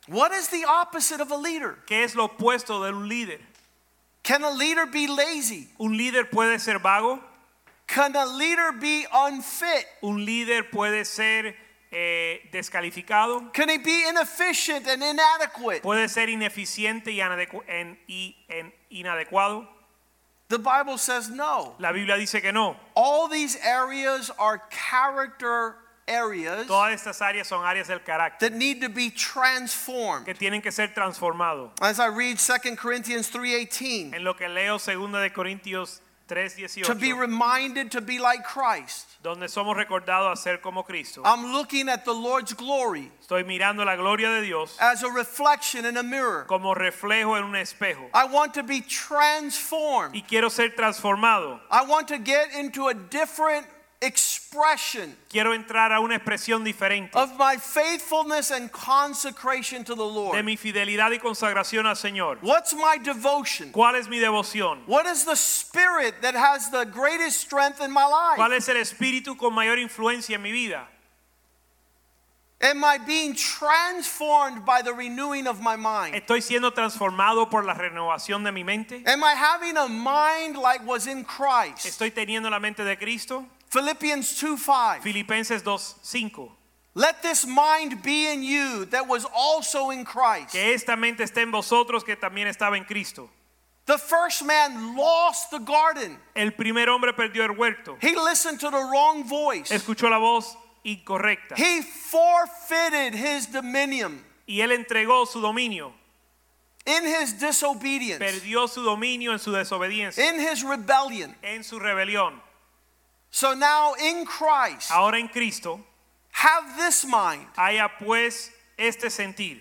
What 0.08 0.32
is 0.32 0.48
the 0.48 0.64
opposite 0.64 1.20
of 1.20 1.30
a 1.30 1.36
leader? 1.36 1.76
¿Qué 1.86 2.02
es 2.02 2.14
lo 2.14 2.24
opuesto 2.24 2.82
de 2.82 2.92
un 2.92 3.08
líder? 3.08 3.40
Can 4.22 4.42
a 4.42 4.50
leader 4.50 4.86
be 4.86 5.06
lazy? 5.06 5.70
¿Un 5.78 5.96
líder 5.96 6.30
puede 6.30 6.58
ser 6.58 6.78
vago? 6.78 7.22
Can 7.92 8.14
a 8.14 8.24
leader 8.24 8.72
be 8.72 9.04
unfit? 9.12 9.84
¿Un 10.02 10.24
líder 10.24 10.70
puede 10.70 11.04
ser 11.04 11.56
eh, 11.90 12.40
descalificado? 12.52 13.52
Can 13.52 13.68
he 13.68 13.78
be 13.78 14.08
inefficient 14.08 14.86
and 14.86 15.02
inadequate? 15.02 15.82
¿Puede 15.82 16.08
ser 16.08 16.28
ineficiente 16.28 17.08
y, 17.10 17.18
inadecu- 17.18 17.64
en- 17.68 17.98
y 18.06 18.36
en- 18.48 18.72
inadecuado? 18.90 19.66
The 20.48 20.58
Bible 20.58 20.98
says 20.98 21.30
no. 21.30 21.74
La 21.78 21.90
Biblia 21.92 22.16
dice 22.16 22.40
que 22.40 22.52
no. 22.52 22.76
All 22.94 23.28
these 23.28 23.56
areas 23.56 24.30
are 24.38 24.62
character 24.70 25.74
areas 26.08 26.66
Todas 26.66 26.92
estas 27.00 27.20
áreas 27.20 27.46
son 27.46 27.64
áreas 27.64 27.86
del 27.88 28.00
carácter 28.04 28.50
that 28.50 28.56
need 28.56 28.80
to 28.80 28.88
be 28.88 29.10
transformed. 29.10 30.26
que 30.26 30.34
tienen 30.34 30.60
que 30.62 30.72
ser 30.72 30.88
transformados. 30.94 31.70
As 31.80 31.98
I 32.00 32.06
read 32.08 32.38
2 32.38 32.76
Corinthians 32.76 33.30
3:18, 33.30 34.14
En 34.14 34.24
lo 34.24 34.34
que 34.34 34.48
leo 34.48 34.78
2 34.78 34.86
de 35.22 35.30
Corintios 35.32 36.00
to 36.84 36.94
be 36.94 37.12
reminded 37.12 37.90
to 37.92 38.00
be 38.00 38.18
like 38.18 38.44
Christ. 38.44 39.06
donde 39.22 39.48
somos 39.48 39.76
recordados 39.76 40.32
a 40.32 40.36
ser 40.36 40.58
como 40.58 40.82
Cristo. 40.82 41.22
I'm 41.24 41.52
looking 41.52 41.88
at 41.88 42.04
the 42.04 42.12
Lord's 42.14 42.54
glory 42.54 43.10
Estoy 43.20 43.44
mirando 43.44 43.84
la 43.84 43.96
gloria 43.96 44.30
de 44.30 44.42
Dios 44.42 44.76
as 44.80 45.02
a 45.02 45.10
reflection 45.10 45.84
in 45.84 45.96
a 45.96 46.02
mirror. 46.02 46.44
como 46.48 46.74
reflejo 46.74 47.36
en 47.36 47.44
un 47.44 47.54
espejo 47.56 48.08
I 48.14 48.24
want 48.26 48.54
to 48.54 48.62
be 48.62 48.80
transformed. 48.80 50.14
y 50.14 50.22
quiero 50.22 50.48
ser 50.48 50.70
transformado. 50.70 51.60
I 51.70 51.84
want 51.84 52.08
to 52.08 52.18
get 52.18 52.54
into 52.54 52.88
a 52.88 52.94
different 52.94 53.66
expression 54.02 55.14
Quiero 55.28 55.52
entrar 55.54 55.92
a 55.92 56.00
una 56.00 56.16
expresión 56.16 56.64
diferente 56.64 57.14
of 57.14 57.36
my 57.38 57.56
faithfulness 57.56 58.50
and 58.50 58.70
consecration 58.72 59.84
to 59.84 59.94
the 59.94 60.02
Lord. 60.02 60.36
de 60.36 60.42
mi 60.42 60.56
fidelidad 60.56 61.10
y 61.12 61.18
consagración 61.18 61.86
al 61.86 61.96
Señor. 61.96 62.38
What's 62.42 62.72
my 62.74 62.98
devotion? 63.02 63.72
¿Cuál 63.72 63.96
es 63.96 64.08
mi 64.08 64.18
devoción? 64.18 64.80
What 64.86 65.06
is 65.06 65.24
the 65.24 65.36
spirit 65.36 66.22
that 66.22 66.34
has 66.34 66.70
the 66.70 66.84
greatest 66.84 67.40
strength 67.40 67.80
in 67.80 67.92
my 67.92 68.04
life? 68.04 68.36
¿Cuál 68.36 68.52
es 68.54 68.68
el 68.68 68.76
espíritu 68.76 69.36
con 69.36 69.54
mayor 69.54 69.78
influencia 69.78 70.36
en 70.36 70.42
mi 70.42 70.52
vida? 70.52 70.86
Am 72.62 72.84
I 72.84 72.98
being 72.98 73.34
transformed 73.34 74.66
by 74.66 74.82
the 74.82 74.92
renewing 74.92 75.46
of 75.46 75.62
my 75.62 75.76
mind? 75.76 76.14
¿Estoy 76.14 76.42
siendo 76.42 76.72
transformado 76.72 77.48
por 77.48 77.64
la 77.64 77.72
renovación 77.72 78.44
de 78.44 78.52
mi 78.52 78.64
mente? 78.64 79.02
Am 79.06 79.22
I 79.22 79.34
having 79.34 79.78
a 79.78 79.88
mind 79.88 80.56
like 80.56 80.84
was 80.86 81.06
in 81.06 81.24
Christ? 81.24 81.86
¿Estoy 81.86 82.10
teniendo 82.10 82.50
la 82.50 82.60
mente 82.60 82.84
de 82.84 82.96
Cristo? 82.96 83.46
Philippians 83.70 84.38
2 84.40 84.56
5. 84.56 85.02
Filipenses 85.02 85.62
2:5. 85.62 86.50
Let 86.94 87.22
this 87.22 87.46
mind 87.46 88.02
be 88.02 88.26
in 88.32 88.42
you 88.42 88.84
that 88.86 89.06
was 89.06 89.24
also 89.32 89.90
in 89.90 90.04
Christ. 90.04 90.52
Que 90.52 90.74
esta 90.74 90.96
mente 90.96 91.22
esté 91.22 91.42
en 91.42 91.52
vosotros 91.52 92.04
que 92.04 92.16
también 92.16 92.48
estaba 92.48 92.76
en 92.76 92.84
Cristo. 92.84 93.30
The 93.86 93.96
first 93.96 94.42
man 94.42 94.96
lost 94.96 95.50
the 95.50 95.58
garden. 95.60 96.18
El 96.34 96.50
primer 96.50 96.88
hombre 96.88 97.12
perdió 97.12 97.44
el 97.44 97.56
huerto. 97.56 97.96
He 98.00 98.14
listened 98.16 98.58
to 98.60 98.70
the 98.70 98.76
wrong 98.76 99.24
voice. 99.24 99.70
Escuchó 99.70 100.10
la 100.10 100.18
voz 100.18 100.56
incorrecta 100.84 101.56
He 101.56 101.82
forfeited 101.82 103.14
his 103.14 103.46
dominion 103.46 104.24
y 104.48 104.60
él 104.60 104.72
entregó 104.72 105.26
su 105.28 105.40
dominio. 105.40 105.92
in 106.86 107.04
his 107.04 107.38
disobedience, 107.38 108.18
Perdió 108.18 108.68
su 108.68 108.82
dominio 108.82 109.32
en 109.32 109.38
su 109.38 109.52
desobediencia, 109.52 110.18
in 110.28 110.40
his 110.40 110.64
rebellion. 110.64 111.36
en 111.42 111.62
su 111.62 111.78
rebelión. 111.78 112.40
So 113.30 113.54
now 113.54 113.94
in 113.94 114.24
Christ, 114.24 114.90
Ahora 114.90 115.18
en 115.18 115.28
Cristo 115.28 115.80
have 116.32 116.76
this 116.76 117.04
mind 117.06 117.46
haya 117.56 117.88
pues 117.98 118.50
este 118.78 119.10
sentir 119.10 119.60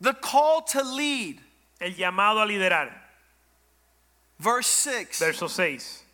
The 0.00 0.14
call 0.14 0.62
to 0.62 0.82
lead. 0.82 1.40
El 1.80 1.90
llamado 1.90 2.42
a 2.42 2.46
liderar. 2.46 2.90
Verse 4.38 4.66
6. 4.66 5.18
Verso 5.18 5.46
6. 5.46 6.04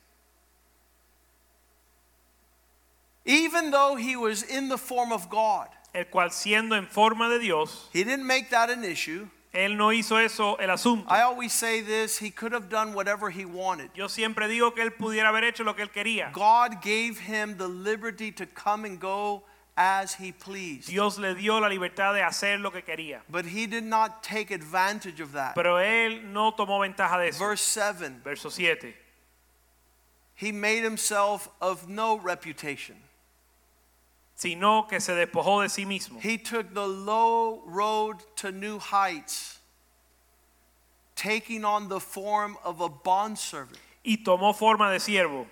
Even 3.26 3.70
though 3.70 3.96
he 3.96 4.16
was 4.16 4.42
in 4.42 4.68
the 4.68 4.76
form 4.76 5.12
of 5.12 5.30
God, 5.30 5.68
El 5.94 6.04
cual 6.04 6.30
siendo 6.30 6.76
en 6.76 6.86
forma 6.86 7.28
de 7.28 7.38
Dios, 7.38 7.88
he 7.92 8.04
didn't 8.04 8.26
make 8.26 8.50
that 8.50 8.68
an 8.68 8.84
issue. 8.84 9.28
Él 9.54 9.76
no 9.76 9.92
hizo 9.92 10.18
eso 10.18 10.56
el 10.58 10.70
asunto. 10.70 11.06
I 11.08 11.22
always 11.22 11.52
say 11.52 11.80
this 11.80 12.18
he 12.18 12.30
could 12.30 12.52
have 12.52 12.68
done 12.68 12.92
whatever 12.92 13.30
he 13.30 13.44
wanted. 13.44 13.90
Yo 13.94 14.08
siempre 14.08 14.48
digo 14.48 14.74
que 14.74 14.82
él 14.82 14.90
pudiera 14.90 15.28
haber 15.28 15.44
hecho 15.44 15.62
lo 15.62 15.74
que 15.74 15.84
él 15.84 15.90
quería. 15.90 16.32
God 16.32 16.82
gave 16.82 17.18
him 17.20 17.56
the 17.56 17.68
liberty 17.68 18.32
to 18.32 18.46
come 18.46 18.84
and 18.84 19.00
go 19.00 19.44
as 19.76 20.14
he 20.14 20.32
pleased. 20.32 20.88
Dios 20.88 21.18
le 21.18 21.34
dio 21.34 21.58
la 21.58 21.68
libertad 21.68 22.14
de 22.14 22.22
hacer 22.22 22.60
lo 22.60 22.70
que 22.70 22.82
quería. 22.82 23.20
But 23.28 23.46
he 23.46 23.66
did 23.66 23.84
not 23.84 24.22
take 24.22 24.50
advantage 24.50 25.20
of 25.20 25.32
that. 25.32 25.54
Pero 25.54 25.76
él 25.76 26.32
no 26.32 26.52
tomó 26.52 26.80
ventaja 26.80 27.18
de 27.18 27.28
eso. 27.28 27.38
Verse 27.38 27.62
7 27.62 28.20
Verso 28.24 28.48
7. 28.48 28.92
He 30.34 30.50
made 30.50 30.82
himself 30.82 31.48
of 31.60 31.88
no 31.88 32.18
reputation. 32.18 32.96
Sino 34.36 34.86
que 34.88 35.00
se 35.00 35.12
despojó 35.14 35.62
de 35.62 35.68
sí 35.68 35.86
mismo. 35.86 36.20
He 36.20 36.38
took 36.38 36.74
the 36.74 36.86
low 36.86 37.62
road 37.66 38.16
to 38.36 38.50
new 38.50 38.78
heights, 38.78 39.58
taking 41.14 41.64
on 41.64 41.88
the 41.88 42.00
form 42.00 42.56
of 42.64 42.80
a 42.80 42.88
bondservant. 42.88 43.78
Y 44.04 44.18
tomó 44.24 44.54
forma 44.54 44.90
de 44.90 44.98
siervo. 44.98 45.46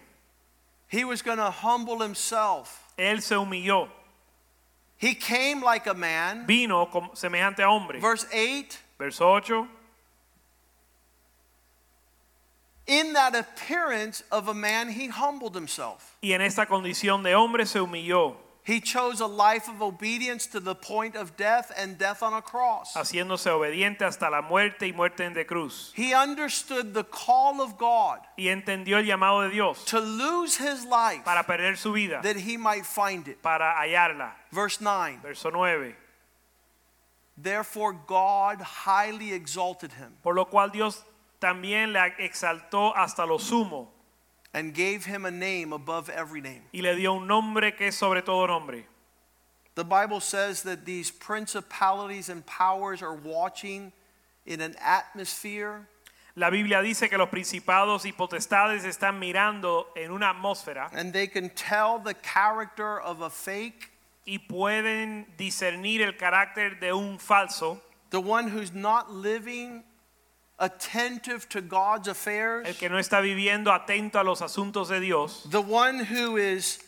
He 0.88 1.04
was 1.04 1.22
going 1.22 1.38
to 1.38 1.50
humble 1.50 2.00
himself. 2.00 2.92
Él 2.98 3.22
se 3.22 3.36
humilló. 3.36 3.88
He 4.98 5.14
came 5.14 5.62
like 5.62 5.86
a 5.86 5.94
man. 5.94 6.46
Vino 6.46 6.86
como 6.86 7.10
semejante 7.14 7.60
a 7.60 7.68
hombre. 7.68 7.98
Verse 8.00 8.26
8 8.32 8.78
Verso 9.02 9.26
8. 9.26 9.66
In 12.86 13.14
that 13.14 13.34
appearance 13.34 14.22
of 14.30 14.46
a 14.46 14.54
man, 14.54 14.90
he 14.90 15.08
humbled 15.08 15.56
himself. 15.56 16.16
Y 16.22 16.32
en 16.32 16.40
esta 16.40 16.66
condición 16.66 17.24
de 17.24 17.34
hombre 17.34 17.66
se 17.66 17.80
humilló, 17.80 18.36
He 18.64 18.80
chose 18.80 19.20
a 19.20 19.26
life 19.26 19.68
of 19.68 19.82
obedience 19.82 20.46
to 20.46 20.60
the 20.60 20.76
point 20.76 21.16
of 21.16 21.36
death 21.36 21.72
and 21.76 21.98
death 21.98 22.22
on 22.22 22.32
a 22.32 22.40
cross. 22.40 22.94
haciéndose 22.94 23.50
obediente 23.50 24.02
hasta 24.02 24.30
la 24.30 24.40
muerte 24.40 24.82
y 24.86 24.92
muerte 24.92 25.24
en 25.24 25.32
de 25.34 25.44
cruz. 25.44 25.92
He 25.96 26.14
understood 26.14 26.94
the 26.94 27.02
call 27.02 27.60
of 27.60 27.76
God 27.76 28.20
Y 28.38 28.44
entendió 28.44 28.98
el 28.98 29.04
llamado 29.04 29.42
de 29.42 29.50
Dios 29.50 29.84
to 29.86 29.98
lose 29.98 30.56
his 30.58 30.84
life 30.84 31.24
para 31.24 31.42
perder 31.42 31.76
su 31.76 31.92
vida, 31.92 32.22
that 32.22 32.36
he 32.36 32.56
might 32.56 32.86
find 32.86 33.26
it. 33.26 33.42
para 33.42 33.74
hallarla. 33.80 34.30
Verse 34.52 34.80
9 34.80 35.18
Verso 35.22 35.50
9. 35.50 35.96
Therefore, 37.36 37.94
God 37.94 38.60
highly 38.60 39.32
exalted 39.32 39.92
him 39.94 40.12
Por 40.22 40.34
lo 40.34 40.44
cual 40.44 40.70
Dios 40.70 41.02
también 41.40 41.92
le 41.92 42.14
exaltó 42.20 42.94
hasta 42.94 43.26
lo 43.26 43.38
sumo 43.38 43.88
and 44.54 44.74
gave 44.74 45.04
him 45.06 45.24
a 45.24 45.30
name 45.30 45.72
above 45.72 46.08
every 46.08 46.40
name. 46.40 46.62
y 46.72 46.80
le 46.80 46.94
dio 46.96 47.14
un 47.14 47.26
nombre 47.26 47.72
que 47.72 47.88
es 47.88 47.96
sobre 47.96 48.22
todo 48.22 48.46
nombre. 48.46 48.84
The 49.74 49.84
Bible 49.84 50.20
says 50.20 50.62
that 50.64 50.84
these 50.84 51.10
principalities 51.10 52.28
and 52.28 52.44
powers 52.44 53.02
are 53.02 53.14
watching 53.14 53.92
in 54.44 54.60
an 54.60 54.76
atmosphere 54.80 55.86
La 56.34 56.48
Biblia 56.48 56.80
dice 56.80 57.10
que 57.10 57.18
los 57.18 57.28
principados 57.28 58.06
y 58.06 58.12
potestades 58.12 58.84
están 58.84 59.18
mirando 59.18 59.88
en 59.94 60.10
una 60.10 60.30
atmósfera 60.30 60.88
and 60.94 61.12
they 61.12 61.26
can 61.26 61.50
tell 61.50 61.98
the 61.98 62.14
character 62.14 62.98
of 63.00 63.20
a 63.20 63.28
fake, 63.28 63.90
y 64.24 64.38
pueden 64.38 65.26
discernir 65.36 66.00
el 66.00 66.16
carácter 66.16 66.78
de 66.80 66.92
un 66.92 67.18
falso, 67.18 67.80
the 68.10 68.20
one 68.20 68.48
who's 68.48 68.72
not 68.72 69.10
living 69.10 69.82
attentive 70.62 71.48
to 71.48 71.60
God's 71.60 72.08
affairs, 72.08 72.66
el 72.66 72.74
que 72.74 72.88
no 72.88 72.96
está 72.96 73.20
viviendo 73.20 73.72
atento 73.72 74.14
a 74.18 74.22
los 74.22 74.40
asuntos 74.40 74.88
de 74.88 75.00
Dios, 75.00 75.42
the 75.50 75.60
one 75.60 75.98
who 75.98 76.36
is 76.36 76.78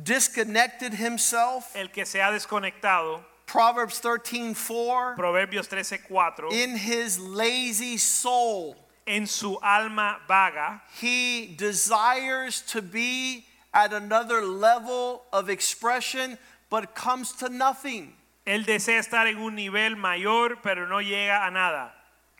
disconnected 0.00 0.92
himself. 0.94 1.74
el 1.74 1.88
que 1.88 2.04
se 2.04 2.20
ha 2.20 2.30
desconectado. 2.30 3.24
Proverbs 3.46 4.00
13:4 4.00 5.16
Proverbios 5.16 5.68
13:4 5.68 6.52
in 6.52 6.76
his 6.76 7.18
lazy 7.18 7.98
soul 7.98 8.76
en 9.06 9.26
su 9.26 9.58
alma 9.62 10.18
vaga 10.28 10.80
he 11.00 11.54
desires 11.56 12.62
to 12.62 12.80
be 12.80 13.44
at 13.74 13.92
another 13.92 14.42
level 14.42 15.24
of 15.32 15.50
expression 15.50 16.38
but 16.70 16.94
comes 16.94 17.32
to 17.32 17.48
nothing. 17.48 18.14
él 18.46 18.64
desea 18.64 19.00
estar 19.00 19.26
en 19.26 19.38
un 19.38 19.54
nivel 19.54 19.96
mayor 19.96 20.58
pero 20.62 20.86
no 20.86 21.00
llega 21.00 21.46
a 21.46 21.50
nada. 21.50 21.92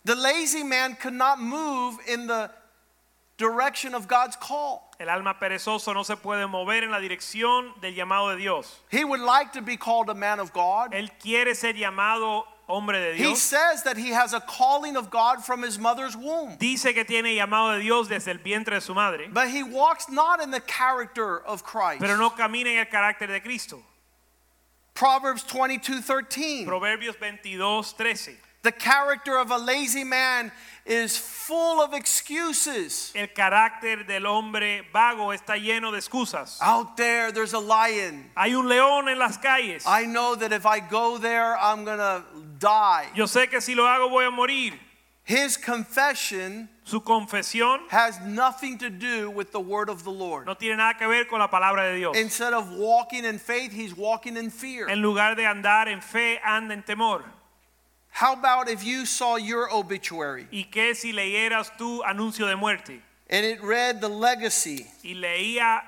The 0.05 0.14
lazy 0.16 0.62
man 0.64 0.96
could 0.96 1.14
not 1.14 1.40
move 1.40 1.98
in 2.09 2.26
the 2.26 2.50
direction 3.38 3.94
of 3.94 4.09
God's 4.09 4.36
call. 4.36 4.90
El 5.00 5.09
alma 5.09 5.34
perezoso 5.40 5.92
no 5.94 6.03
se 6.03 6.16
puede 6.16 6.48
mover 6.48 6.82
en 6.84 6.90
la 6.90 6.98
dirección 6.98 7.72
del 7.80 7.94
llamado 7.94 8.30
de 8.30 8.38
Dios. 8.38 8.80
He 8.90 9.05
would 9.05 9.20
like 9.20 9.53
to 9.53 9.62
be 9.62 9.76
called 9.76 10.09
a 10.11 10.14
man 10.14 10.38
of 10.40 10.53
God. 10.53 10.92
Él 10.92 11.09
quiere 11.20 11.55
ser 11.55 11.72
llamado 11.74 12.44
hombre 12.68 12.98
de 13.00 13.14
Dios. 13.16 13.28
He 13.28 13.34
says 13.36 13.82
that 13.84 13.96
he 13.96 14.11
has 14.11 14.32
a 14.32 14.40
calling 14.40 14.96
of 14.96 15.11
God 15.11 15.44
from 15.44 15.62
his 15.62 15.78
mother's 15.78 16.16
womb. 16.16 16.57
Dice 16.59 16.92
que 16.94 17.05
tiene 17.05 17.34
llamado 17.36 17.76
de 17.76 17.82
Dios 17.82 18.09
desde 18.09 18.28
el 18.28 18.38
vientre 18.38 18.74
de 18.74 18.80
su 18.80 18.94
madre, 18.94 19.28
But 19.32 19.48
he 19.48 19.62
walks 19.62 20.09
not 20.09 20.40
in 20.42 20.50
the 20.50 20.61
character 20.61 21.40
of 21.44 21.64
Christ. 21.64 22.00
pero 22.00 22.16
no 22.16 22.30
camina 22.30 22.66
en 22.72 22.78
el 22.78 22.86
carácter 22.86 23.28
de 23.28 23.40
Cristo. 23.40 23.82
Proverbs 24.94 25.44
22:13. 25.44 26.64
Proverbios 26.66 27.16
22:13. 27.18 28.36
The 28.63 28.71
character 28.71 29.39
of 29.39 29.51
a 29.51 29.59
lazy 29.59 30.05
man 30.05 30.53
is 30.87 31.17
full 31.19 31.81
of 31.81 31.95
excuses. 31.95 33.13
El 33.15 33.27
carácter 33.29 34.07
del 34.07 34.25
hombre 34.25 34.83
vago 34.93 35.33
está 35.33 35.57
lleno 35.57 35.91
de 35.91 35.99
excusas. 35.99 36.59
Out 36.61 36.97
there, 36.97 37.33
there's 37.33 37.55
a 37.55 37.59
lion. 37.59 38.31
Hay 38.37 38.55
un 38.55 38.69
león 38.69 39.11
en 39.11 39.19
las 39.19 39.37
calles. 39.39 39.85
I 39.85 40.07
know 40.07 40.37
that 40.37 40.53
if 40.53 40.65
I 40.65 40.79
go 40.79 41.19
there, 41.19 41.57
I'm 41.57 41.85
going 41.85 41.99
to 41.99 42.23
die. 42.61 43.09
Yo 43.17 43.25
sé 43.25 43.51
que 43.51 43.61
si 43.61 43.75
lo 43.75 43.83
hago 43.83 44.09
voy 44.09 44.27
a 44.27 44.31
morir. 44.31 44.75
His 45.25 45.57
confession 45.57 46.69
Su 46.85 47.01
confesión 47.01 47.79
has 47.91 48.21
nothing 48.21 48.79
to 48.79 48.91
do 48.91 49.31
with 49.31 49.53
the 49.53 49.61
word 49.61 49.89
of 49.89 50.03
the 50.05 50.11
Lord. 50.11 50.47
no 50.47 50.55
tiene 50.55 50.77
nada 50.77 50.95
que 50.99 51.07
ver 51.07 51.27
con 51.27 51.41
la 51.41 51.49
palabra 51.49 51.91
de 51.91 51.97
Dios. 51.97 52.17
Instead 52.17 52.53
of 52.53 52.71
walking 52.73 53.25
in 53.25 53.39
faith, 53.39 53.73
he's 53.73 53.97
walking 53.97 54.37
in 54.37 54.51
fear. 54.51 54.89
En 54.89 55.01
lugar 55.01 55.35
de 55.35 55.43
andar 55.43 55.89
en 55.89 56.01
fe, 56.01 56.39
anda 56.45 56.75
en 56.75 56.83
temor. 56.83 57.25
How 58.15 58.35
about 58.35 58.69
if 58.69 58.85
you 58.85 59.07
saw 59.07 59.37
your 59.37 59.69
obituary 59.73 60.47
¿Y 60.53 60.65
qué 60.71 60.95
si 60.95 61.13
leyeras 61.13 61.77
tu 61.79 62.03
anuncio 62.03 62.47
de 62.47 62.57
muerte? 62.57 63.01
and 63.31 63.45
it 63.47 63.63
read 63.63 64.01
the 64.01 64.09
legacy 64.09 64.87
Y 65.03 65.15
leía, 65.15 65.81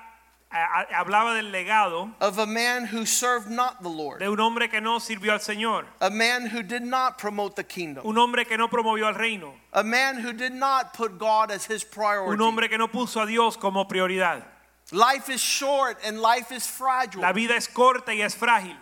hablaba 0.51 1.35
del 1.35 1.51
legado 1.51 2.11
of 2.19 2.39
a 2.39 2.45
man 2.47 2.85
who 2.85 3.05
served 3.05 3.49
not 3.49 3.83
the 3.83 3.89
Lord, 3.89 4.19
de 4.19 4.29
un 4.29 4.39
hombre 4.39 4.67
que 4.69 4.81
no 4.81 4.97
sirvió 4.99 5.33
al 5.33 5.39
Señor, 5.39 5.85
a 6.01 6.09
man 6.09 6.47
who 6.47 6.63
did 6.63 6.81
not 6.81 7.17
promote 7.19 7.55
the 7.55 7.63
kingdom, 7.63 8.05
un 8.05 8.17
hombre 8.17 8.43
que 8.45 8.57
no 8.57 8.67
promovió 8.69 9.05
al 9.07 9.13
reino, 9.15 9.53
a 9.73 9.83
man 9.83 10.19
who 10.19 10.33
did 10.33 10.53
not 10.53 10.93
put 10.93 11.19
God 11.19 11.51
as 11.51 11.65
his 11.65 11.83
priority. 11.83 12.33
un 12.33 12.41
hombre 12.41 12.67
que 12.69 12.77
no 12.77 12.87
puso 12.87 13.21
a 13.21 13.27
Dios 13.27 13.55
como 13.57 13.85
prioridad. 13.85 14.43
Life 14.91 15.29
is 15.29 15.41
short 15.41 15.97
and 16.05 16.21
life 16.21 16.51
is 16.51 16.65
fragile. 16.67 17.21
La 17.21 17.33
vida 17.33 17.55
es 17.55 17.67
corta 17.67 18.13
y 18.13 18.21
es 18.21 18.35
frágil 18.35 18.75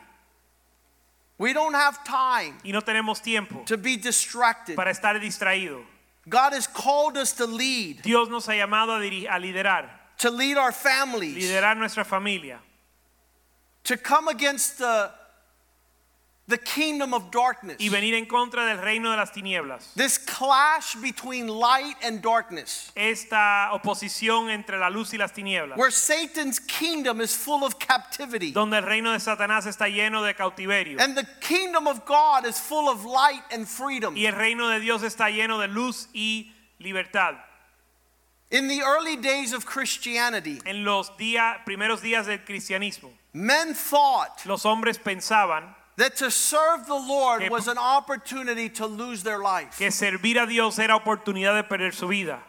We 1.38 1.54
don't 1.54 1.74
have 1.74 2.04
time 2.04 2.58
y 2.64 2.72
no 2.72 2.82
tenemos 2.82 3.22
tiempo 3.22 3.64
to 3.66 3.78
be 3.78 3.98
distracted. 3.98 4.76
para 4.76 4.92
estar 4.92 5.20
distraído. 5.20 5.84
God 6.30 6.54
has 6.54 6.68
called 6.68 7.18
us 7.18 7.34
to 7.34 7.46
lead, 7.46 8.02
Dios 8.02 8.30
nos 8.30 8.46
ha 8.46 8.54
llamado 8.54 8.94
a, 8.94 9.36
a 9.36 9.40
liderar, 9.40 9.90
to 10.20 10.30
lead 10.30 10.58
our 10.58 10.72
families, 10.72 11.36
liderar 11.36 11.76
nuestra 11.76 12.06
familia, 12.06 12.60
to 13.84 13.98
come 13.98 14.30
against 14.30 14.78
the, 14.78 15.12
the 16.48 16.58
kingdom 16.58 17.14
of 17.14 17.32
darkness. 17.32 17.78
y 17.80 17.88
venir 17.90 18.14
en 18.16 18.26
contra 18.26 18.66
del 18.66 18.78
reino 18.80 19.12
de 19.12 19.18
las 19.18 19.32
tinieblas. 19.32 19.94
This 19.96 20.18
clash 20.18 20.96
between 20.96 21.48
light 21.48 21.96
and 22.04 22.22
darkness, 22.22 22.92
Esta 22.96 23.70
oposición 23.72 24.50
entre 24.50 24.78
la 24.78 24.90
luz 24.90 25.14
y 25.14 25.18
las 25.18 25.32
tinieblas, 25.32 25.78
where 25.78 25.90
Satan's 25.92 26.60
kingdom 26.60 27.22
is 27.22 27.34
full 27.36 27.64
of 27.64 27.80
captivity 27.80 28.52
donde 28.52 28.78
el 28.78 28.84
reino 28.84 29.14
de 29.14 29.20
Satanás 29.20 29.66
está 29.66 29.88
lleno 29.88 30.22
de 30.26 30.34
cautiverio 30.34 31.00
and 31.00 31.16
the 31.18 31.26
kingdom 31.40 31.88
of 31.88 32.04
God 32.06 32.46
is 32.46 32.60
full 32.60 32.90
of 32.90 33.06
light 33.06 33.44
and 33.52 33.66
freedom. 33.68 34.16
y 34.18 34.26
el 34.26 34.34
reino 34.36 34.68
de 34.68 34.80
Dios 34.82 35.02
está 35.04 35.30
lleno 35.30 35.60
de 35.60 35.68
luz 35.70 36.08
y 36.14 36.52
libertad. 36.80 37.36
In 38.52 38.68
the 38.68 38.82
early 38.82 39.16
days 39.16 39.54
of 39.54 39.66
Christianity, 39.66 40.60
En 40.66 40.84
los 40.84 41.10
día- 41.18 41.64
primeros 41.66 42.02
días 42.02 42.26
del 42.28 42.40
cristianismo, 42.40 43.10
men 43.34 43.74
thought 43.74 44.46
los 44.46 44.64
hombres 44.66 45.00
pensaban 45.00 45.74
that 45.98 46.16
to 46.18 46.32
serve 46.32 46.86
the 46.88 46.94
Lord 46.96 47.50
was 47.50 47.68
an 47.68 47.78
opportunity 47.78 48.70
to 48.70 48.86
lose 48.86 49.24
their 49.24 49.40
life. 49.40 49.78
que 49.78 49.92
servir 49.92 50.38
a 50.42 50.48
Dios 50.48 50.80
era 50.80 50.96
oportunidad 50.96 51.56
de 51.56 51.64
perder 51.64 51.94
su 51.94 52.08
vida. 52.08 52.40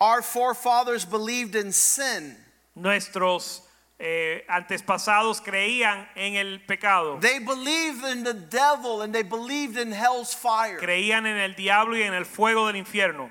Our 0.00 0.22
forefathers 0.22 1.04
believed 1.04 1.54
in 1.56 1.72
sin. 1.72 2.36
Nuestros 2.74 3.62
eh, 3.98 4.44
antepasados 4.48 5.40
creían 5.40 6.06
en 6.14 6.34
el 6.36 6.58
pecado, 6.66 7.18
They 7.20 7.38
believed 7.38 8.04
in 8.04 8.22
the 8.24 8.34
devil 8.34 9.00
and 9.00 9.14
they 9.14 9.22
believed 9.22 9.78
in 9.78 9.90
hell's 9.92 10.34
fire. 10.34 10.78
creían 10.78 11.24
en 11.26 11.38
el 11.38 11.54
diablo 11.54 11.96
y 11.96 12.02
en 12.02 12.12
el 12.12 12.24
fuego 12.26 12.66
del 12.66 12.76
infierno. 12.76 13.30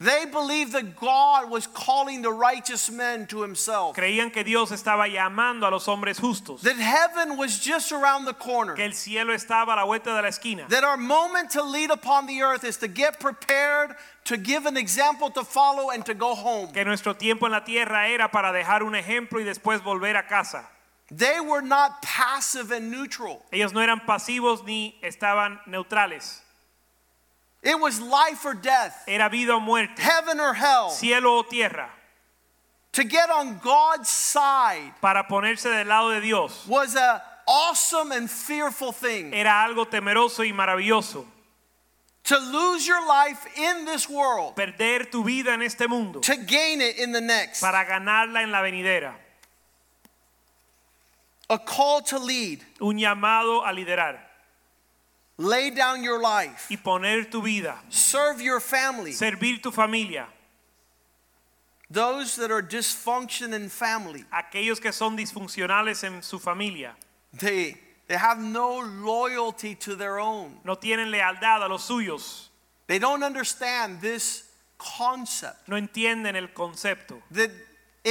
They 0.00 0.26
believed 0.26 0.74
that 0.74 0.94
God 0.94 1.50
was 1.50 1.66
calling 1.66 2.22
the 2.22 2.30
righteous 2.30 2.88
men 2.88 3.26
to 3.28 3.42
himself. 3.42 3.96
Creían 3.96 4.32
que 4.32 4.44
Dios 4.44 4.70
estaba 4.70 5.08
llamando 5.08 5.66
a 5.66 5.70
los 5.72 5.86
hombres 5.86 6.20
justos, 6.20 6.60
That 6.62 6.76
heaven 6.76 7.36
was 7.36 7.58
just 7.58 7.90
around 7.90 8.24
the 8.24 8.32
corner. 8.32 8.74
que 8.74 8.84
el 8.84 8.92
cielo 8.92 9.34
estaba 9.34 9.72
a 9.72 9.76
la 9.76 9.84
vuelta 9.84 10.10
de 10.14 10.22
la 10.22 10.28
esquina. 10.28 10.66
That 10.68 10.84
our 10.84 10.96
moment 10.96 11.50
to 11.50 11.64
lead 11.64 11.90
upon 11.90 12.26
the 12.26 12.42
earth 12.42 12.62
is 12.62 12.76
to 12.76 12.86
get 12.86 13.18
prepared, 13.18 13.96
to 14.26 14.36
give 14.36 14.66
an 14.66 14.76
example 14.76 15.30
to 15.30 15.42
follow, 15.42 15.90
and 15.90 16.06
to 16.06 16.14
go 16.14 16.36
home. 16.36 16.68
que 16.72 16.84
nuestro 16.84 17.14
tiempo 17.14 17.46
en 17.46 17.52
la 17.52 17.64
tierra 17.64 18.08
era 18.08 18.28
para 18.28 18.52
dejar 18.52 18.84
un 18.84 18.94
ejemplo 18.94 19.40
y 19.40 19.44
después 19.44 19.82
volver 19.82 20.14
a 20.14 20.28
casa. 20.28 20.64
They 21.10 21.40
were 21.40 21.62
not 21.62 22.02
passive 22.02 22.70
and 22.70 22.88
neutral. 22.88 23.42
Ellos 23.50 23.72
no 23.72 23.80
eran 23.80 24.06
pasivos 24.06 24.64
ni 24.64 24.94
estaban 25.02 25.58
neutrales. 25.66 26.40
It 27.62 27.78
was 27.78 28.00
life 28.00 28.44
or 28.44 28.54
death, 28.54 29.04
Era 29.08 29.28
vida 29.28 29.52
o 29.54 29.60
muerte, 29.60 30.00
heaven 30.00 30.38
or 30.40 30.54
hell. 30.54 30.90
cielo 30.90 31.38
o 31.38 31.42
tierra. 31.42 31.90
To 32.92 33.04
get 33.04 33.30
on 33.30 33.58
God's 33.58 34.08
side 34.08 34.92
Para 35.00 35.24
ponerse 35.28 35.64
del 35.70 35.86
lado 35.86 36.10
de 36.10 36.20
Dios 36.20 36.66
was 36.66 36.94
a 36.96 37.22
awesome 37.46 38.12
and 38.12 38.30
fearful 38.30 38.92
thing. 38.92 39.32
era 39.34 39.64
algo 39.64 39.86
temeroso 39.86 40.44
y 40.44 40.52
maravilloso. 40.52 41.24
To 42.24 42.38
lose 42.38 42.86
your 42.86 43.06
life 43.06 43.46
in 43.56 43.84
this 43.86 44.08
world, 44.08 44.54
Perder 44.54 45.10
tu 45.10 45.22
vida 45.24 45.52
en 45.52 45.62
este 45.62 45.88
mundo 45.88 46.20
to 46.20 46.36
gain 46.36 46.80
it 46.80 46.96
in 46.98 47.12
the 47.12 47.20
next. 47.20 47.60
para 47.60 47.84
ganarla 47.84 48.42
en 48.42 48.50
la 48.52 48.60
venidera. 48.62 49.14
A 51.50 51.58
call 51.58 52.02
to 52.02 52.18
lead. 52.18 52.62
Un 52.80 52.98
llamado 52.98 53.64
a 53.66 53.72
liderar 53.72 54.18
Lay 55.38 55.70
down 55.70 56.02
your 56.02 56.20
life. 56.20 56.66
y 56.68 56.76
poner 56.76 57.30
tu 57.30 57.40
vida, 57.40 57.76
Serve 57.90 58.40
your 58.42 58.60
family. 58.60 59.12
servir 59.12 59.62
tu 59.62 59.70
familia. 59.70 60.26
Those 61.90 62.36
that 62.36 62.50
are 62.50 62.60
dysfunction 62.62 63.54
in 63.54 63.68
family, 63.70 64.24
Aquellos 64.32 64.80
que 64.80 64.92
son 64.92 65.16
disfuncionales 65.16 66.04
en 66.04 66.22
su 66.22 66.38
familia 66.38 66.94
they, 67.32 67.76
they 68.08 68.16
have 68.16 68.38
no 68.40 68.78
loyalty 68.80 69.74
to 69.74 69.94
their 69.94 70.18
own. 70.18 70.58
no 70.64 70.74
tienen 70.74 71.10
lealtad 71.10 71.62
a 71.64 71.68
los 71.68 71.86
suyos, 71.88 72.48
They 72.86 72.98
don't 72.98 73.22
understand 73.22 74.00
this 74.00 74.44
concept 74.76 75.68
no 75.68 75.76
entienden 75.76 76.34
el 76.36 76.48
concepto. 76.48 77.22
that 77.30 77.50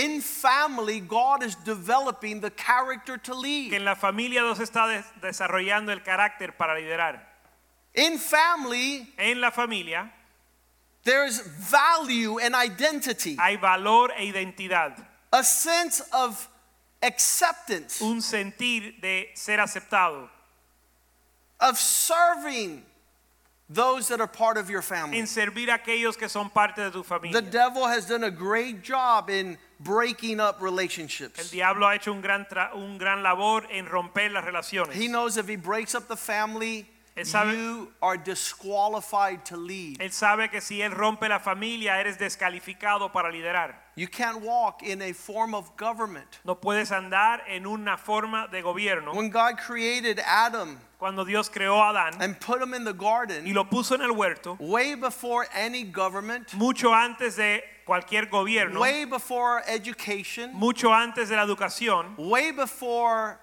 in 0.05 0.21
family, 0.21 0.99
God 0.99 1.41
is 1.43 1.55
developing 1.55 2.39
the 2.41 2.51
character 2.51 3.17
to 3.17 3.31
Que 3.31 3.39
lead. 3.41 3.73
en 3.73 3.85
la 3.85 3.95
familia 3.95 4.41
Dios 4.41 4.59
está 4.59 4.87
des- 4.87 5.05
desarrollando 5.21 5.91
el 5.91 5.99
carácter 6.01 6.51
para 6.57 6.75
liderar. 6.75 7.19
In 7.95 8.17
family, 8.19 9.07
En 9.17 9.41
la 9.41 9.49
familia 9.51 10.11
there's 11.03 11.39
value 11.39 12.37
and 12.39 12.53
identity, 12.53 13.35
hay 13.37 13.55
valor 13.55 14.11
e 14.17 14.25
identidad, 14.31 14.93
a 15.31 15.41
sense 15.43 16.01
of 16.11 16.47
acceptance, 17.01 18.01
un 18.01 18.21
sentir 18.21 18.99
de 19.01 19.29
ser 19.33 19.57
aceptado, 19.59 20.29
of 21.61 21.77
serving 21.77 22.83
those 23.69 24.07
that 24.07 24.21
are 24.21 24.27
part 24.27 24.57
of 24.57 24.69
your 24.69 24.81
family. 24.81 25.19
en 25.19 25.27
servir 25.27 25.69
a 25.69 25.75
aquellos 25.77 26.17
que 26.17 26.29
son 26.29 26.49
parte 26.49 26.81
de 26.81 26.91
tu 26.91 27.03
familia. 27.03 27.41
The 27.41 27.49
devil 27.49 27.85
has 27.85 28.05
done 28.05 28.23
a 28.23 28.31
great 28.31 28.81
job 28.81 29.29
in 29.29 29.57
breaking 29.79 30.39
up 30.39 30.61
relationships. 30.61 31.39
El 31.39 31.49
diablo 31.49 31.85
ha 31.87 31.95
hecho 31.95 32.11
un 32.11 32.21
gran, 32.21 32.45
un 32.75 32.97
gran 32.97 33.21
labor 33.21 33.63
en 33.71 33.85
romper 33.85 34.31
las 34.31 34.45
relaciones. 34.45 34.93
He 34.93 35.07
knows 35.07 35.37
if 35.37 35.47
he 35.47 35.57
breaks 35.57 35.95
up 35.95 36.07
the 36.07 36.15
family, 36.15 36.87
you 37.15 37.91
are 38.01 38.17
disqualified 38.17 39.43
to 39.45 39.57
lead. 39.57 39.99
Él 39.99 40.11
sabe 40.11 40.49
que 40.49 40.61
si 40.61 40.81
él 40.81 40.91
rompe 40.91 41.27
la 41.27 41.39
familia, 41.39 41.99
eres 41.99 42.17
descalificado 42.17 43.11
para 43.11 43.31
liderar. 43.31 43.86
You 43.97 44.07
can't 44.07 44.41
walk 44.41 44.83
in 44.83 45.01
a 45.01 45.11
form 45.11 45.55
of 45.55 45.75
government. 45.75 46.39
No 46.45 46.53
puedes 46.55 46.91
andar 46.91 47.39
en 47.49 47.65
una 47.65 47.97
forma 47.97 48.47
de 48.51 48.61
gobierno. 48.61 49.15
When 49.15 49.29
God 49.29 49.57
created 49.57 50.19
Adam 50.19 50.77
Cuando 50.99 51.23
Dios 51.23 51.49
creó 51.49 51.79
a 51.79 51.93
Adán 51.93 52.21
and 52.21 52.39
put 52.39 52.59
him 52.59 52.73
in 52.73 52.83
the 52.83 52.93
garden, 52.93 53.45
y 53.45 53.53
lo 53.53 53.65
puso 53.65 53.93
en 53.93 54.01
el 54.01 54.11
huerto, 54.11 54.57
way 54.59 54.95
before 54.95 55.47
any 55.53 55.83
government, 55.83 56.55
mucho 56.55 56.91
antes 56.91 57.35
de 57.35 57.61
cualquier 57.85 58.25
gobierno, 58.25 58.79
way 58.79 59.05
before 59.05 59.61
education, 59.67 60.51
mucho 60.53 60.91
antes 60.91 61.29
de 61.29 61.35
la 61.35 61.43
educación, 61.43 62.15
way 62.17 62.51
before 62.51 63.39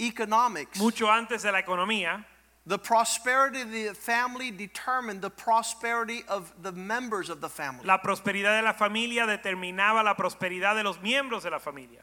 economics, 0.00 0.76
mucho 0.80 1.06
antes 1.08 1.42
de 1.42 1.52
la 1.52 1.60
economía, 1.60 2.24
the 2.68 2.78
prosperity 2.78 3.62
of 3.62 3.72
the 3.72 3.94
family 3.94 4.50
determined 4.50 5.22
the 5.22 5.30
prosperity 5.30 6.22
of 6.28 6.52
the 6.62 6.70
members 6.70 7.30
of 7.30 7.40
the 7.40 7.48
family. 7.48 7.84
la 7.84 7.98
prosperidad 7.98 8.60
de 8.60 8.62
la 8.62 8.74
familia 8.74 9.26
determinaba 9.26 10.04
la 10.04 10.14
prosperidad 10.14 10.76
de 10.76 10.84
los 10.84 10.98
miembros 10.98 11.42
de 11.44 11.50
la 11.50 11.58
familia. 11.58 12.02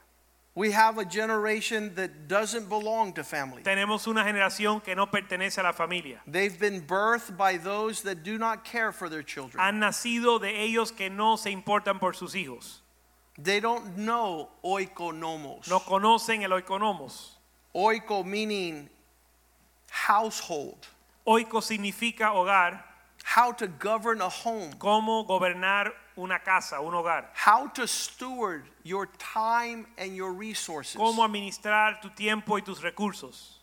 We 0.56 0.72
have 0.72 0.98
a 0.98 1.06
generation 1.06 1.94
that 1.96 2.28
doesn't 2.28 2.68
belong 2.70 3.14
to 3.14 3.24
family. 3.24 3.62
Tenemos 3.62 4.08
una 4.08 4.24
generación 4.24 4.82
que 4.82 4.96
no 4.96 5.06
pertenece 5.06 5.60
a 5.60 5.64
la 5.64 5.74
familia. 5.74 6.22
They've 6.26 6.58
been 6.58 6.82
birthed 6.82 7.38
by 7.38 7.58
those 7.58 8.02
that 8.04 8.24
do 8.24 8.38
not 8.40 8.64
care 8.64 8.92
for 8.92 9.08
their 9.08 9.22
children. 9.22 9.62
Han 9.62 9.82
nacido 9.82 10.40
de 10.42 10.48
ellos 10.48 10.92
que 10.96 11.10
no 11.10 11.36
se 11.36 11.52
importan 11.52 12.00
por 12.00 12.14
sus 12.14 12.34
hijos. 12.34 12.80
They 13.38 13.60
don't 13.60 13.98
know 13.98 14.50
oikonomos. 14.64 15.70
No 15.70 15.80
conocen 15.82 16.42
el 16.44 16.52
oikonomos. 16.52 17.32
Oiko 17.76 18.26
meaning 18.26 18.90
household, 19.96 20.88
Oiko 21.26 21.62
significa 21.62 22.32
hogar, 22.32 22.84
how 23.24 23.52
to 23.52 23.68
govern 23.68 24.22
a 24.22 24.30
home, 24.30 24.72
cómo 24.78 25.26
gobernar 25.26 25.92
una 26.18 26.40
casa, 26.40 26.80
un 26.82 26.94
hogar, 26.94 27.26
how 27.34 27.68
to 27.68 27.88
steward 27.88 28.66
your 28.84 29.08
time 29.18 29.88
and 29.98 30.16
your 30.16 30.34
resources. 30.34 30.96
cómo 30.96 31.24
administrar 31.24 32.02
tu 32.02 32.10
tiempo 32.10 32.56
y 32.56 32.62
tus 32.62 32.82
recursos. 32.82 33.60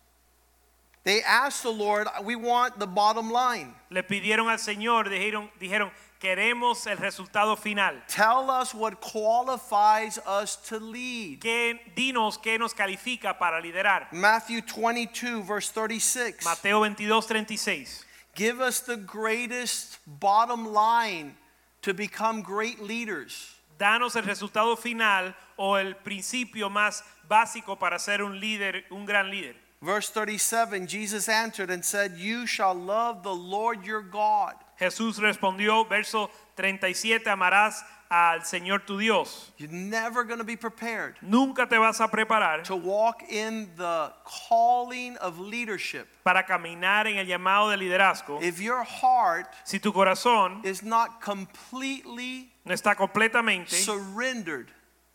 They 1.05 1.23
asked 1.23 1.63
the 1.65 1.73
Lord, 1.73 2.09
we 2.23 2.37
want 2.37 2.79
the 2.79 2.87
bottom 2.87 3.31
line. 3.31 3.75
Le 3.91 4.03
pidieron 4.03 4.49
al 4.49 4.59
Señor, 4.59 5.09
dijeron, 5.09 5.51
dijeron, 5.61 5.91
queremos 6.23 6.87
el 6.87 6.99
resultado 6.99 7.57
final. 7.57 8.01
Tell 8.07 8.49
us 8.49 8.73
what 8.73 9.01
qualifies 9.01 10.19
us 10.25 10.55
to 10.69 10.79
lead. 10.79 11.41
¿Qué, 11.41 11.81
dinos 11.97 12.39
qué 12.39 12.59
nos 12.59 12.73
califica 12.73 13.37
para 13.37 13.61
liderar. 13.61 14.07
Matthew 14.13 14.63
22, 14.63 15.43
verse 15.43 15.71
36. 15.71 16.45
Mateo 16.45 16.81
22, 16.81 17.27
36. 17.27 18.05
Give 18.37 18.61
us 18.61 18.81
the 18.81 18.97
greatest 18.97 19.99
bottom 20.07 20.73
line 20.73 21.35
to 21.83 21.93
become 21.93 22.43
great 22.43 22.81
leaders. 22.81 23.57
Danos 23.77 24.15
el 24.15 24.23
resultado 24.23 24.77
final 24.77 25.35
o 25.57 25.75
el 25.75 25.95
principio 25.97 26.71
más 26.71 27.03
básico 27.29 27.77
para 27.77 27.99
ser 27.99 28.23
un 28.23 28.39
líder, 28.39 28.85
un 28.93 29.05
gran 29.05 29.29
líder. 29.29 29.57
Verse 29.83 30.09
37 30.11 30.87
Jesus 30.87 31.29
answered 31.29 31.69
and 31.69 31.85
said, 31.85 32.17
You 32.17 32.47
shall 32.47 32.75
love 32.75 33.25
the 33.25 33.35
Lord 33.35 33.85
your 33.85 34.03
God. 34.03 34.55
Jesús 34.83 35.19
respondió, 35.19 35.85
verso 35.87 36.31
37, 36.57 37.31
amarás 37.31 37.85
al 38.09 38.45
Señor 38.45 38.85
tu 38.85 38.99
Dios. 38.99 39.53
You're 39.57 39.73
never 39.73 40.25
going 40.25 40.39
to 40.39 40.45
be 40.45 40.57
prepared 40.57 41.17
Nunca 41.23 41.67
te 41.67 41.79
vas 41.79 42.01
a 42.01 42.09
preparar 42.09 42.63
to 42.65 42.77
walk 42.77 43.23
in 43.31 43.71
the 43.77 44.13
calling 44.49 45.17
of 45.19 45.39
leadership 45.39 46.09
para 46.23 46.45
caminar 46.45 47.07
en 47.07 47.17
el 47.17 47.27
llamado 47.27 47.71
de 47.71 47.79
liderazgo 47.79 48.43
if 48.43 48.61
your 48.61 48.85
heart 48.85 49.47
si 49.65 49.79
tu 49.79 49.93
corazón 49.93 50.63
is 50.65 50.83
not 50.83 51.23
completely 51.23 52.53
no 52.67 52.75
está 52.75 52.95
completamente 52.95 53.71
surrendered 53.71 54.69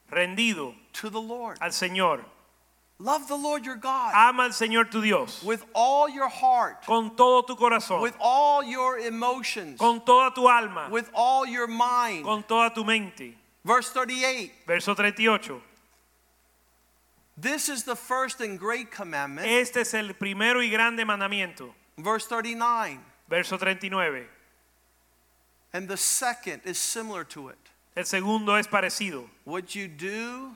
rendido 0.10 0.74
to 0.94 1.10
the 1.12 1.22
Lord. 1.22 1.58
al 1.62 1.72
Señor. 1.72 2.24
Love 3.00 3.28
the 3.28 3.36
Lord 3.36 3.64
your 3.64 3.76
God 3.76 4.12
Ama 4.16 4.44
al 4.44 4.50
Señor 4.50 4.90
tu 4.90 5.02
Dios 5.02 5.44
with 5.44 5.64
all 5.76 6.10
your 6.10 6.28
heart, 6.28 6.84
con 6.86 7.16
todo 7.16 7.44
tu 7.44 7.56
corazón, 7.56 8.02
with 8.02 8.16
all 8.20 8.64
your 8.64 8.98
emotions, 8.98 9.80
con 9.80 10.02
toda 10.04 10.32
tu 10.34 10.48
alma, 10.48 10.90
with 10.92 11.10
all 11.14 11.46
your 11.46 11.68
mind. 11.68 12.26
con 12.26 12.44
toda 12.44 12.74
tu 12.74 12.84
mente. 12.84 13.36
Verse 13.64 13.90
38 13.92 14.52
Verso 14.66 14.96
38. 14.96 15.62
This 17.40 17.70
is 17.70 17.84
the 17.84 17.96
first 17.96 18.42
and 18.42 18.58
great 18.58 18.90
commandment. 18.90 19.48
Este 19.48 19.78
es 19.78 19.94
el 19.94 20.14
primero 20.14 20.60
y 20.60 20.70
grande 20.70 21.06
mandamiento. 21.06 21.70
Verse 21.98 22.26
39 22.26 23.00
Verso 23.30 23.58
39. 23.58 24.26
and 25.74 25.88
the 25.88 25.98
second 25.98 26.62
is 26.66 26.80
similar 26.80 27.24
to 27.26 27.50
it. 27.50 27.58
El 27.96 28.06
segundo 28.06 28.56
es 28.56 28.66
parecido. 28.68 29.28
What 29.44 29.76
you 29.76 29.88
do 29.88 30.56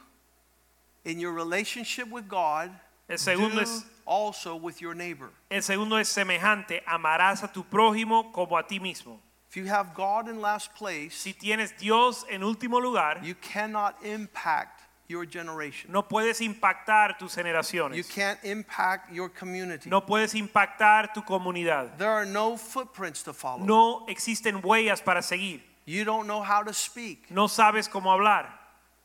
in 1.06 1.20
your 1.20 1.34
relationship 1.34 2.08
with 2.10 2.28
God, 2.28 2.72
El 3.10 3.18
segundo 3.18 3.56
do 3.56 3.62
es 3.62 3.86
also 4.06 4.56
with 4.56 4.82
your 4.82 4.94
neighbor. 4.96 5.30
el 5.50 5.62
segundo 5.62 5.98
es 5.98 6.08
semejante, 6.10 6.82
amarás 6.88 7.44
a 7.44 7.52
tu 7.52 7.64
prójimo 7.64 8.32
como 8.32 8.58
a 8.58 8.64
ti 8.68 8.80
mismo. 8.80 9.20
If 9.50 9.58
you 9.58 9.66
have 9.68 9.94
God 9.94 10.30
in 10.30 10.40
last 10.40 10.74
place, 10.76 11.14
Si 11.14 11.34
tienes 11.34 11.78
Dios 11.78 12.24
en 12.30 12.42
último 12.42 12.80
lugar, 12.82 13.20
you 13.22 13.36
cannot 13.36 13.96
impact 14.06 14.82
your 15.10 15.26
generation. 15.26 15.92
No 15.92 16.04
puedes 16.04 16.40
impactar 16.40 17.18
tus 17.20 17.36
You 17.36 17.44
generaciones. 17.44 18.08
can't 18.10 18.40
impact 18.44 19.12
your 19.12 19.28
community. 19.28 19.90
No 19.90 20.00
puedes 20.06 20.34
impactar 20.36 21.14
tu 21.14 21.22
comunidad. 21.22 21.98
There 21.98 22.10
are 22.10 22.26
no 22.26 22.56
footprints 22.56 23.24
to 23.24 23.34
follow. 23.34 23.66
No 23.66 24.06
existen 24.08 24.62
huellas 24.62 25.04
para 25.04 25.22
seguir. 25.22 25.60
You 25.86 26.06
don't 26.06 26.28
know 26.28 26.42
how 26.42 26.64
to 26.64 26.72
speak. 26.74 27.30
No 27.30 27.48
sabes 27.50 27.90
cómo 27.90 28.10
hablar. 28.14 28.46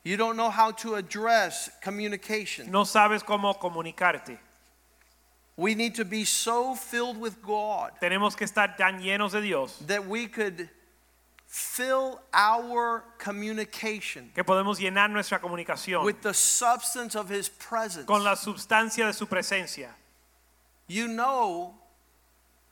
You 0.07 0.16
don't 0.16 0.36
know 0.36 0.50
how 0.50 0.70
to 0.70 0.94
address 0.94 1.68
communication. 1.80 2.70
No 2.70 2.84
sabes 2.84 3.24
cómo 3.24 3.59
comunicarte. 3.59 4.38
We 5.57 5.74
need 5.74 5.96
to 5.96 6.04
be 6.04 6.24
so 6.24 6.76
filled 6.76 7.18
with 7.18 7.42
God 7.42 7.90
Tenemos 8.00 8.36
que 8.36 8.46
estar 8.46 8.76
tan 8.76 9.00
llenos 9.00 9.32
de 9.32 9.40
Dios 9.40 9.76
that 9.88 10.07
we 10.07 10.28
could 10.28 10.68
fill 11.48 12.20
our 12.32 13.02
communication 13.18 14.30
que 14.32 14.44
podemos 14.44 14.78
llenar 14.78 15.11
nuestra 15.11 15.40
comunicación 15.40 16.04
with 16.04 16.22
the 16.22 16.34
substance 16.34 17.16
of 17.16 17.28
His 17.28 17.48
presence. 17.48 18.07
con 18.07 18.22
la 18.22 18.36
sustancia 18.36 19.07
de 19.07 19.12
su 19.12 19.26
presencia. 19.26 19.88
You 20.86 21.09
know, 21.09 21.74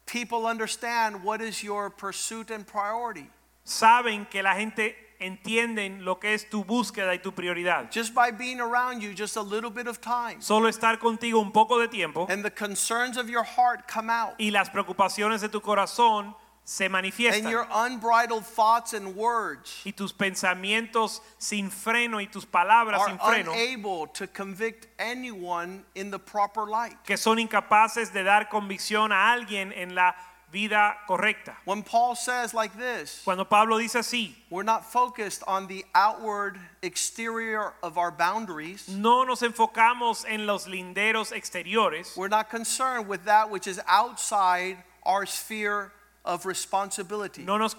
people 0.07 0.47
understand 0.47 1.25
what 1.25 1.41
is 1.41 1.65
your 1.65 1.91
pursuit 1.91 2.53
and 2.53 2.65
priority 2.65 3.29
Saben 3.67 4.31
que 4.31 4.41
la 4.41 4.55
gente 4.55 4.95
entiende 5.21 5.89
lo 6.01 6.19
que 6.19 6.35
es 6.35 6.49
tu 6.49 6.65
búsqueda 6.65 7.15
y 7.15 7.19
tu 7.19 7.33
prioridad. 7.33 7.91
just 7.91 8.15
by 8.15 8.31
being 8.31 8.61
around 8.61 9.01
you 9.03 9.13
just 9.15 9.37
a 9.37 9.43
little 9.43 9.71
bit 9.71 9.87
of 9.87 10.01
time. 10.01 10.41
Solo 10.41 10.69
estar 10.69 10.99
contigo 10.99 11.41
un 11.41 11.53
poco 11.53 11.79
de 11.79 11.89
tiempo 11.89 12.27
And 12.31 12.45
the 12.45 12.51
concerns 12.51 13.17
of 13.17 13.29
your 13.29 13.45
heart 13.45 13.87
come 13.87 14.11
out. 14.11 14.35
y 14.39 14.51
las 14.51 14.71
preocupaciones 14.71 15.41
de 15.41 15.49
tu 15.49 15.61
corazón 15.61 16.35
se 16.67 16.87
And 16.87 16.93
manifiestan. 16.93 17.51
your 17.51 17.67
unbridled 17.71 18.43
thoughts 18.45 18.95
and 18.95 19.15
words 19.17 19.83
y 19.85 19.93
tus 19.93 20.13
pensamientos 20.15 21.21
sin 21.39 21.71
freno 21.71 22.21
y 22.23 22.27
tus 22.27 22.47
palabras 22.47 23.01
are 23.03 23.11
sin 23.11 23.19
freno 23.19 23.53
unable 23.53 24.07
to 24.15 24.27
convict 24.27 24.87
anyone 24.99 25.85
in 25.95 26.11
the 26.11 26.19
proper 26.19 26.67
light. 26.67 26.97
que 27.05 27.17
son 27.19 27.39
incapaces 27.39 28.13
de 28.13 28.23
dar 28.25 28.49
convicción 28.49 29.13
a 29.13 29.33
alguien 29.33 29.73
en 29.77 29.95
la 29.95 30.15
vida 30.55 30.95
correcta. 31.09 31.57
When 31.65 31.83
Paul 31.83 32.15
says 32.15 32.55
like 32.55 32.79
this, 32.79 33.21
Cuando 33.25 33.45
Pablo 33.45 33.77
dice 33.79 33.97
así, 33.97 34.35
we're 34.51 34.63
not 34.63 34.85
focused 34.85 35.43
on 35.49 35.67
the 35.67 35.85
outward 35.95 36.57
exterior 36.83 37.73
of 37.83 37.99
our 37.99 38.13
boundaries. 38.13 38.89
no 38.89 39.25
nos 39.25 39.43
enfocamos 39.43 40.25
en 40.29 40.47
los 40.47 40.67
linderos 40.69 41.33
exteriores, 41.33 42.17
We're 42.17 42.29
not 42.29 42.49
concerned 42.51 43.09
with 43.09 43.25
that 43.25 43.51
which 43.51 43.67
is 43.67 43.81
outside 43.89 44.77
our 45.03 45.27
sphere 45.27 45.91
of 46.25 46.47
responsibility. 46.47 47.43
no 47.45 47.59
nos 47.59 47.75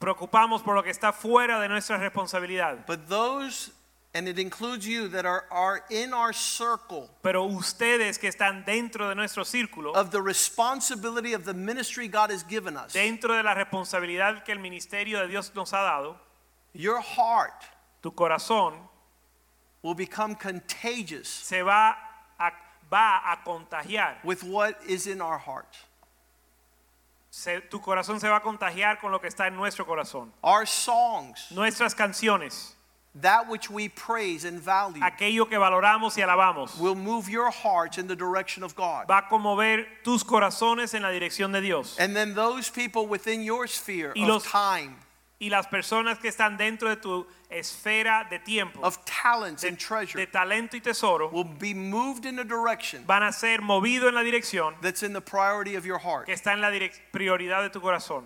preocupamos 0.00 0.62
por 0.64 0.74
lo 0.76 0.82
que 0.82 0.92
está 0.92 1.12
fuera 1.12 1.60
de 1.60 1.68
nuestra 1.68 1.98
responsabilidad. 1.98 2.86
But 2.86 3.08
those, 3.08 3.70
and 4.12 4.26
it 4.26 4.38
includes 4.40 4.86
you, 4.88 5.06
that 5.08 5.24
are, 5.24 5.44
are 5.52 5.84
in 5.88 6.12
our 6.12 6.32
circle 6.32 7.08
Pero 7.22 7.46
ustedes 7.46 8.18
que 8.18 8.28
están 8.28 8.64
dentro 8.64 9.08
de 9.08 9.14
nuestro 9.14 9.44
círculo, 9.44 9.94
of 9.94 10.10
the 10.10 10.20
responsibility 10.20 11.32
of 11.32 11.44
the 11.44 11.54
ministry 11.54 12.08
God 12.08 12.30
has 12.30 12.42
given 12.42 12.76
us, 12.76 12.92
dentro 12.92 13.36
de 13.36 13.42
la 13.42 13.54
responsabilidad 13.54 14.44
que 14.44 14.52
el 14.52 14.58
ministerio 14.60 15.20
de 15.20 15.28
Dios 15.28 15.52
nos 15.54 15.70
ha 15.72 15.82
dado, 15.82 16.16
your 16.72 17.00
heart 17.00 17.64
tu 18.02 18.10
corazón 18.10 18.74
will 19.82 19.94
become 19.94 20.34
contagious 20.34 21.28
se 21.28 21.62
va 21.62 21.94
a, 22.38 22.50
va 22.90 23.20
a 23.32 23.36
contagiar. 23.46 24.16
with 24.24 24.42
what 24.42 24.76
is 24.88 25.06
in 25.06 25.20
our 25.20 25.38
heart. 25.38 25.76
Se- 27.30 27.60
tu 27.70 27.78
corazón 27.78 28.18
se 28.20 28.28
va 28.28 28.36
a 28.38 28.40
contagiar 28.40 28.98
con 29.00 29.12
lo 29.12 29.20
que 29.20 29.28
está 29.28 29.46
en 29.46 29.54
nuestro 29.56 29.84
corazón. 29.84 30.30
Our 30.42 30.66
songs, 30.66 31.50
Nuestras 31.52 31.94
canciones, 31.94 32.74
that 33.20 33.48
which 33.48 33.68
we 33.70 33.88
praise 33.88 34.44
and 34.44 34.60
value, 34.60 35.02
aquello 35.02 35.48
que 35.48 35.58
valoramos 35.58 36.16
y 36.16 36.22
alabamos, 36.22 36.78
will 36.78 36.94
move 36.94 37.28
your 37.28 37.50
hearts 37.50 37.98
in 37.98 38.06
the 38.06 38.14
direction 38.16 38.62
of 38.62 38.74
God. 38.76 39.06
va 39.08 39.18
a 39.18 39.22
conmover 39.28 39.84
tus 40.04 40.22
corazones 40.22 40.94
en 40.94 41.02
la 41.02 41.08
dirección 41.10 41.52
de 41.52 41.60
Dios. 41.60 41.96
And 41.98 42.14
then 42.14 42.34
those 42.34 42.70
people 42.70 43.06
within 43.06 43.42
your 43.42 43.66
sphere 43.66 44.12
Y 44.14 44.28
of 44.30 44.44
time, 44.46 44.96
Y 45.42 45.48
las 45.48 45.66
personas 45.68 46.20
que 46.20 46.28
están 46.30 46.58
dentro 46.58 46.88
de 46.90 46.96
tu 46.96 47.26
esfera 47.50 48.28
de 48.30 48.38
tiempo, 48.38 48.78
of 48.82 49.02
talents 49.06 49.62
de, 49.62 49.68
and 49.68 49.78
treasure, 49.78 50.18
de 50.18 50.26
talento 50.26 50.74
y 50.74 50.80
tesoro, 50.80 51.30
will 51.32 51.44
be 51.44 51.72
moved 51.74 52.26
in 52.26 52.38
a 52.38 52.44
direction 52.44 53.02
van 53.06 53.22
a 53.22 53.32
ser 53.32 53.58
movidos 53.62 54.08
en 54.08 54.14
la 54.14 54.22
dirección 54.22 54.74
that's 54.82 55.02
in 55.02 55.14
the 55.14 55.20
priority 55.20 55.74
of 55.76 55.84
your 55.86 55.98
heart. 55.98 56.26
que 56.26 56.34
está 56.34 56.52
en 56.52 56.60
la 56.60 56.68
direc- 56.70 57.00
prioridad 57.12 57.62
de 57.62 57.70
tu 57.70 57.80
corazón. 57.80 58.24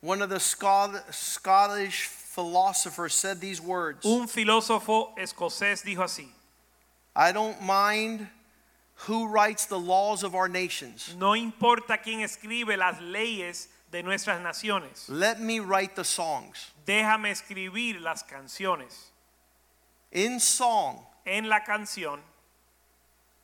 One 0.00 0.22
of 0.22 0.28
the 0.30 0.38
Scot- 0.38 1.12
Scottish 1.12 2.08
philosophers 2.38 3.14
said 3.14 3.40
these 3.40 3.60
words 3.60 4.04
Un 4.04 4.28
filósofo 4.28 5.08
escocés 5.18 5.82
dijo 5.82 6.04
así, 6.04 6.28
I 7.16 7.32
don't 7.32 7.60
mind 7.60 8.28
who 9.08 9.26
writes 9.26 9.66
the 9.66 9.78
laws 9.78 10.22
of 10.22 10.36
our 10.36 10.48
nations. 10.48 11.16
no 11.18 11.32
importa 11.34 11.98
quién 11.98 12.20
escribe 12.20 12.76
las 12.78 13.00
leyes 13.00 13.66
de 13.90 14.04
nuestras 14.04 14.40
naciones, 14.40 15.08
Let 15.08 15.40
me 15.40 15.58
write 15.58 15.96
the 15.96 16.04
songs. 16.04 16.70
déjame 16.86 17.32
escribir 17.32 18.00
las 18.00 18.22
canciones. 18.22 19.10
In 20.12 20.38
song 20.38 21.00
En 21.26 21.48
la 21.48 21.58
canción, 21.66 22.20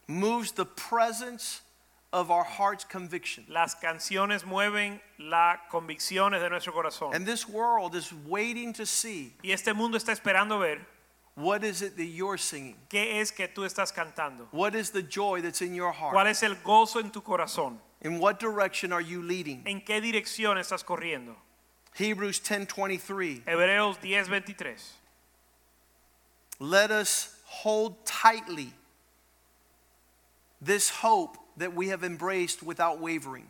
moves 0.06 0.52
the 0.52 0.64
presence 0.64 1.62
of 2.14 2.30
our 2.30 2.44
heart's 2.44 2.84
conviction. 2.84 3.44
las 3.48 3.74
canciones 3.74 4.44
mueven 4.44 5.00
las 5.18 5.58
convicciones 5.68 6.40
de 6.40 6.48
nuestro 6.48 6.72
corazón. 6.72 7.12
And 7.12 7.26
this 7.26 7.48
world 7.48 7.96
is 7.96 8.12
waiting 8.26 8.72
to 8.74 8.86
see 8.86 9.34
Y 9.42 9.50
este 9.50 9.74
mundo 9.74 9.98
está 9.98 10.12
esperando 10.12 10.60
ver 10.60 10.86
what 11.34 11.64
is 11.64 11.82
it 11.82 11.96
that 11.96 12.04
you're 12.04 12.38
singing? 12.38 12.76
qué 12.88 13.20
es 13.20 13.32
que 13.32 13.48
tú 13.48 13.64
estás 13.64 13.92
cantando. 13.92 14.46
What 14.52 14.76
is 14.76 14.90
the 14.90 15.02
joy 15.02 15.40
that's 15.42 15.60
in 15.60 15.74
your 15.74 15.92
¿Cuál 15.92 16.12
heart? 16.12 16.28
es 16.28 16.42
el 16.44 16.54
gozo 16.62 17.00
en 17.00 17.10
tu 17.10 17.20
corazón? 17.20 17.78
In 18.00 18.20
what 18.20 18.38
direction 18.38 18.92
are 18.92 19.02
you 19.02 19.20
leading? 19.20 19.64
¿En 19.66 19.80
qué 19.80 20.00
dirección 20.00 20.56
estás 20.56 20.84
corriendo? 20.84 21.34
Hebrews 21.94 22.40
10:23 22.40 23.42
Hebreos 23.44 23.98
10:23. 24.00 24.92
Let 26.60 26.92
us 26.92 27.34
hold 27.44 28.04
tightly 28.06 28.72
this 30.60 30.90
hope 30.90 31.38
that 31.56 31.74
we 31.74 31.88
have 31.88 32.04
embraced 32.04 32.62
without 32.62 33.00
wavering. 33.00 33.46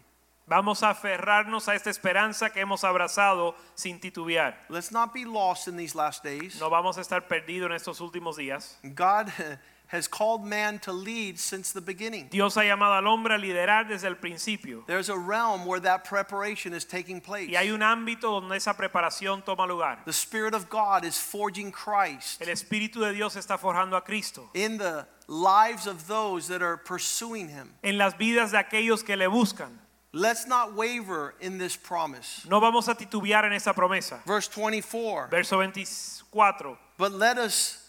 Vamos 0.46 0.82
a 0.82 0.90
aferrarnos 0.90 1.68
a 1.68 1.74
esta 1.74 1.88
esperanza 1.88 2.50
que 2.50 2.60
hemos 2.60 2.84
abrazado 2.84 3.54
sin 3.74 3.98
titubear. 3.98 4.54
Let's 4.68 4.92
not 4.92 5.14
be 5.14 5.24
lost 5.24 5.68
in 5.68 5.76
these 5.76 5.94
last 5.94 6.22
days. 6.22 6.60
No 6.60 6.68
vamos 6.68 6.98
a 6.98 7.00
estar 7.00 7.26
perdidos 7.28 7.70
en 7.70 7.72
estos 7.72 8.00
últimos 8.00 8.36
días. 8.36 8.76
God 8.82 9.28
has 9.94 10.06
called 10.08 10.44
man 10.44 10.78
to 10.80 10.92
lead 10.92 11.38
since 11.38 11.72
the 11.72 11.80
beginning. 11.80 12.28
Dios 12.30 12.56
ha 12.56 12.62
llamado 12.62 12.96
al 12.98 13.06
hombre 13.06 13.34
a 13.34 13.38
liderar 13.38 13.88
desde 13.88 14.04
el 14.04 14.16
principio. 14.16 14.84
There's 14.86 15.08
a 15.08 15.16
realm 15.16 15.64
where 15.66 15.80
that 15.80 16.04
preparation 16.04 16.74
is 16.74 16.84
taking 16.84 17.20
place. 17.20 17.48
Y 17.48 17.56
hay 17.56 17.70
un 17.70 17.80
ámbito 17.80 18.40
donde 18.40 18.56
esa 18.56 18.74
preparación 18.74 19.44
toma 19.44 19.66
lugar. 19.66 19.98
The 20.04 20.12
Spirit 20.12 20.54
of 20.54 20.68
God 20.68 21.04
is 21.04 21.18
forging 21.18 21.72
Christ 21.72 22.42
El 22.42 22.48
Espíritu 22.48 23.00
de 23.00 23.12
Dios 23.12 23.36
está 23.36 23.58
forjando 23.58 23.96
a 23.96 24.00
Cristo 24.02 24.50
in 24.54 24.78
the 24.78 25.06
lives 25.28 25.86
of 25.86 26.06
those 26.06 26.48
that 26.48 26.62
are 26.62 26.76
pursuing 26.76 27.48
Him. 27.48 27.70
en 27.82 27.96
las 27.96 28.14
vidas 28.14 28.50
de 28.50 28.58
aquellos 28.58 29.04
que 29.04 29.16
le 29.16 29.26
buscan. 29.26 29.78
Let's 30.12 30.46
not 30.46 30.74
waver 30.74 31.34
in 31.40 31.58
this 31.58 31.76
promise. 31.76 32.46
No 32.48 32.60
vamos 32.60 32.88
a 32.88 32.94
titubear 32.94 33.44
en 33.44 33.52
esa 33.52 33.72
promesa. 33.72 34.20
Verse 34.24 34.46
24 34.48 35.28
Verso 35.28 35.58
24. 35.58 36.78
But 36.96 37.12
let 37.12 37.36
us 37.36 37.83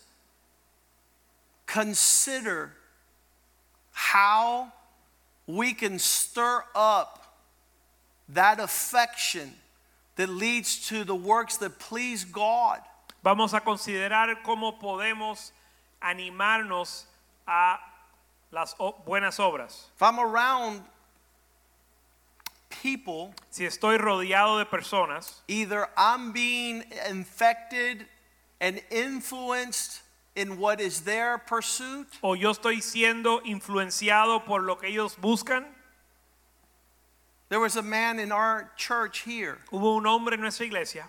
consider 1.66 2.72
how 3.92 4.72
we 5.48 5.74
can 5.74 6.00
stir 6.00 6.64
up 6.76 7.38
that 8.30 8.60
affection 8.60 9.54
that 10.16 10.30
leads 10.30 10.88
to 10.88 11.04
the 11.04 11.16
works 11.16 11.58
that 11.58 11.80
please 11.80 12.24
God. 12.24 12.80
Vamos 13.24 13.54
a 13.54 13.60
considerar 13.60 14.36
cómo 14.44 14.80
podemos 14.80 15.52
animarnos 16.02 17.06
a 17.48 17.78
las 18.52 18.76
buenas 19.06 19.40
obras. 19.40 19.86
If 19.96 20.02
I'm 20.02 20.20
around 20.20 20.82
people, 22.70 23.34
Si 23.50 23.66
estoy 23.66 23.98
rodeado 23.98 24.60
de 24.60 24.66
personas, 24.66 25.42
either 25.48 25.88
I'm 25.96 26.34
being 26.34 26.84
infected 27.10 28.06
and 28.60 28.82
influenced 28.92 30.02
in 30.36 30.58
what 30.58 30.82
is 30.82 31.02
their 31.02 31.38
pursuit, 31.38 32.08
o 32.22 32.34
yo 32.34 32.52
estoy 32.52 32.82
siendo 32.82 33.42
influenciado 33.44 34.46
por 34.46 34.62
lo 34.62 34.76
que 34.76 34.90
ellos 34.90 35.16
buscan. 35.16 35.64
there 37.50 37.60
was 37.60 37.76
a 37.78 37.82
man 37.82 38.20
in 38.20 38.32
our 38.32 38.72
church 38.76 39.22
here 39.22 39.60
Hubo 39.72 39.98
un 39.98 40.06
hombre 40.06 40.34
en 40.34 40.42
nuestra 40.42 40.66
iglesia 40.66 41.06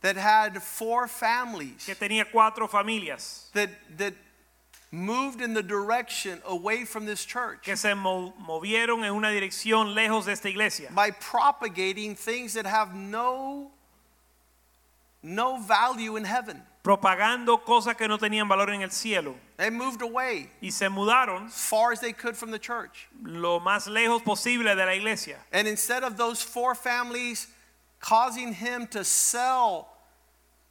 that 0.00 0.16
had 0.16 0.62
four 0.62 1.08
families 1.08 1.84
que 1.84 1.94
tenía 1.94 2.24
cuatro 2.30 2.68
familias 2.68 3.50
that 3.52 3.70
that 3.98 4.14
moved 4.90 5.40
in 5.40 5.54
the 5.54 5.62
direction 5.62 6.40
away 6.46 6.84
from 6.84 7.04
this 7.04 7.24
church 7.24 7.62
que 7.62 7.74
se 7.74 7.92
mo- 7.94 8.32
movieron 8.40 9.02
en 9.04 9.12
una 9.14 9.28
dirección 9.28 9.92
lejos 9.94 10.26
de 10.26 10.32
esta 10.32 10.48
iglesia 10.48 10.88
by 10.94 11.10
propagating 11.10 12.14
things 12.14 12.54
that 12.54 12.64
have 12.66 12.94
no 12.94 13.70
no 15.22 15.56
value 15.58 16.16
in 16.16 16.24
heaven. 16.24 16.62
Propagando 16.84 17.64
cosas 17.64 17.96
que 17.96 18.06
no 18.06 18.18
tenían 18.18 18.46
valor 18.46 18.70
en 18.70 18.82
el 18.82 18.90
cielo 18.90 19.34
They 19.56 19.70
moved 19.70 20.02
away 20.02 20.50
y 20.60 20.70
se 20.70 20.88
mudaron 20.88 21.50
far 21.50 21.92
as 21.92 22.00
they 22.00 22.12
could 22.12 22.36
from 22.36 22.50
the 22.50 22.58
church. 22.58 23.08
lo 23.22 23.58
más 23.58 23.88
lejos 23.88 24.22
posible 24.22 24.74
de 24.76 24.84
la 24.84 24.92
iglesia. 24.92 25.38
And 25.50 25.66
instead 25.66 26.04
of 26.04 26.16
those 26.16 26.42
four 26.42 26.74
families 26.74 27.48
causing 28.00 28.52
him 28.52 28.86
to 28.88 29.02
sell 29.02 29.88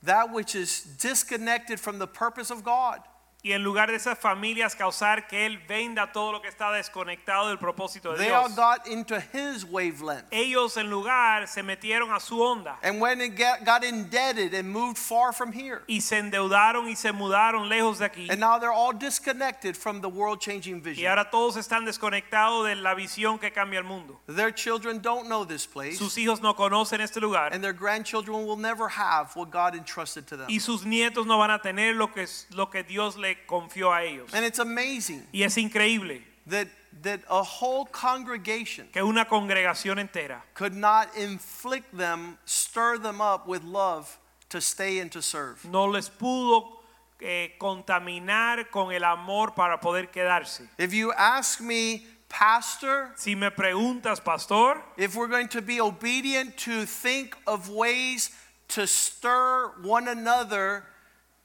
that 0.03 0.31
which 0.31 0.53
is 0.53 0.84
disconnected 0.99 1.80
from 1.80 1.98
the 1.98 2.07
purpose 2.07 2.52
of 2.52 2.64
God, 2.64 2.99
Y 3.45 3.52
en 3.52 3.61
lugar 3.61 3.90
de 3.90 3.98
esas 3.98 4.18
familias 4.18 4.74
causar 4.74 5.28
que 5.28 5.45
él 5.45 5.57
venda 5.68 6.14
todo 6.14 6.32
lo 6.32 6.41
que 6.41 6.48
está 6.48 6.72
desconectado 6.72 7.49
del 7.49 7.57
propósito 7.60 8.14
de 8.14 8.18
they 8.20 8.32
all 8.32 8.48
Dios. 8.48 8.56
got 8.56 8.88
into 8.88 9.20
his 9.34 9.65
wavelength. 9.65 10.24
Ellos 10.32 10.78
en 10.78 10.90
lugar 10.90 11.45
se 11.49 11.61
metieron 11.61 12.14
a 12.14 12.22
su 12.22 12.41
onda 12.41 12.78
And 12.82 13.02
when 13.02 13.20
it 13.20 13.36
get, 13.36 13.65
got 13.65 13.84
indebted 13.84 14.53
and 14.53 14.72
moved 14.72 14.98
far 14.98 15.34
from 15.34 15.52
here. 15.52 15.82
y 15.90 15.99
se 15.99 16.20
endeudaron 16.20 16.88
y 16.88 16.95
se 16.95 17.11
mudaron 17.11 17.68
lejos 17.68 17.99
de 17.99 18.06
aquí. 18.06 18.30
And 18.32 18.40
now 18.40 18.57
they're 18.60 18.72
all 18.72 18.94
disconnected 18.94 19.76
from 19.76 19.99
the 19.99 20.07
world 20.07 20.40
changing 20.40 20.78
Y 20.78 20.80
vision. 20.80 21.07
ahora 21.10 21.30
todos 21.30 21.57
están 21.57 21.84
desconectados 21.84 22.65
de 22.65 22.76
la 22.76 22.94
visión 22.95 23.38
que 23.40 23.52
cambia 23.52 23.80
el 23.80 23.84
mundo. 23.86 24.22
Their 24.28 24.52
children 24.53 25.02
don't 25.02 25.28
know 25.28 25.44
this 25.45 25.68
place, 25.68 25.98
Sus 25.98 26.18
hijos 26.18 26.40
no 26.41 26.56
conocen 26.56 27.02
este 27.02 27.18
lugar 27.20 27.52
and 27.53 27.61
their 27.61 27.74
grandchildren 27.74 28.45
will 28.48 28.56
never 28.56 28.88
have 28.88 29.36
what 29.36 29.52
God 29.52 29.76
entrusted 29.76 30.26
to 30.28 30.38
them. 30.38 30.48
y 30.49 30.60
sus 30.61 30.86
nietos 30.86 31.26
no 31.26 31.38
van 31.38 31.52
a 31.52 31.60
tener 31.60 31.94
lo 31.95 32.07
que, 32.14 32.26
lo 32.52 32.70
que 32.70 32.84
Dios 32.84 33.18
le 33.18 33.33
confió 33.48 33.92
a 33.92 34.04
ellos. 34.04 34.34
And 34.34 34.46
it's 34.46 34.60
amazing 34.60 35.26
Y 35.34 35.44
es 35.44 35.58
increíble 35.58 36.22
that, 36.48 36.68
that 37.02 37.22
a 37.30 37.44
whole 37.44 37.86
congregation 37.86 38.88
que 38.92 39.04
una 39.04 39.26
congregación 39.26 40.00
entera 40.00 40.42
could 40.54 40.76
not 40.76 41.16
inflict 41.18 41.96
them, 41.96 42.38
stir 42.46 42.98
them 42.98 43.22
up 43.22 43.48
with 43.48 43.64
love 43.64 44.18
to 44.50 44.60
stay 44.62 45.00
and 45.00 45.12
to 45.12 45.22
serve. 45.22 45.64
no 45.66 45.86
les 45.86 46.10
pudo 46.10 46.80
eh, 47.22 47.54
contaminar 47.60 48.70
con 48.70 48.92
el 48.92 49.04
amor 49.04 49.52
para 49.56 49.78
poder 49.80 50.08
quedarse. 50.12 50.68
If 50.78 50.94
you 50.94 51.14
ask 51.14 51.62
me, 51.62 52.06
Pastor, 52.34 53.12
Si 53.16 53.36
me 53.36 53.52
preguntas, 53.52 54.20
pastor, 54.20 54.82
if 54.98 55.16
we're 55.16 55.28
going 55.28 55.48
to 55.50 55.62
be 55.62 55.80
obedient 55.80 56.58
to 56.58 56.84
think 56.84 57.38
of 57.46 57.70
ways 57.70 58.32
to 58.70 58.88
stir 58.88 59.72
one 59.84 60.08
another 60.08 60.84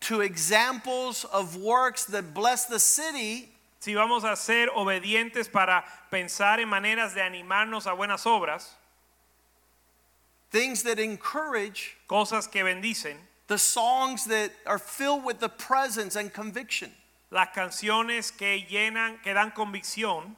to 0.01 0.21
examples 0.21 1.25
of 1.33 1.57
works 1.57 2.05
that 2.07 2.35
bless 2.35 2.67
the 2.67 2.79
city, 2.79 3.49
si 3.81 3.95
vamos 3.95 4.25
a 4.25 4.37
ser 4.37 4.69
obedientes 4.69 5.51
para 5.51 5.85
pensar 6.11 6.61
en 6.61 6.69
maneras 6.69 7.15
de 7.15 7.21
animarnos 7.21 7.87
a 7.87 7.95
buenas 7.97 8.25
obras, 8.25 8.71
things 10.51 10.83
that 10.83 10.99
encourage, 10.99 11.97
cosas 12.09 12.51
que 12.51 12.63
bendicen, 12.63 13.17
the 13.49 13.59
songs 13.59 14.25
that 14.27 14.53
are 14.67 14.79
filled 14.79 15.25
with 15.25 15.41
the 15.41 15.49
presence 15.49 16.17
and 16.17 16.33
conviction. 16.33 16.91
las 17.31 17.49
canciones 17.55 18.31
que 18.31 18.65
llenan, 18.69 19.23
que 19.23 19.35
dan 19.35 19.51
convicción. 19.51 20.37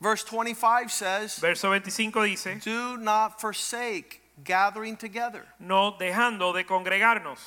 Verse 0.00 0.24
25 0.24 0.90
says, 0.90 1.38
Verso 1.38 1.70
25 1.70 2.22
dice, 2.24 2.60
Do 2.64 2.96
not 2.96 3.40
forsake 3.40 4.20
gathering 4.42 4.96
together. 4.96 5.46
no 5.60 5.92
dejando 5.92 6.52
de 6.52 6.64
congregarnos. 6.64 7.38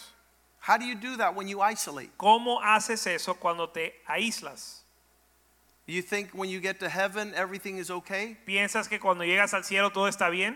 How 0.68 0.78
do 0.78 0.86
you 0.86 0.96
do 0.96 1.18
that 1.18 1.36
when 1.36 1.48
you 1.48 1.62
isolate? 1.62 2.10
¿Cómo 2.18 2.60
haces 2.60 3.06
eso 3.06 3.36
cuando 3.36 3.68
te 3.68 3.94
aíslas? 4.10 4.82
You 5.86 6.02
think 6.02 6.32
when 6.34 6.50
you 6.50 6.60
get 6.60 6.80
to 6.80 6.90
heaven 6.90 7.34
everything 7.36 7.78
is 7.78 7.92
okay? 7.92 8.36
¿Piensas 8.48 8.90
que 8.90 8.98
cuando 9.00 9.24
llegas 9.24 9.54
al 9.54 9.62
cielo 9.64 9.92
todo 9.92 10.08
está 10.10 10.32
bien? 10.32 10.56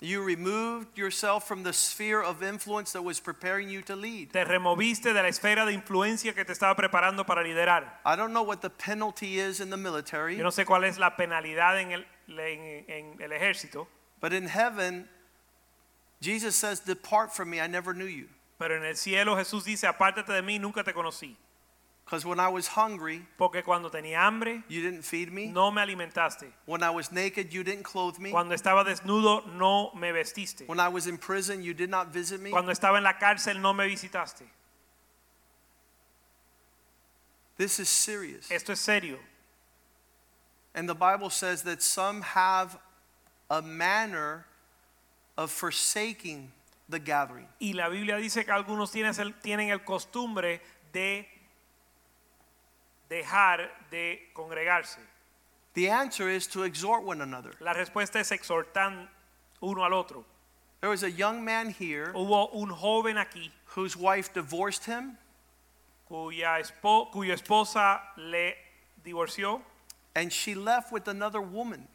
You 0.00 0.22
removed 0.22 0.96
yourself 0.98 1.48
from 1.48 1.62
the 1.64 1.72
sphere 1.72 2.22
of 2.22 2.42
influence 2.42 2.92
that 2.92 3.02
was 3.02 3.18
preparing 3.18 3.70
you 3.70 3.80
to 3.82 3.96
lead. 3.96 4.32
Te 4.32 4.44
removiste 4.44 5.04
de 5.14 5.22
la 5.22 5.28
esfera 5.28 5.64
de 5.66 5.72
influencia 5.72 6.34
que 6.34 6.44
te 6.44 6.52
estaba 6.52 6.76
preparando 6.76 7.26
para 7.26 7.42
liderar. 7.42 7.84
I 8.04 8.14
don't 8.16 8.32
know 8.34 8.42
what 8.44 8.60
the 8.60 8.70
penalty 8.70 9.38
is 9.40 9.60
in 9.60 9.70
the 9.70 9.76
military, 9.78 10.36
Yo 10.36 10.42
no 10.44 10.50
sé 10.50 10.66
cuál 10.66 10.84
es 10.84 10.98
la 10.98 11.16
penalidad 11.16 11.80
en 11.80 11.92
el, 11.92 12.04
en- 12.28 12.84
en 12.88 13.22
el 13.22 13.30
ejército, 13.32 13.88
but 14.20 14.32
in 14.34 14.46
heaven, 14.46 15.08
Jesus 16.20 16.54
says, 16.54 16.80
Depart 16.80 17.32
from 17.34 17.48
me, 17.50 17.60
I 17.60 17.66
never 17.66 17.92
knew 17.94 18.04
you. 18.04 18.28
Pero 18.58 18.76
en 18.76 18.84
el 18.84 18.96
cielo 18.96 19.36
Jesús 19.36 19.64
dice, 19.64 19.86
apártate 19.86 20.32
de 20.32 20.42
mí, 20.42 20.58
nunca 20.58 20.82
te 20.82 20.92
conocí. 20.92 21.36
Because 22.04 22.24
when 22.24 22.40
I 22.40 22.48
was 22.48 22.68
hungry, 22.68 23.26
Porque 23.36 23.62
cuando 23.62 23.90
tenía 23.90 24.26
hambre, 24.26 24.64
you 24.66 24.80
didn't 24.80 25.02
feed 25.02 25.30
me. 25.30 25.48
no 25.48 25.70
me 25.70 25.82
alimentaste. 25.82 26.50
When 26.64 26.82
I 26.82 26.88
was 26.88 27.12
naked, 27.12 27.52
you 27.52 27.62
didn't 27.62 27.84
clothe 27.84 28.18
me. 28.18 28.30
Cuando 28.30 28.54
estaba 28.54 28.82
desnudo, 28.82 29.46
no 29.58 29.92
me 29.94 30.10
vestiste. 30.10 30.66
When 30.66 30.80
I 30.80 30.88
was 30.88 31.06
in 31.06 31.18
prison, 31.18 31.62
you 31.62 31.74
did 31.74 31.90
not 31.90 32.08
visit 32.08 32.40
me. 32.40 32.50
Cuando 32.50 32.72
estaba 32.72 32.96
en 32.96 33.04
la 33.04 33.18
cárcel, 33.18 33.60
no 33.60 33.74
me 33.74 33.86
visitaste. 33.86 34.44
This 37.58 37.78
is 37.78 37.88
serious. 37.90 38.50
Esto 38.50 38.72
es 38.72 38.80
serio. 38.80 39.18
And 40.74 40.88
the 40.88 40.94
Bible 40.94 41.28
says 41.28 41.62
that 41.64 41.82
some 41.82 42.22
have 42.22 42.78
a 43.50 43.60
manner 43.60 44.46
of 45.36 45.50
forsaking 45.50 46.52
the 46.88 46.98
gathering. 46.98 47.46
Y 47.60 47.72
la 47.74 47.88
Biblia 47.88 48.16
dice 48.16 48.44
que 48.44 48.52
algunos 48.52 48.90
tienen 48.90 49.12
el, 49.18 49.34
tienen 49.40 49.70
el 49.70 49.84
costumbre 49.84 50.60
de 50.92 51.28
dejar 53.08 53.70
de 53.90 54.28
congregarse. 54.34 54.98
The 55.74 55.90
answer 55.90 56.28
is 56.28 56.46
to 56.48 56.64
exhort 56.64 57.04
one 57.04 57.20
another. 57.20 57.52
La 57.60 57.72
respuesta 57.72 58.18
es 58.20 58.32
exhortar 58.32 59.08
uno 59.60 59.84
al 59.84 59.92
otro. 59.92 60.24
There 60.80 60.90
was 60.90 61.02
a 61.02 61.10
young 61.10 61.44
man 61.44 61.70
here 61.70 62.12
Hubo 62.12 62.50
un 62.54 62.70
joven 62.70 63.16
aquí 63.16 63.50
whose 63.74 63.96
wife 63.96 64.32
divorced 64.32 64.84
him, 64.84 65.18
cuya, 66.08 66.58
espo- 66.60 67.10
cuya 67.10 67.34
esposa 67.34 68.00
le 68.16 68.54
divorció 69.04 69.60
and 70.14 70.32
she 70.32 70.54
left 70.54 70.92
with 70.92 71.08
another 71.08 71.40
woman. 71.40 71.86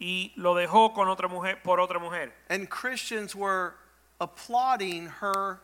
y 0.00 0.32
lo 0.36 0.54
dejó 0.54 0.92
con 0.92 1.08
otra 1.08 1.28
mujer 1.28 1.60
por 1.62 1.78
otra 1.78 1.98
mujer. 2.00 2.32
And 2.50 2.68
Christians 2.68 3.34
were 3.34 3.74
applauding 4.20 5.06
her 5.20 5.60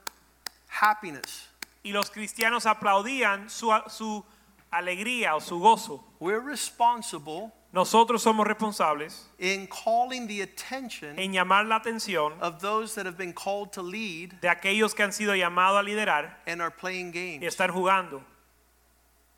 happiness. 0.69 1.49
Y 1.85 1.93
los 1.93 2.11
cristianos 2.11 2.67
aplaudían 2.67 3.49
su, 3.51 3.71
su 3.89 4.25
alegría 4.73 5.35
o 5.35 5.41
su 5.41 5.59
gozo. 5.59 6.05
We're 6.19 6.41
responsible 6.41 7.53
Nosotros 7.73 8.23
somos 8.23 8.47
responsables 8.49 9.29
in 9.39 9.69
calling 9.69 10.27
the 10.27 10.43
attention 10.43 11.17
en 11.21 11.33
llamar 11.33 11.69
la 11.69 11.79
atención 11.79 12.33
of 12.41 12.61
those 12.61 12.97
that 12.97 13.07
have 13.07 13.17
been 13.17 13.33
called 13.33 13.73
to 13.73 13.81
lead 13.81 14.41
de 14.41 14.49
aquellos 14.49 14.93
que 14.93 15.05
han 15.05 15.13
sido 15.13 15.37
llamados 15.37 15.79
a 15.79 15.83
liderar 15.85 16.39
and 16.49 16.61
are 16.61 16.73
playing 16.73 17.13
games. 17.13 17.43
y 17.43 17.47
están 17.47 17.71
jugando. 17.71 18.23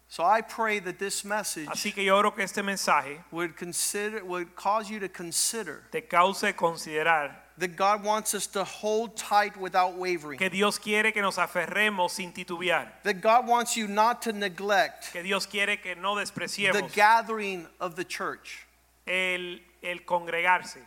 So 0.09 0.24
I 0.24 0.40
pray 0.40 0.78
that 0.80 0.98
this 0.98 1.24
message 1.26 1.68
Así 1.68 1.93
que 1.93 2.05
yo 2.05 2.16
oro 2.16 2.30
que 2.30 2.43
este 2.43 2.62
mensaje 2.62 3.22
would 3.30 3.55
consider 3.55 4.24
would 4.24 4.55
cause 4.55 4.89
you 4.90 4.98
to 4.98 5.10
consider 5.10 5.82
te 5.90 6.01
cause 6.01 6.43
considerar 6.55 7.36
that 7.62 7.76
God 7.76 8.02
wants 8.02 8.34
us 8.34 8.48
to 8.48 8.64
hold 8.64 9.16
tight 9.16 9.56
without 9.56 9.94
wavering. 9.97 10.36
que 10.36 10.51
Dios 10.51 10.78
quiere 10.78 11.12
que 11.12 11.22
nos 11.22 11.36
aferremos 11.36 12.10
sin 12.10 12.32
titubear, 12.32 12.89
That 13.05 13.20
God 13.20 13.47
wants 13.47 13.76
you 13.76 13.86
not 13.86 14.20
to 14.22 14.32
neglect 14.32 15.12
que 15.12 15.22
Dios 15.22 15.47
quiere 15.47 15.76
que 15.80 15.94
no 15.94 16.16
despreciemos. 16.16 16.72
the 16.72 16.82
gathering 16.93 17.68
of 17.80 17.94
the 17.94 18.05
church. 18.05 18.66
el, 19.06 19.59
el 19.84 19.98
congregarse, 20.05 20.78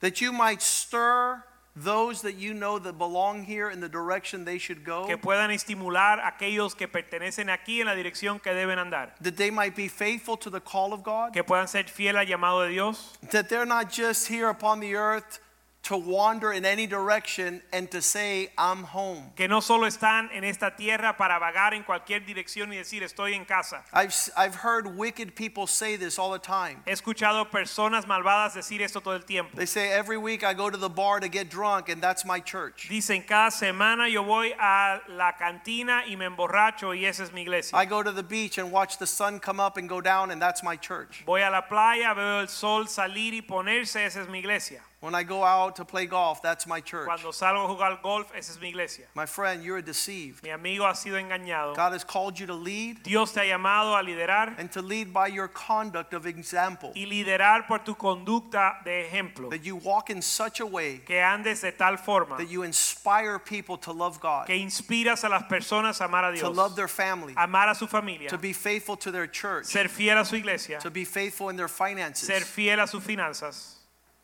That 0.00 0.20
you 0.20 0.32
might 0.32 0.60
stir 0.60 1.44
those 1.76 2.20
that 2.22 2.34
you 2.34 2.52
know 2.52 2.78
that 2.80 2.98
belong 2.98 3.44
here 3.44 3.70
in 3.70 3.78
the 3.80 3.88
direction 3.88 4.44
they 4.44 4.58
should 4.58 4.84
go. 4.84 5.06
que 5.06 5.16
puedan 5.16 5.52
estimular 5.52 6.18
aquellos 6.20 6.76
que 6.76 6.88
pertenecen 6.88 7.48
aquí 7.48 7.80
en 7.80 7.86
la 7.86 7.94
dirección 7.94 8.42
que 8.42 8.52
deben 8.52 8.80
andar, 8.80 9.10
That 9.20 9.36
they 9.36 9.50
might 9.52 9.76
be 9.76 9.86
faithful 9.86 10.36
to 10.38 10.50
the 10.50 10.60
call 10.60 10.92
of 10.92 11.04
God. 11.04 11.32
que 11.32 11.44
puedan 11.44 11.68
ser 11.68 11.84
fiel 11.84 12.16
al 12.16 12.26
llamado 12.26 12.64
de 12.66 12.70
Dios, 12.72 13.16
That 13.30 13.48
they're 13.48 13.64
not 13.64 13.88
just 13.88 14.26
here 14.26 14.48
upon 14.48 14.80
the 14.80 14.96
earth 14.96 15.38
to 15.84 15.96
wander 15.96 16.52
in 16.52 16.64
any 16.64 16.86
direction 16.86 17.60
and 17.72 17.90
to 17.90 18.00
say, 18.00 18.50
I'm 18.56 18.84
home. 18.84 19.32
que 19.34 19.48
no 19.48 19.60
solo 19.60 19.86
están 19.86 20.28
en 20.32 20.44
esta 20.44 20.76
tierra 20.76 21.16
para 21.16 21.40
vagar 21.40 21.74
en 21.74 21.82
cualquier 21.82 22.24
dirección 22.24 22.72
y 22.72 22.76
decir 22.76 23.02
estoy 23.02 23.34
en 23.34 23.44
casa. 23.44 23.82
I've, 23.92 24.14
I've 24.36 24.54
heard 24.54 24.96
wicked 24.96 25.34
people 25.34 25.66
say 25.66 25.96
this 25.96 26.18
all 26.18 26.30
the 26.30 26.38
time. 26.38 26.82
He 26.86 26.92
escuchado 26.92 27.50
personas 27.50 28.06
malvadas 28.06 28.54
decir 28.54 28.80
esto 28.80 29.00
todo 29.00 29.14
el 29.14 29.24
tiempo. 29.24 29.56
They 29.56 29.66
say, 29.66 29.90
Every 29.90 30.16
week 30.16 30.44
I 30.44 30.54
go 30.54 30.70
to 30.70 30.76
the 30.76 30.88
bar 30.88 31.18
to 31.18 31.28
get 31.28 31.50
drunk, 31.50 31.88
and 31.88 32.00
that's 32.00 32.24
my 32.24 32.38
church. 32.38 32.88
Dicen, 32.88 33.26
cada 33.26 33.50
semana 33.50 34.08
yo 34.08 34.22
voy 34.22 34.52
a 34.58 35.00
la 35.08 35.32
cantina 35.32 36.04
y 36.08 36.14
me 36.14 36.26
emborracho 36.26 36.94
y 36.96 37.04
esa 37.06 37.24
es 37.24 37.32
mi 37.32 37.42
iglesia. 37.42 37.76
I 37.76 37.86
go 37.86 38.02
to 38.04 38.12
the 38.12 38.22
beach 38.22 38.58
and 38.58 38.70
watch 38.70 38.98
the 38.98 39.06
sun 39.06 39.40
come 39.40 39.58
up 39.58 39.76
and 39.76 39.88
go 39.88 40.00
down, 40.00 40.30
and 40.30 40.40
that's 40.40 40.62
my 40.62 40.76
church. 40.76 41.24
Voy 41.26 41.40
a 41.42 41.50
la 41.50 41.62
playa, 41.62 42.14
veo 42.14 42.40
el 42.40 42.48
sol 42.48 42.86
salir 42.86 43.34
y 43.34 43.40
ponerse, 43.40 44.06
esa 44.06 44.20
es 44.20 44.28
mi 44.28 44.38
iglesia. 44.38 44.80
When 45.02 45.16
I 45.16 45.24
go 45.24 45.42
out 45.42 45.74
to 45.76 45.84
play 45.84 46.06
golf, 46.06 46.40
that's 46.42 46.64
my 46.64 46.80
church. 46.80 47.06
Cuando 47.06 47.32
salgo 47.32 47.64
a 47.64 47.76
jugar 47.76 48.00
golf, 48.00 48.30
esa 48.36 48.52
es 48.52 48.60
mi 48.60 48.68
iglesia. 48.68 49.06
My 49.16 49.26
friend, 49.26 49.64
you're 49.64 49.82
deceived. 49.82 50.44
Mi 50.44 50.50
amigo 50.50 50.84
ha 50.84 50.94
sido 50.94 51.18
engañado. 51.18 51.74
God 51.74 51.92
has 51.92 52.04
called 52.04 52.38
you 52.38 52.46
to 52.46 52.54
lead 52.54 53.02
Dios 53.02 53.32
te 53.32 53.40
ha 53.40 53.44
llamado 53.44 53.98
a 53.98 54.02
liderar 54.04 54.54
and 54.58 54.70
to 54.70 54.80
lead 54.80 55.12
by 55.12 55.26
your 55.26 55.48
conduct 55.48 56.14
of 56.14 56.24
example. 56.24 56.92
y 56.94 57.04
liderar 57.04 57.66
por 57.66 57.80
tu 57.80 57.96
conducta 57.96 58.76
de 58.84 59.04
ejemplo. 59.08 59.50
That 59.50 59.64
you 59.64 59.74
walk 59.74 60.08
in 60.08 60.22
such 60.22 60.60
a 60.60 60.66
way 60.66 61.00
Que 61.04 61.20
andes 61.20 61.62
de 61.62 61.72
tal 61.72 61.96
forma 61.96 62.36
that 62.36 62.48
you 62.48 62.62
inspire 62.62 63.40
people 63.40 63.76
to 63.78 63.90
love 63.90 64.20
God, 64.20 64.46
que 64.46 64.54
inspiras 64.54 65.24
a 65.24 65.28
las 65.28 65.42
personas 65.50 66.00
a 66.00 66.04
amar 66.04 66.26
a 66.26 66.32
Dios. 66.32 66.42
to 66.42 66.48
love 66.48 66.76
their 66.76 66.86
family, 66.86 67.34
amar 67.36 67.68
a 67.70 67.74
su 67.74 67.88
familia, 67.88 68.28
to 68.28 68.38
be 68.38 68.52
faithful 68.52 68.96
to 68.96 69.10
their 69.10 69.26
church, 69.26 69.64
ser 69.66 69.88
fiel 69.88 70.20
a 70.20 70.24
su 70.24 70.36
iglesia, 70.36 70.78
to 70.78 70.92
be 70.92 71.04
faithful 71.04 71.48
in 71.48 71.56
their 71.56 71.66
finances. 71.66 72.28
ser 72.28 72.44
fiel 72.44 72.78
a 72.78 72.86
sus 72.86 73.02
finanzas 73.02 73.81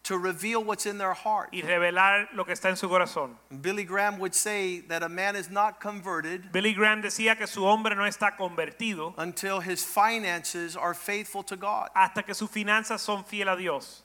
to 0.09 0.17
reveal 0.19 0.65
what's 0.65 0.87
in 0.87 0.97
their 0.99 1.13
heart. 1.15 1.51
y 1.53 1.61
revelar 1.63 2.29
lo 2.35 2.45
que 2.45 2.53
está 2.55 2.69
en 2.71 2.77
su 2.77 2.89
corazón. 2.89 3.37
Billy 3.63 3.85
Graham 3.85 4.19
would 4.19 4.35
say 4.35 4.81
that 4.81 5.03
a 5.03 5.09
man 5.09 5.37
is 5.37 5.51
not 5.51 5.81
converted 5.81 6.51
Billy 6.51 6.73
Graham 6.73 7.03
decía 7.03 7.37
que 7.37 7.47
su 7.47 7.65
hombre 7.65 7.95
no 7.95 8.03
está 8.05 8.37
convertido 8.37 9.15
until 9.19 9.61
his 9.61 9.85
finances 9.85 10.77
are 10.77 10.95
faithful 10.95 11.43
to 11.43 11.57
God. 11.57 11.89
hasta 11.95 12.23
que 12.23 12.35
sus 12.35 12.49
finanzas 12.51 13.01
son 13.01 13.23
fiel 13.25 13.49
a 13.49 13.57
Dios. 13.57 14.03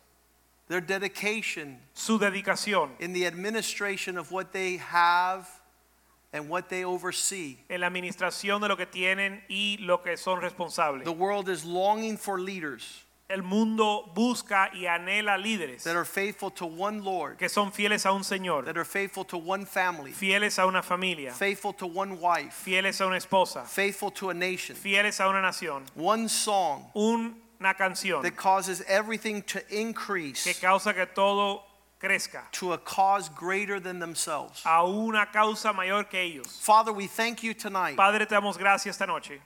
Their 0.67 0.81
dedication 0.81 1.80
Su 1.93 2.19
dedicación 2.19 2.91
in 2.99 3.13
the 3.13 3.25
administration 3.25 4.17
of 4.17 4.31
what 4.31 4.51
they 4.53 4.77
have 4.77 5.47
and 6.34 6.49
what 6.49 6.67
they 6.69 6.84
oversee. 6.84 7.57
en 7.69 7.81
la 7.81 7.88
administración 7.89 8.59
de 8.61 8.67
lo 8.67 8.75
que 8.75 8.85
tienen 8.85 9.41
y 9.49 9.77
lo 9.80 9.99
que 9.99 10.17
son 10.17 10.41
responsables. 10.41 11.03
The 11.03 11.11
world 11.11 11.47
is 11.47 11.63
longing 11.63 12.17
for 12.17 12.39
leaders 12.39 13.02
El 13.29 13.41
mundo 13.41 14.11
busca 14.13 14.69
y 14.73 14.85
anhela 14.85 15.37
líderes 15.37 15.83
that 15.83 15.95
are 15.95 16.05
faithful 16.05 16.51
to 16.51 16.65
one 16.65 17.03
Lord, 17.03 17.37
que 17.37 17.47
son 17.47 17.71
fieles 17.71 18.05
a 18.05 18.11
un 18.13 18.21
Señor, 18.21 18.65
that 18.65 18.77
are 18.77 18.85
faithful 18.85 19.23
to 19.25 19.37
one 19.37 19.65
family, 19.65 20.11
fieles 20.11 20.59
a 20.59 20.67
una 20.67 20.81
familia, 20.83 21.31
faithful 21.31 21.73
to 21.73 21.87
one 21.87 22.19
wife, 22.19 22.53
fieles 22.53 22.99
a 23.01 23.05
una 23.07 23.15
esposa, 23.15 23.65
faithful 23.65 24.11
to 24.11 24.29
a 24.29 24.33
nation. 24.33 24.75
fieles 24.75 25.19
a 25.19 25.29
una 25.29 25.41
nación. 25.41 25.83
One 25.95 26.27
song 26.27 26.85
Una 26.95 27.73
canción 27.73 28.21
that 28.23 28.35
causes 28.35 28.83
everything 28.87 29.41
to 29.43 29.61
que 29.61 29.79
increase 29.79 30.59
causa 30.59 30.93
que 30.93 31.05
todo 31.05 31.63
crezca 31.99 32.51
to 32.51 32.73
a 32.73 32.77
cause 32.77 33.29
greater 33.29 33.79
than 33.79 33.99
themselves. 33.99 34.61
a 34.65 34.85
una 34.85 35.25
causa 35.31 35.71
mayor 35.71 36.03
que 36.03 36.19
ellos. 36.19 36.59
Father, 36.59 36.91
we 36.91 37.07
thank 37.07 37.41
you 37.41 37.53
tonight. 37.53 37.95
Padre, 37.95 38.25
te 38.25 38.35
damos 38.35 38.57
gracias 38.57 38.95
esta 38.95 39.05
noche. 39.05 39.39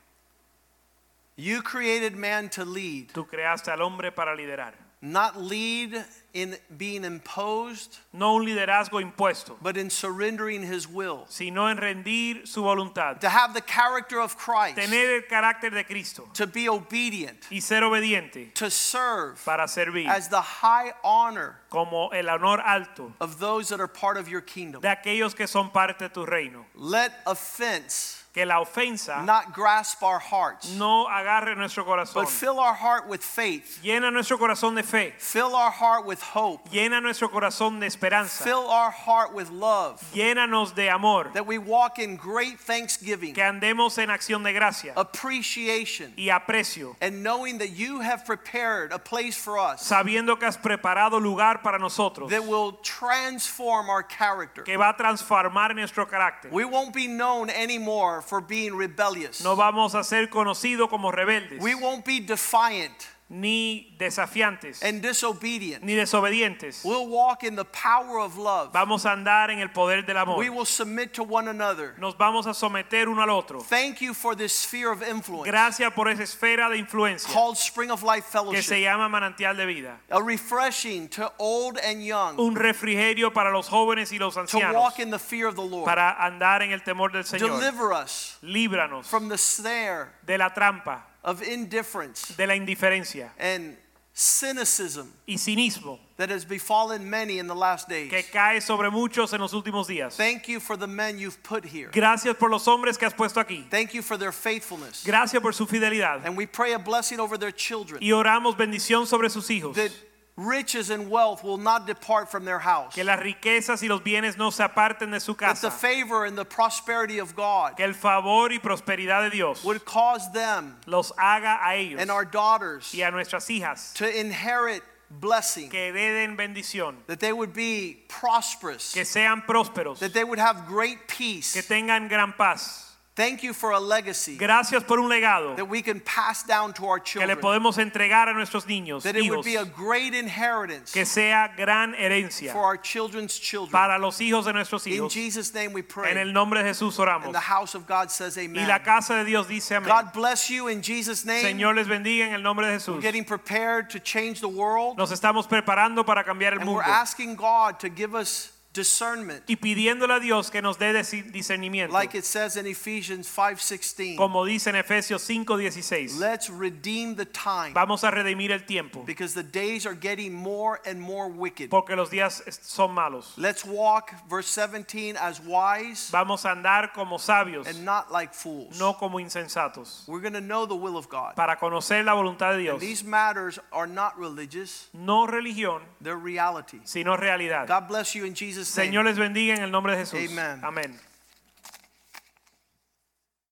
You 1.40 1.62
created 1.62 2.16
man 2.16 2.50
to 2.50 2.66
lead, 2.66 3.10
Tú 3.14 3.28
creaste 3.28 3.68
al 3.72 3.80
hombre 3.82 4.12
para 4.12 4.36
liderar. 4.36 4.74
not 5.00 5.40
lead 5.40 6.04
in 6.34 6.58
being 6.76 7.04
imposed, 7.06 8.00
No 8.12 8.38
un 8.38 8.46
liderazgo 8.48 9.00
impuesto, 9.00 9.56
but 9.62 9.78
in 9.78 9.92
surrendering 9.92 10.64
his 10.64 10.88
will. 10.88 11.28
sino 11.30 11.68
en 11.68 11.78
rendir 11.78 12.48
su 12.48 12.64
voluntad. 12.64 13.20
To 13.20 13.30
have 13.30 13.54
the 13.54 13.62
character 13.62 14.20
of 14.20 14.36
Christ, 14.36 14.78
Tener 14.78 15.18
el 15.18 15.22
carácter 15.30 15.70
de 15.70 15.84
Cristo 15.84 16.28
to 16.34 16.48
be 16.48 16.68
obedient, 16.68 17.46
y 17.52 17.60
ser 17.60 17.82
obediente 17.84 18.52
to 18.56 18.72
serve 18.72 19.40
para 19.46 19.68
servir 19.68 20.08
as 20.10 20.30
the 20.30 20.42
high 20.42 20.92
honor 21.04 21.58
como 21.70 22.10
el 22.10 22.28
honor 22.28 22.60
alto 22.66 23.14
of 23.22 23.38
those 23.38 23.70
that 23.70 23.80
are 23.80 23.88
part 23.88 24.18
of 24.18 24.28
your 24.28 24.42
kingdom. 24.42 24.82
de 24.82 24.88
aquellos 24.88 25.36
que 25.36 25.46
son 25.46 25.70
parte 25.70 26.00
de 26.00 26.10
tu 26.10 26.26
reino. 26.26 26.66
Let 26.74 27.12
offense 27.28 28.24
Que 28.38 28.46
la 28.46 28.62
ofensa 28.62 29.26
not 29.26 29.52
grasp 29.52 30.04
our 30.04 30.20
hearts, 30.20 30.70
no 30.78 31.08
agarre 31.08 31.56
nuestro 31.58 31.84
corazón. 31.84 32.14
but 32.14 32.30
fill 32.30 32.60
our 32.60 32.76
heart 32.76 33.08
with 33.08 33.24
faith, 33.24 33.80
Llena 33.84 34.12
nuestro 34.14 34.38
corazón 34.38 34.76
de 34.76 34.84
fe. 34.84 35.16
fill 35.18 35.56
our 35.56 35.72
heart 35.72 36.06
with 36.06 36.22
hope, 36.22 36.70
Llena 36.70 37.02
nuestro 37.02 37.30
corazón 37.30 37.80
de 37.80 37.88
esperanza. 37.88 38.44
fill 38.44 38.68
our 38.70 38.92
heart 38.92 39.34
with 39.34 39.50
love, 39.50 40.00
Llénanos 40.14 40.76
de 40.76 40.88
amor. 40.88 41.32
that 41.34 41.48
we 41.48 41.58
walk 41.58 41.98
in 41.98 42.16
great 42.16 42.60
thanksgiving, 42.60 43.34
Que 43.34 43.42
andemos 43.42 43.98
en 43.98 44.12
acción 44.12 44.44
de 44.44 44.54
gracia 44.54 44.94
appreciation, 44.96 46.14
y 46.16 46.30
aprecio. 46.30 46.96
and 47.02 47.24
knowing 47.24 47.58
that 47.58 47.72
you 47.72 48.02
have 48.02 48.24
prepared 48.24 48.92
a 48.92 49.00
place 49.00 49.36
for 49.36 49.58
us 49.58 49.82
Sabiendo 49.82 50.38
que 50.38 50.46
has 50.48 50.58
preparado 50.58 51.20
lugar 51.20 51.64
para 51.64 51.80
nosotros. 51.80 52.30
that 52.30 52.46
will 52.46 52.74
transform 52.84 53.90
our 53.90 54.04
character. 54.04 54.62
Que 54.62 54.78
va 54.78 54.90
a 54.90 54.94
transformar 54.96 55.74
nuestro 55.74 56.06
carácter. 56.06 56.52
We 56.52 56.66
won't 56.66 56.94
be 56.94 57.08
known 57.08 57.50
anymore 57.50 58.22
for 58.28 58.42
being 58.42 58.76
rebellious. 58.76 59.44
No 59.44 59.56
vamos 59.56 59.96
a 59.96 60.04
ser 60.04 60.30
conocidos 60.30 60.90
como 60.90 61.12
rebeldes. 61.12 61.62
We 61.62 61.76
won't 61.76 62.06
be 62.06 62.20
defiant 62.20 63.17
Ni 63.30 63.94
desafiantes. 64.00 64.82
and 64.84 65.02
disobedient. 65.02 65.84
Ni 65.84 65.96
desobedientes. 65.96 66.84
We'll 66.86 67.08
walk 67.08 67.44
in 67.44 67.56
the 67.56 67.66
power 67.66 68.20
of 68.20 68.38
love. 68.38 68.72
Vamos 68.72 69.06
a 69.06 69.12
andar 69.12 69.50
en 69.50 69.60
el 69.60 69.70
poder 69.70 70.04
del 70.04 70.18
amor. 70.18 70.38
We 70.38 70.50
will 70.50 70.66
submit 70.66 71.14
to 71.16 71.24
one 71.24 71.50
another. 71.50 71.94
Nos 72.00 72.16
vamos 72.16 72.48
a 72.48 72.54
someter 72.54 73.10
uno 73.10 73.22
al 73.22 73.30
otro. 73.30 73.60
Thank 73.60 74.00
you 74.02 74.14
for 74.14 74.34
this 74.34 74.54
sphere 74.54 74.92
of 74.92 75.04
influence 75.04 75.50
Gracias 75.50 75.92
por 75.94 76.08
esa 76.08 76.24
esfera 76.24 76.70
de 76.70 76.78
influencia 76.78 77.28
called 77.34 77.58
Spring 77.58 77.92
of 77.92 78.02
Life 78.02 78.26
que 78.32 78.62
se 78.62 78.76
Fellowship. 78.76 78.84
llama 78.84 79.10
manantial 79.10 79.58
de 79.58 79.66
vida. 79.66 79.98
A 80.10 80.22
refreshing 80.24 81.10
to 81.10 81.32
old 81.38 81.78
and 81.84 82.04
young 82.06 82.40
Un 82.40 82.56
refrigerio 82.56 83.34
para 83.34 83.52
los 83.52 83.68
jóvenes 83.68 84.12
y 84.14 84.18
los 84.20 84.36
to 84.36 84.60
walk 84.74 85.00
in 85.00 85.10
the 85.12 85.20
fear 85.20 85.48
of 85.48 85.56
the 85.56 85.62
Lord. 85.62 85.86
para 85.86 86.16
andar 86.20 86.62
en 86.62 86.72
el 86.72 86.82
temor 86.82 87.12
del 87.12 87.24
Señor. 87.24 87.60
Deliver 87.60 87.92
us 87.92 88.38
Líbranos 88.42 89.06
from 89.06 89.28
the 89.28 89.38
snare 89.38 90.14
de 90.26 90.38
la 90.38 90.54
trampa, 90.54 91.07
of 91.24 91.42
indifference 91.42 92.36
de 92.36 92.46
la 92.48 92.54
indiferencia 92.56 93.32
and 93.40 93.76
cynicism 94.14 95.12
y 95.28 95.36
cinismo 95.38 96.00
that 96.18 96.32
has 96.32 96.44
befallen 96.44 97.08
many 97.08 97.38
in 97.38 97.46
the 97.46 97.54
last 97.54 97.88
que 97.88 98.10
days. 98.10 98.26
cae 98.32 98.60
sobre 98.60 98.90
muchos 98.90 99.32
en 99.34 99.40
los 99.40 99.54
últimos 99.54 99.88
días. 99.88 100.18
Thank 100.18 100.48
you 100.48 100.60
for 100.60 100.76
the 100.76 100.88
men 100.88 101.20
you've 101.20 101.42
put 101.44 101.64
here. 101.64 101.90
Gracias 101.92 102.36
por 102.36 102.50
los 102.50 102.66
hombres 102.68 102.98
que 102.98 103.06
has 103.06 103.14
puesto 103.14 103.40
aquí. 103.40 103.70
Thank 103.70 103.94
you 103.94 104.02
for 104.02 104.18
their 104.18 104.32
faithfulness. 104.32 105.04
Gracias 105.06 105.40
por 105.40 105.54
su 105.54 105.68
fidelidad. 105.68 106.26
And 106.26 106.36
we 106.36 106.48
pray 106.48 106.74
a 106.74 106.80
blessing 106.80 107.20
over 107.20 107.38
their 107.38 107.52
children. 107.52 108.02
Y 108.02 108.12
oramos 108.12 108.58
bendición 108.58 109.06
sobre 109.06 109.30
sus 109.30 109.48
hijos. 109.52 109.76
That 109.76 109.92
riches 110.38 110.92
and 110.92 111.10
wealth 111.10 111.44
will 111.44 111.58
not 111.58 111.88
depart 111.88 112.30
from 112.30 112.46
their 112.46 112.60
house. 112.60 112.94
Que 112.94 113.04
las 113.04 113.20
riquezas 113.20 113.82
y 113.82 113.88
los 113.88 114.02
bienes 114.02 114.38
no 114.38 114.52
se 114.52 114.64
aparten 114.64 115.12
de 115.12 115.20
su 115.20 115.34
casa. 115.34 115.62
That 115.62 115.72
the 115.72 115.76
favor 115.88 116.26
and 116.26 116.38
the 116.38 116.46
prosperity 116.46 117.18
of 117.20 117.36
God 117.36 117.76
Que 117.76 117.86
el 117.86 117.94
favor 117.94 118.50
y 118.52 118.60
prosperidad 118.60 119.24
de 119.24 119.32
Dios 119.36 119.64
would 119.64 119.84
cause 119.84 120.32
them 120.32 120.76
los 120.86 121.12
haga 121.18 121.60
a 121.66 121.74
ellos 121.76 122.00
and 122.00 122.12
our 122.12 122.24
daughters 122.24 122.94
y 122.94 123.02
a 123.02 123.10
nuestras 123.12 123.50
hijas 123.50 123.94
to 123.96 124.08
inherit 124.08 124.84
blessing. 125.10 125.70
que 125.70 125.80
hereden 125.92 126.38
bendición, 126.38 126.96
That 127.08 127.20
they 127.20 127.34
would 127.34 127.54
be 127.54 128.04
prosperous. 128.08 128.94
que 128.94 129.06
sean 129.06 129.42
prósperos, 129.48 130.00
That 130.00 130.14
they 130.14 130.24
would 130.24 130.38
have 130.40 130.68
great 130.68 131.08
peace. 131.08 131.54
que 131.54 131.64
tengan 131.64 132.08
gran 132.10 132.34
paz. 132.34 132.87
Thank 133.18 133.42
you 133.42 133.52
for 133.52 133.72
a 133.72 133.80
legacy 133.80 134.38
Gracias 134.38 134.84
por 134.84 135.00
un 135.00 135.10
legado 135.10 135.56
that 135.56 135.68
we 135.68 135.82
can 135.82 136.00
pass 136.00 136.44
down 136.44 136.72
to 136.76 136.86
our 136.86 137.00
que 137.00 137.20
le 137.20 137.34
children. 137.36 137.40
podemos 137.42 137.80
entregar 137.80 138.30
a 138.30 138.34
nuestros 138.34 138.68
niños, 138.68 139.02
That 139.02 139.16
it 139.16 139.28
would 139.28 139.40
hijos, 139.40 139.46
be 139.46 139.56
a 139.56 139.66
great 139.66 140.14
inheritance 140.14 140.92
que 140.94 141.04
sea 141.04 141.52
gran 141.58 141.96
herencia 141.96 142.54
for 142.54 142.64
our 142.64 142.78
children's 142.78 143.40
children. 143.40 143.72
para 143.72 143.98
los 143.98 144.20
hijos 144.22 144.46
de 144.46 144.54
nuestros 144.54 144.86
In 144.86 144.94
hijos. 144.94 145.12
Jesus' 145.14 145.52
name 145.52 145.74
we 145.74 145.82
pray. 145.82 146.12
En 146.12 146.18
el 146.20 146.32
nombre 146.32 146.62
de 146.62 146.70
Jesús 146.70 147.00
oramos. 147.00 147.26
And 147.26 147.34
the 147.34 147.40
house 147.40 147.74
of 147.74 147.88
God 147.88 148.12
says 148.12 148.38
Y 148.38 148.42
amen. 148.46 148.68
la 148.68 148.84
casa 148.84 149.16
de 149.16 149.26
Dios 149.26 149.48
dice 149.48 149.72
amén. 149.76 149.90
God 149.90 150.14
bless 150.14 150.52
you 150.52 150.68
in 150.68 150.84
Jesus' 150.84 151.26
name. 151.26 151.42
Señor 151.42 151.74
les 151.74 151.88
bendiga 151.88 152.28
en 152.28 152.34
el 152.36 152.44
nombre 152.44 152.68
de 152.68 152.74
We're 152.74 152.80
Jesús. 152.80 153.02
getting 153.02 153.26
prepared 153.26 153.90
to 153.90 154.00
change 154.00 154.42
the 154.42 154.48
world. 154.48 154.96
Nos 154.96 155.12
estamos 155.12 155.48
preparando 155.48 156.06
para 156.06 156.24
cambiar 156.24 156.54
el 156.54 156.60
And 156.60 156.70
we're 156.70 156.84
asking 156.84 157.36
God 157.36 157.80
to 157.80 157.90
give 157.90 158.14
us 158.14 158.52
discernment. 158.78 159.44
y 159.48 159.56
pidiéndole 159.58 160.14
a 160.14 160.20
Dios 160.20 160.50
que 160.50 160.62
nos 160.62 160.78
dé 160.78 160.94
discernimiento, 161.32 161.92
Like 161.94 162.16
it 162.18 162.24
says 162.24 162.56
in 162.56 162.66
Ephesians 162.66 163.28
5:16. 163.28 164.16
como 164.18 164.46
dice 164.46 164.70
en 164.70 164.76
Efesios 164.76 165.22
5:16. 165.24 166.18
Let's 166.20 166.50
redeem 166.50 167.16
the 167.16 167.26
time 167.26 167.74
Vamos 167.74 168.04
a 168.04 168.12
redimir 168.12 168.52
el 168.52 168.66
tiempo 168.66 169.04
because 169.06 169.34
the 169.34 169.44
days 169.44 169.86
are 169.86 169.96
getting 169.96 170.34
more 170.34 170.80
and 170.86 171.00
more 171.02 171.28
wicked. 171.28 171.70
porque 171.70 171.96
los 171.96 172.10
días 172.10 172.44
son 172.62 172.92
malos. 172.94 173.34
Let's 173.38 173.66
walk, 173.66 174.12
verse 174.30 174.48
17, 174.48 175.18
as 175.18 175.40
wise 175.42 176.10
Vamos 176.12 176.46
a 176.46 176.52
andar 176.52 176.94
como 176.94 177.18
sabios, 177.18 177.68
and 177.68 177.84
not 177.84 178.12
like 178.12 178.34
fools. 178.34 178.78
no 178.80 178.94
como 178.94 179.20
insensatos, 179.20 180.04
We're 180.08 180.22
going 180.22 180.34
to 180.34 180.42
know 180.42 180.66
the 180.66 180.76
will 180.76 180.98
of 180.98 181.10
God. 181.10 181.36
para 181.36 181.58
conocer 181.58 182.04
la 182.06 182.14
voluntad 182.14 182.54
de 182.54 182.60
Dios. 182.60 182.80
These 182.80 183.04
matters 183.04 183.60
are 183.72 183.88
not 183.88 184.18
religious, 184.18 184.90
No 184.94 185.26
religión, 185.28 185.82
they're 186.02 186.16
reality. 186.18 186.80
sino 186.84 187.16
realidad. 187.18 187.68
God 187.68 187.88
bless 187.88 188.14
you 188.16 188.26
in 188.26 188.34
Jesus' 188.34 188.58
name. 188.58 188.67
Señor 188.68 189.06
les 189.06 189.18
bendiga 189.18 189.56
en 189.56 189.64
el 189.64 189.72
nombre 189.72 189.94
de 189.94 190.00
Jesús. 190.00 190.20
Amén. 190.62 191.07